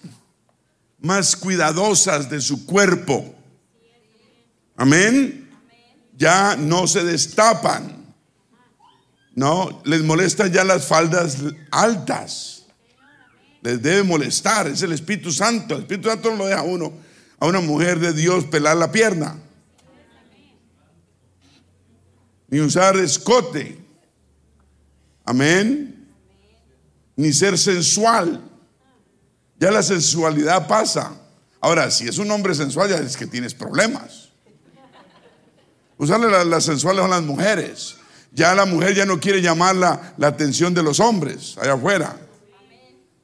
más 0.98 1.36
cuidadosas 1.36 2.28
de 2.28 2.40
su 2.40 2.66
cuerpo. 2.66 3.34
Amén. 4.76 5.50
Ya 6.16 6.56
no 6.56 6.86
se 6.86 7.04
destapan. 7.04 8.04
No, 9.34 9.82
les 9.84 10.02
molestan 10.02 10.52
ya 10.52 10.64
las 10.64 10.86
faldas 10.86 11.38
altas. 11.70 12.64
Les 13.62 13.80
debe 13.80 14.02
molestar, 14.02 14.66
es 14.66 14.82
el 14.82 14.92
Espíritu 14.92 15.32
Santo. 15.32 15.74
El 15.74 15.82
Espíritu 15.82 16.08
Santo 16.08 16.30
no 16.30 16.36
lo 16.36 16.46
deja 16.46 16.60
a 16.60 16.64
uno, 16.64 16.92
a 17.38 17.46
una 17.46 17.60
mujer 17.60 17.98
de 17.98 18.12
Dios 18.12 18.44
pelar 18.44 18.76
la 18.76 18.92
pierna. 18.92 19.38
Ni 22.48 22.60
usar 22.60 22.96
escote. 22.96 23.78
Amén. 25.24 26.08
Ni 27.16 27.32
ser 27.32 27.58
sensual. 27.58 28.40
Ya 29.64 29.70
la 29.70 29.82
sensualidad 29.82 30.68
pasa. 30.68 31.12
Ahora, 31.58 31.90
si 31.90 32.06
es 32.06 32.18
un 32.18 32.30
hombre 32.30 32.54
sensual, 32.54 32.90
ya 32.90 32.98
es 32.98 33.16
que 33.16 33.26
tienes 33.26 33.54
problemas. 33.54 34.28
Usarle 35.96 36.30
las 36.30 36.46
la 36.46 36.60
sensuales 36.60 37.02
a 37.02 37.08
las 37.08 37.22
mujeres. 37.22 37.96
Ya 38.30 38.54
la 38.54 38.66
mujer 38.66 38.94
ya 38.94 39.06
no 39.06 39.18
quiere 39.18 39.40
llamar 39.40 39.74
la, 39.74 40.14
atención 40.20 40.74
de 40.74 40.82
los 40.82 41.00
hombres 41.00 41.56
allá 41.56 41.72
afuera. 41.72 42.14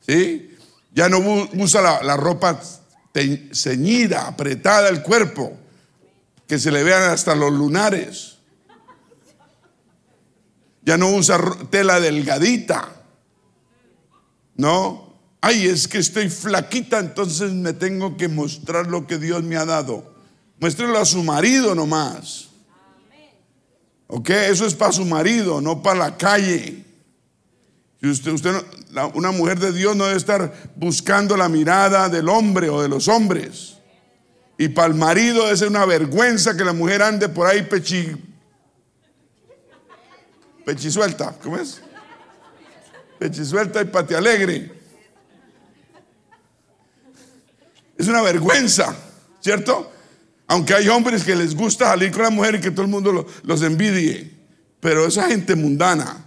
¿Sí? 0.00 0.56
Ya 0.94 1.10
no 1.10 1.18
usa 1.58 1.82
la, 1.82 2.02
la 2.02 2.16
ropa 2.16 2.58
ceñida, 3.52 4.26
apretada 4.26 4.88
el 4.88 5.02
cuerpo, 5.02 5.52
que 6.48 6.58
se 6.58 6.70
le 6.70 6.82
vean 6.82 7.02
hasta 7.02 7.34
los 7.34 7.52
lunares. 7.52 8.38
Ya 10.80 10.96
no 10.96 11.10
usa 11.10 11.38
tela 11.68 12.00
delgadita. 12.00 12.88
No. 14.56 15.09
Ay, 15.40 15.66
es 15.66 15.88
que 15.88 15.98
estoy 15.98 16.28
flaquita, 16.28 16.98
entonces 16.98 17.52
me 17.52 17.72
tengo 17.72 18.16
que 18.16 18.28
mostrar 18.28 18.86
lo 18.88 19.06
que 19.06 19.18
Dios 19.18 19.42
me 19.42 19.56
ha 19.56 19.64
dado. 19.64 20.14
Muéstrelo 20.58 20.98
a 20.98 21.06
su 21.06 21.22
marido 21.22 21.74
nomás. 21.74 22.48
¿Ok? 24.06 24.28
Eso 24.30 24.66
es 24.66 24.74
para 24.74 24.92
su 24.92 25.04
marido, 25.06 25.60
no 25.60 25.82
para 25.82 25.98
la 25.98 26.16
calle. 26.16 26.84
Usted, 28.02 28.32
usted, 28.32 28.54
una 29.14 29.30
mujer 29.30 29.58
de 29.58 29.72
Dios 29.72 29.96
no 29.96 30.04
debe 30.04 30.18
estar 30.18 30.52
buscando 30.76 31.36
la 31.36 31.48
mirada 31.48 32.08
del 32.08 32.28
hombre 32.28 32.68
o 32.68 32.82
de 32.82 32.88
los 32.88 33.08
hombres. 33.08 33.76
Y 34.58 34.68
para 34.68 34.88
el 34.88 34.94
marido 34.94 35.50
es 35.50 35.62
una 35.62 35.86
vergüenza 35.86 36.54
que 36.54 36.64
la 36.64 36.74
mujer 36.74 37.02
ande 37.02 37.30
por 37.30 37.46
ahí 37.46 37.62
pechi, 37.62 38.14
pechisuelta. 40.66 41.34
¿Cómo 41.42 41.56
es? 41.56 41.80
Pechisuelta 43.18 43.80
y 43.80 43.86
pati 43.86 44.14
alegre. 44.14 44.79
Es 48.00 48.08
una 48.08 48.22
vergüenza, 48.22 48.96
¿cierto? 49.42 49.92
Aunque 50.46 50.72
hay 50.72 50.88
hombres 50.88 51.22
que 51.22 51.36
les 51.36 51.54
gusta 51.54 51.88
salir 51.88 52.10
con 52.10 52.22
la 52.22 52.30
mujer 52.30 52.54
y 52.54 52.60
que 52.62 52.70
todo 52.70 52.80
el 52.80 52.88
mundo 52.88 53.26
los 53.42 53.62
envidie. 53.62 54.38
Pero 54.80 55.06
esa 55.06 55.28
gente 55.28 55.54
mundana, 55.54 56.24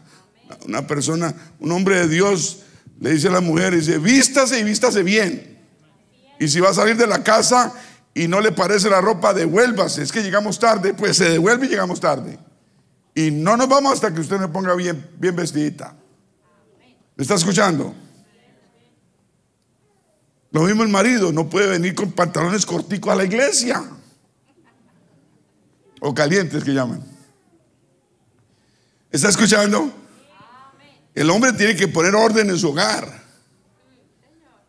una 0.67 0.85
persona, 0.85 1.33
un 1.59 1.71
hombre 1.71 2.01
de 2.01 2.07
Dios, 2.09 2.59
le 2.99 3.13
dice 3.13 3.29
a 3.29 3.31
la 3.31 3.41
mujer, 3.41 3.75
dice, 3.75 3.97
vístase 3.97 4.59
y 4.59 4.63
vístase 4.63 5.01
bien. 5.01 5.65
Y 6.39 6.47
si 6.47 6.59
va 6.59 6.69
a 6.69 6.73
salir 6.75 6.95
de 6.95 7.07
la 7.07 7.23
casa 7.23 7.73
y 8.13 8.27
no 8.27 8.39
le 8.39 8.51
parece 8.51 8.87
la 8.87 9.01
ropa, 9.01 9.33
devuélvase. 9.33 10.03
Es 10.03 10.11
que 10.11 10.21
llegamos 10.21 10.59
tarde, 10.59 10.93
pues 10.93 11.17
se 11.17 11.27
devuelve 11.27 11.65
y 11.65 11.69
llegamos 11.69 11.99
tarde. 11.99 12.37
Y 13.15 13.31
no 13.31 13.57
nos 13.57 13.67
vamos 13.67 13.93
hasta 13.93 14.13
que 14.13 14.21
usted 14.21 14.37
me 14.37 14.47
ponga 14.47 14.75
bien, 14.75 15.09
bien 15.17 15.35
vestidita. 15.35 15.95
¿Me 17.15 17.23
está 17.23 17.33
escuchando? 17.33 17.95
Lo 20.53 20.61
mismo 20.61 20.83
el 20.83 20.89
marido, 20.89 21.31
no 21.31 21.49
puede 21.49 21.67
venir 21.67 21.95
con 21.95 22.11
pantalones 22.11 22.63
corticos 22.63 23.11
a 23.11 23.15
la 23.15 23.23
iglesia 23.23 23.83
o 25.99 26.13
calientes 26.13 26.63
que 26.63 26.71
llaman. 26.71 27.03
¿Está 29.11 29.29
escuchando? 29.29 29.91
El 31.15 31.29
hombre 31.31 31.53
tiene 31.53 31.75
que 31.75 31.87
poner 31.87 32.13
orden 32.13 32.51
en 32.51 32.59
su 32.59 32.69
hogar. 32.69 33.23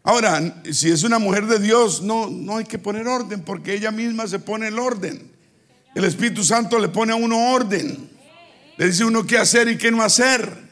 Ahora, 0.03 0.62
si 0.72 0.91
es 0.91 1.03
una 1.03 1.18
mujer 1.18 1.47
de 1.47 1.59
Dios, 1.59 2.01
no, 2.01 2.30
no 2.30 2.57
hay 2.57 2.64
que 2.64 2.78
poner 2.78 3.07
orden 3.07 3.43
porque 3.43 3.74
ella 3.74 3.91
misma 3.91 4.26
se 4.26 4.39
pone 4.39 4.68
el 4.68 4.78
orden. 4.78 5.30
El 5.95 6.05
Espíritu 6.05 6.43
Santo 6.45 6.78
le 6.78 6.89
pone 6.89 7.12
a 7.12 7.16
uno 7.16 7.53
orden. 7.53 8.11
Le 8.78 8.87
dice 8.87 9.05
uno 9.05 9.26
qué 9.26 9.37
hacer 9.37 9.68
y 9.68 9.76
qué 9.76 9.91
no 9.91 10.03
hacer. 10.03 10.64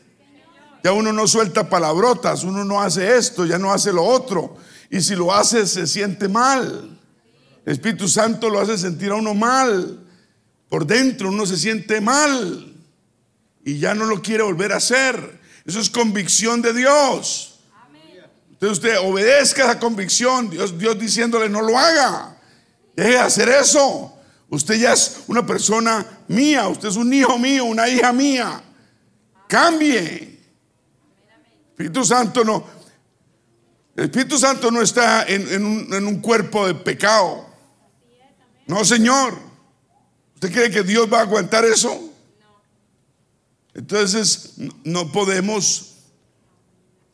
Ya 0.83 0.93
uno 0.93 1.13
no 1.13 1.27
suelta 1.27 1.69
palabrotas, 1.69 2.45
uno 2.45 2.65
no 2.65 2.81
hace 2.81 3.19
esto, 3.19 3.45
ya 3.45 3.59
no 3.59 3.75
hace 3.75 3.93
lo 3.93 4.05
otro. 4.05 4.57
Y 4.93 5.01
si 5.01 5.17
lo 5.17 5.33
hace, 5.33 5.67
se 5.67 5.87
siente 5.87 6.29
mal. 6.29 7.01
El 7.65 7.73
Espíritu 7.73 8.07
Santo 8.07 8.51
lo 8.51 8.61
hace 8.61 8.77
sentir 8.77 9.11
a 9.11 9.15
uno 9.15 9.33
mal. 9.33 10.07
Por 10.69 10.87
dentro 10.87 11.31
uno 11.31 11.47
se 11.47 11.57
siente 11.57 12.03
mal 12.03 12.75
y 13.65 13.79
ya 13.79 13.95
no 13.95 14.05
lo 14.05 14.21
quiere 14.21 14.43
volver 14.43 14.71
a 14.71 14.77
hacer. 14.77 15.41
Eso 15.65 15.81
es 15.81 15.89
convicción 15.89 16.61
de 16.61 16.75
Dios. 16.75 17.59
Entonces 18.51 18.79
usted 18.79 18.99
obedezca 19.01 19.65
esa 19.65 19.81
convicción, 19.81 20.51
Dios, 20.51 20.79
Dios 20.79 20.99
diciéndole 20.99 21.49
no 21.49 21.63
lo 21.63 21.79
haga. 21.79 22.37
Deje 22.95 23.13
de 23.13 23.19
hacer 23.19 23.49
eso. 23.49 24.15
Usted 24.51 24.75
ya 24.75 24.93
es 24.93 25.23
una 25.27 25.47
persona 25.47 26.05
mía, 26.29 26.69
usted 26.69 26.89
es 26.89 26.97
un 26.97 27.11
hijo 27.15 27.39
mío, 27.39 27.65
una 27.65 27.89
hija 27.89 28.13
mía. 28.13 28.63
Cambie. 29.49 30.39
Espíritu 31.71 32.05
Santo 32.05 32.45
no. 32.45 32.82
El 33.95 34.05
Espíritu 34.05 34.39
Santo 34.39 34.71
no 34.71 34.81
está 34.81 35.25
en, 35.25 35.65
un, 35.65 35.93
en 35.93 36.07
un 36.07 36.21
cuerpo 36.21 36.67
de 36.67 36.75
pecado. 36.75 37.47
No, 38.67 38.85
Señor. 38.85 39.39
¿Usted 40.35 40.53
cree 40.53 40.71
que 40.71 40.83
Dios 40.83 41.13
va 41.13 41.19
a 41.19 41.23
aguantar 41.23 41.65
eso? 41.65 42.11
Entonces 43.75 44.55
no 44.85 45.11
podemos, 45.13 45.95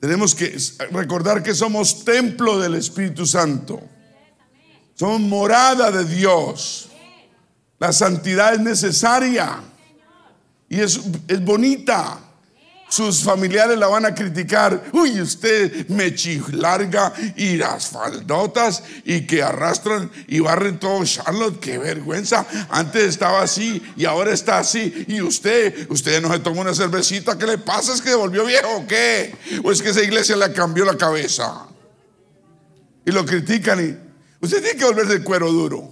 tenemos 0.01 0.35
que 0.35 0.57
recordar 0.91 1.43
que 1.43 1.55
somos 1.55 2.05
templo 2.05 2.59
del 2.59 2.75
Espíritu 2.75 3.27
Santo. 3.27 3.83
Somos 4.95 5.21
morada 5.21 5.91
de 5.91 6.05
Dios. 6.05 6.89
La 7.79 7.93
santidad 7.93 8.55
es 8.55 8.61
necesaria 8.61 9.63
y 10.69 10.81
es, 10.81 11.01
es 11.29 11.45
bonita. 11.45 12.28
Sus 12.89 13.23
familiares 13.23 13.79
la 13.79 13.87
van 13.87 14.07
a 14.07 14.15
criticar. 14.15 14.83
Uy, 14.93 15.21
usted 15.21 15.89
me 15.89 16.15
larga 16.53 17.13
y 17.37 17.57
las 17.57 17.89
faldotas 17.89 18.83
y 19.05 19.27
que 19.27 19.43
arrastran 19.43 20.11
y 20.27 20.41
barren 20.41 20.79
todo 20.79 21.05
Charlotte. 21.05 21.61
Qué 21.61 21.77
vergüenza. 21.77 22.47
Antes 22.71 23.05
estaba 23.05 23.43
así 23.43 23.83
y 23.95 24.07
ahora 24.07 24.33
está 24.33 24.59
así. 24.59 25.05
Y 25.07 25.21
usted, 25.21 25.91
usted 25.91 26.23
no 26.23 26.33
se 26.33 26.39
toma 26.39 26.63
una 26.63 26.75
cervecita. 26.75 27.37
¿Qué 27.37 27.47
le 27.47 27.59
pasa? 27.59 27.93
¿Es 27.93 28.01
que 28.01 28.15
volvió 28.15 28.47
viejo 28.47 28.77
o 28.77 28.87
qué? 28.87 29.37
¿O 29.63 29.71
es 29.71 29.83
que 29.83 29.91
esa 29.91 30.03
iglesia 30.03 30.37
le 30.37 30.51
cambió 30.55 30.87
la 30.87 30.97
cabeza? 30.97 31.67
Y 33.05 33.13
lo 33.13 33.25
critican 33.27 33.85
y 33.85 34.45
usted 34.45 34.63
tiene 34.63 34.79
que 34.79 34.85
volverse 34.87 35.19
de 35.19 35.25
cuero 35.25 35.53
duro. 35.53 35.91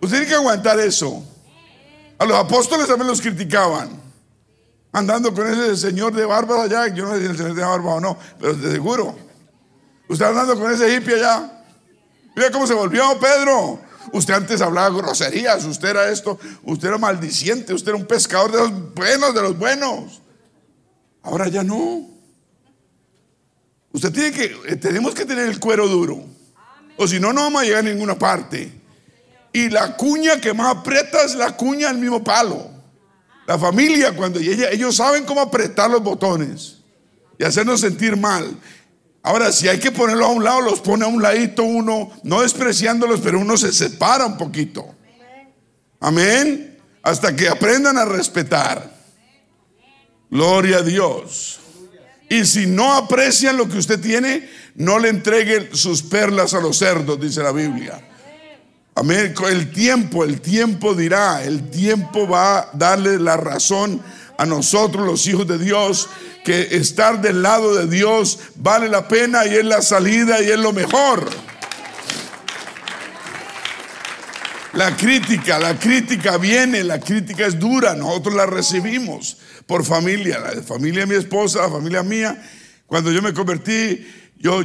Usted 0.00 0.16
tiene 0.16 0.26
que 0.26 0.34
aguantar 0.34 0.80
eso. 0.80 1.24
A 2.18 2.24
los 2.24 2.36
apóstoles 2.36 2.88
también 2.88 3.06
los 3.06 3.20
criticaban 3.20 4.01
andando 4.92 5.32
con 5.34 5.46
ese 5.46 5.76
señor 5.76 6.12
de 6.12 6.24
barba 6.24 6.62
allá. 6.62 6.88
Yo 6.88 7.06
no 7.06 7.14
sé 7.14 7.20
si 7.20 7.26
el 7.26 7.36
señor 7.36 7.54
de 7.54 7.62
barba 7.62 7.94
o 7.94 8.00
no, 8.00 8.18
pero 8.38 8.54
de 8.54 8.70
seguro. 8.70 9.16
Usted 10.08 10.26
andando 10.26 10.58
con 10.58 10.70
ese 10.70 10.94
hippie 10.94 11.14
allá. 11.14 11.64
Mira 12.36 12.50
cómo 12.50 12.66
se 12.66 12.74
volvió 12.74 13.18
Pedro. 13.18 13.80
Usted 14.12 14.34
antes 14.34 14.60
hablaba 14.60 14.94
groserías, 14.94 15.64
usted 15.64 15.90
era 15.90 16.10
esto, 16.10 16.38
usted 16.64 16.88
era 16.88 16.98
maldiciente, 16.98 17.72
usted 17.72 17.90
era 17.90 17.96
un 17.96 18.06
pescador 18.06 18.50
de 18.50 18.58
los 18.58 18.94
buenos, 18.94 19.34
de 19.34 19.42
los 19.42 19.58
buenos. 19.58 20.20
Ahora 21.22 21.48
ya 21.48 21.62
no. 21.62 22.08
Usted 23.92 24.12
tiene 24.12 24.32
que, 24.32 24.56
eh, 24.66 24.76
tenemos 24.76 25.14
que 25.14 25.24
tener 25.24 25.48
el 25.48 25.60
cuero 25.60 25.86
duro. 25.86 26.24
O 26.96 27.06
si 27.06 27.20
no, 27.20 27.32
no 27.32 27.42
vamos 27.42 27.62
a 27.62 27.64
llegar 27.64 27.80
a 27.80 27.88
ninguna 27.88 28.18
parte. 28.18 28.72
Y 29.52 29.68
la 29.68 29.96
cuña 29.96 30.40
que 30.40 30.52
más 30.52 30.76
aprieta 30.76 31.22
es 31.24 31.34
la 31.34 31.56
cuña 31.56 31.88
del 31.88 31.98
mismo 31.98 32.24
palo. 32.24 32.70
La 33.46 33.58
familia, 33.58 34.14
cuando 34.14 34.38
ellos 34.38 34.96
saben 34.96 35.24
cómo 35.24 35.40
apretar 35.40 35.90
los 35.90 36.02
botones 36.02 36.78
y 37.38 37.44
hacernos 37.44 37.80
sentir 37.80 38.16
mal. 38.16 38.56
Ahora, 39.22 39.52
si 39.52 39.68
hay 39.68 39.78
que 39.78 39.90
ponerlos 39.90 40.28
a 40.28 40.32
un 40.32 40.44
lado, 40.44 40.60
los 40.60 40.80
pone 40.80 41.04
a 41.04 41.08
un 41.08 41.22
ladito 41.22 41.62
uno, 41.62 42.10
no 42.24 42.42
despreciándolos, 42.42 43.20
pero 43.20 43.38
uno 43.38 43.56
se 43.56 43.72
separa 43.72 44.26
un 44.26 44.36
poquito. 44.36 44.94
Amén. 46.00 46.78
Hasta 47.02 47.34
que 47.34 47.48
aprendan 47.48 47.98
a 47.98 48.04
respetar. 48.04 48.92
Gloria 50.30 50.78
a 50.78 50.82
Dios. 50.82 51.60
Y 52.28 52.44
si 52.46 52.66
no 52.66 52.94
aprecian 52.94 53.56
lo 53.56 53.68
que 53.68 53.78
usted 53.78 54.00
tiene, 54.00 54.48
no 54.74 54.98
le 54.98 55.10
entregue 55.10 55.70
sus 55.74 56.02
perlas 56.02 56.54
a 56.54 56.60
los 56.60 56.78
cerdos, 56.78 57.20
dice 57.20 57.42
la 57.42 57.52
Biblia. 57.52 58.02
Amén. 58.94 59.34
El 59.48 59.70
tiempo, 59.70 60.22
el 60.22 60.42
tiempo 60.42 60.94
dirá, 60.94 61.42
el 61.42 61.70
tiempo 61.70 62.28
va 62.28 62.58
a 62.58 62.70
darle 62.74 63.18
la 63.18 63.38
razón 63.38 64.02
a 64.36 64.44
nosotros 64.44 65.06
los 65.06 65.26
hijos 65.26 65.46
de 65.46 65.58
Dios 65.58 66.10
que 66.44 66.76
estar 66.76 67.20
del 67.22 67.42
lado 67.42 67.74
de 67.74 67.86
Dios 67.86 68.38
vale 68.56 68.88
la 68.88 69.08
pena 69.08 69.46
y 69.46 69.54
es 69.54 69.64
la 69.64 69.80
salida 69.80 70.42
y 70.42 70.50
es 70.50 70.58
lo 70.58 70.72
mejor. 70.72 71.30
La 74.74 74.94
crítica, 74.94 75.58
la 75.58 75.78
crítica 75.78 76.36
viene, 76.36 76.84
la 76.84 77.00
crítica 77.00 77.46
es 77.46 77.58
dura, 77.58 77.94
nosotros 77.94 78.34
la 78.34 78.46
recibimos 78.46 79.38
por 79.66 79.84
familia, 79.84 80.38
la 80.38 80.62
familia 80.62 81.00
de 81.00 81.06
mi 81.06 81.14
esposa, 81.14 81.62
la 81.62 81.70
familia 81.70 82.02
mía. 82.02 82.42
Cuando 82.86 83.10
yo 83.10 83.22
me 83.22 83.32
convertí, 83.32 84.06
yo, 84.36 84.62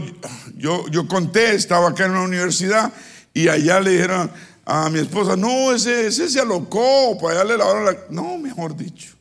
yo, 0.56 0.86
yo 0.90 1.08
conté, 1.08 1.56
estaba 1.56 1.90
acá 1.90 2.06
en 2.06 2.12
una 2.12 2.24
universidad 2.24 2.92
y 3.38 3.50
allá 3.50 3.80
le 3.80 3.92
dijeron 3.92 4.32
a 4.66 4.90
mi 4.90 4.98
esposa, 4.98 5.36
no, 5.36 5.72
ese, 5.72 6.08
ese 6.08 6.28
se 6.28 6.40
alocó, 6.40 7.16
para 7.22 7.42
allá 7.42 7.52
le 7.52 7.58
lavaron 7.58 7.86
la... 7.86 7.96
No, 8.10 8.36
mejor 8.40 8.76
dicho. 8.76 9.14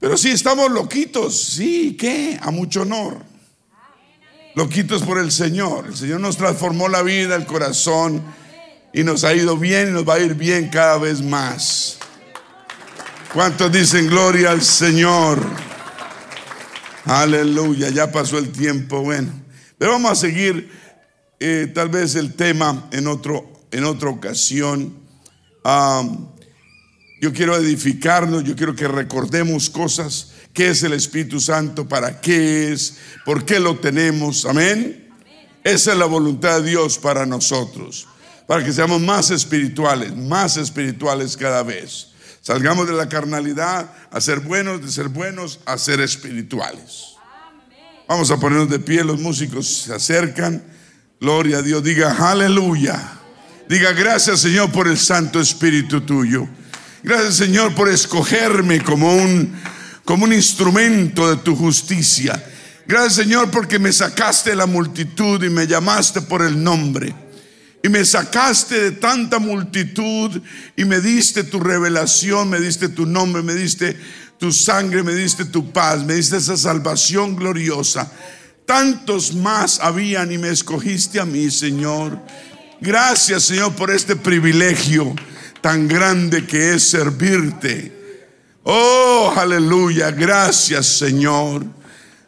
Pero 0.00 0.16
sí, 0.16 0.30
estamos 0.30 0.70
loquitos, 0.70 1.38
sí, 1.38 1.98
¿qué? 2.00 2.38
A 2.40 2.50
mucho 2.50 2.82
honor. 2.82 3.18
Loquitos 4.54 5.02
por 5.02 5.18
el 5.18 5.30
Señor. 5.30 5.88
El 5.88 5.96
Señor 5.96 6.20
nos 6.20 6.38
transformó 6.38 6.88
la 6.88 7.02
vida, 7.02 7.36
el 7.36 7.44
corazón 7.44 8.22
y 8.94 9.02
nos 9.02 9.22
ha 9.24 9.34
ido 9.34 9.58
bien 9.58 9.88
y 9.88 9.92
nos 9.92 10.08
va 10.08 10.14
a 10.14 10.20
ir 10.20 10.34
bien 10.34 10.70
cada 10.70 10.96
vez 10.96 11.20
más. 11.20 11.98
¿Cuántos 13.34 13.70
dicen 13.70 14.06
gloria 14.06 14.52
al 14.52 14.62
Señor? 14.62 15.38
Aleluya, 17.04 17.90
ya 17.90 18.10
pasó 18.10 18.38
el 18.38 18.50
tiempo, 18.50 19.02
bueno. 19.02 19.30
Pero 19.76 19.92
vamos 19.92 20.12
a 20.12 20.14
seguir 20.14 20.77
eh, 21.40 21.70
tal 21.74 21.88
vez 21.88 22.14
el 22.14 22.34
tema 22.34 22.88
en, 22.92 23.06
otro, 23.06 23.66
en 23.70 23.84
otra 23.84 24.08
ocasión. 24.08 24.94
yo 27.20 27.32
quiero 27.32 27.56
edificarnos, 27.56 28.44
yo 28.44 28.56
quiero 28.56 28.74
que 28.74 28.88
recordemos 28.88 29.70
cosas. 29.70 30.32
¿Qué 30.52 30.70
es 30.70 30.82
el 30.82 30.92
Espíritu 30.92 31.40
Santo? 31.40 31.88
¿Para 31.88 32.20
qué 32.20 32.72
es? 32.72 32.98
¿Por 33.24 33.44
qué 33.44 33.60
lo 33.60 33.78
tenemos? 33.78 34.44
Amén. 34.44 35.08
Esa 35.62 35.92
es 35.92 35.98
la 35.98 36.06
voluntad 36.06 36.60
de 36.60 36.70
Dios 36.70 36.98
para 36.98 37.26
nosotros 37.26 38.08
para 38.48 38.64
que 38.64 38.72
seamos 38.72 39.02
más 39.02 39.30
espirituales, 39.30 40.16
más 40.16 40.56
espirituales 40.56 41.36
cada 41.36 41.62
vez. 41.62 42.08
Salgamos 42.40 42.88
de 42.88 42.94
la 42.94 43.06
carnalidad 43.06 43.92
a 44.10 44.20
ser 44.22 44.40
buenos, 44.40 44.80
de 44.80 44.90
ser 44.90 45.08
buenos 45.08 45.60
a 45.66 45.76
ser 45.76 46.00
espirituales. 46.00 47.08
Vamos 48.08 48.30
a 48.30 48.40
ponernos 48.40 48.70
de 48.70 48.78
pie, 48.78 49.04
los 49.04 49.20
músicos 49.20 49.68
se 49.68 49.92
acercan. 49.92 50.64
Gloria 51.20 51.58
a 51.58 51.62
Dios, 51.62 51.82
diga 51.82 52.16
aleluya. 52.30 53.14
Diga 53.68 53.92
gracias 53.92 54.40
Señor 54.40 54.70
por 54.70 54.86
el 54.86 54.96
Santo 54.96 55.40
Espíritu 55.40 56.00
tuyo. 56.02 56.48
Gracias 57.02 57.36
Señor 57.36 57.74
por 57.74 57.88
escogerme 57.88 58.82
como 58.82 59.14
un, 59.14 59.52
como 60.04 60.24
un 60.24 60.32
instrumento 60.32 61.28
de 61.28 61.42
tu 61.42 61.56
justicia. 61.56 62.40
Gracias 62.86 63.14
Señor 63.14 63.50
porque 63.50 63.78
me 63.78 63.92
sacaste 63.92 64.50
de 64.50 64.56
la 64.56 64.66
multitud 64.66 65.42
y 65.42 65.50
me 65.50 65.66
llamaste 65.66 66.22
por 66.22 66.42
el 66.42 66.62
nombre 66.62 67.14
y 67.82 67.88
me 67.88 68.04
sacaste 68.04 68.80
de 68.80 68.90
tanta 68.92 69.38
multitud 69.38 70.40
y 70.76 70.84
me 70.84 71.00
diste 71.00 71.44
tu 71.44 71.60
revelación, 71.60 72.50
me 72.50 72.60
diste 72.60 72.88
tu 72.88 73.06
nombre, 73.06 73.42
me 73.42 73.54
diste 73.54 73.96
tu 74.38 74.52
sangre, 74.52 75.02
me 75.02 75.14
diste 75.14 75.44
tu 75.44 75.72
paz, 75.72 76.04
me 76.04 76.14
diste 76.14 76.36
esa 76.36 76.56
salvación 76.56 77.36
gloriosa. 77.36 78.10
Tantos 78.68 79.34
más 79.34 79.80
habían 79.80 80.30
y 80.30 80.36
me 80.36 80.50
escogiste 80.50 81.18
a 81.18 81.24
mí, 81.24 81.50
Señor. 81.50 82.20
Gracias, 82.82 83.44
Señor, 83.44 83.74
por 83.74 83.90
este 83.90 84.14
privilegio 84.14 85.16
tan 85.62 85.88
grande 85.88 86.46
que 86.46 86.74
es 86.74 86.82
servirte. 86.82 88.20
Oh, 88.64 89.32
aleluya. 89.34 90.10
Gracias, 90.10 90.84
Señor. 90.84 91.64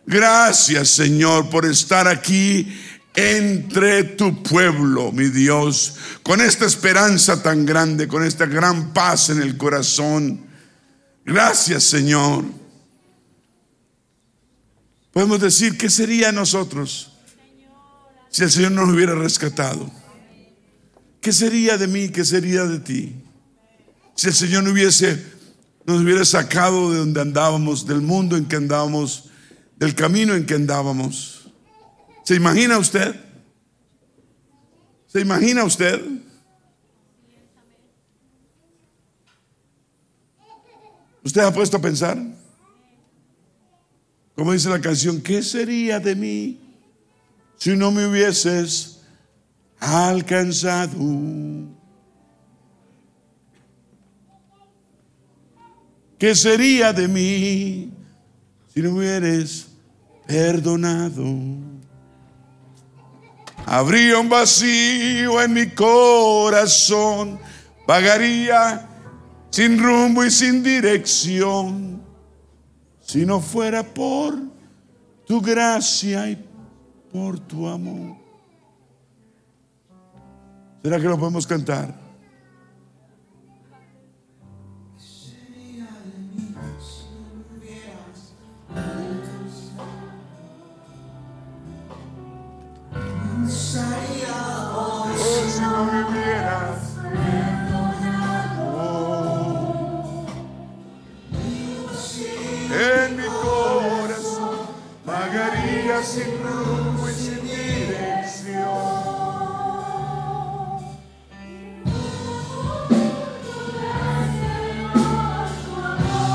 Gracias, 0.06 0.88
Señor, 0.88 1.50
por 1.50 1.66
estar 1.66 2.08
aquí 2.08 2.74
entre 3.14 4.04
tu 4.04 4.42
pueblo, 4.42 5.12
mi 5.12 5.28
Dios, 5.28 5.96
con 6.22 6.40
esta 6.40 6.64
esperanza 6.64 7.42
tan 7.42 7.66
grande, 7.66 8.08
con 8.08 8.24
esta 8.24 8.46
gran 8.46 8.94
paz 8.94 9.28
en 9.28 9.42
el 9.42 9.58
corazón. 9.58 10.40
Gracias, 11.22 11.84
Señor. 11.84 12.59
Podemos 15.12 15.40
decir, 15.40 15.76
¿qué 15.76 15.90
sería 15.90 16.30
nosotros 16.30 17.12
si 18.28 18.44
el 18.44 18.50
Señor 18.50 18.72
nos 18.72 18.88
hubiera 18.90 19.14
rescatado? 19.14 19.90
¿Qué 21.20 21.32
sería 21.32 21.76
de 21.76 21.86
mí? 21.86 22.08
¿Qué 22.08 22.24
sería 22.24 22.64
de 22.64 22.78
ti? 22.78 23.14
Si 24.14 24.28
el 24.28 24.34
Señor 24.34 24.64
no 24.64 24.70
hubiese, 24.70 25.22
nos 25.84 26.00
hubiera 26.00 26.24
sacado 26.24 26.92
de 26.92 26.98
donde 26.98 27.20
andábamos, 27.20 27.86
del 27.86 28.00
mundo 28.00 28.36
en 28.36 28.46
que 28.46 28.56
andábamos, 28.56 29.30
del 29.76 29.94
camino 29.94 30.34
en 30.34 30.46
que 30.46 30.54
andábamos. 30.54 31.50
¿Se 32.24 32.36
imagina 32.36 32.78
usted? 32.78 33.14
¿Se 35.06 35.20
imagina 35.20 35.64
usted? 35.64 36.00
¿Usted 41.24 41.40
ha 41.42 41.52
puesto 41.52 41.76
a 41.76 41.80
pensar? 41.80 42.16
Como 44.40 44.54
dice 44.54 44.70
la 44.70 44.80
canción, 44.80 45.20
¿qué 45.20 45.42
sería 45.42 46.00
de 46.00 46.14
mí 46.14 46.58
si 47.58 47.76
no 47.76 47.90
me 47.90 48.06
hubieses 48.06 49.02
alcanzado? 49.78 50.96
¿Qué 56.18 56.34
sería 56.34 56.90
de 56.94 57.06
mí 57.06 57.92
si 58.72 58.80
no 58.80 58.92
me 58.92 59.00
hubieras 59.00 59.66
perdonado? 60.26 61.36
Habría 63.66 64.20
un 64.20 64.30
vacío 64.30 65.42
en 65.42 65.52
mi 65.52 65.66
corazón, 65.66 67.38
vagaría 67.86 68.88
sin 69.50 69.78
rumbo 69.78 70.24
y 70.24 70.30
sin 70.30 70.62
dirección, 70.62 71.99
si 73.10 73.26
no 73.26 73.40
fuera 73.40 73.82
por 73.82 74.38
tu 75.26 75.40
gracia 75.40 76.30
y 76.30 76.36
por 77.12 77.40
tu 77.40 77.66
amor. 77.66 78.16
¿Será 80.80 80.96
que 81.00 81.08
lo 81.08 81.18
podemos 81.18 81.44
cantar? 81.44 82.10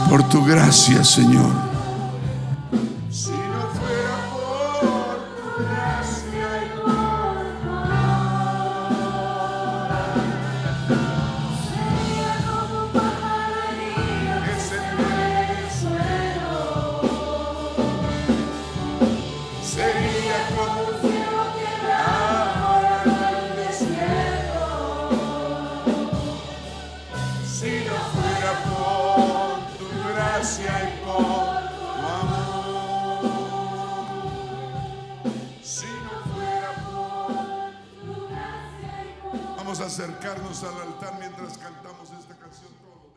Por 0.10 0.30
tu 0.30 0.46
gracia, 0.46 1.04
Señor. 1.04 1.75
seu 42.56 42.70
trono. 42.70 43.15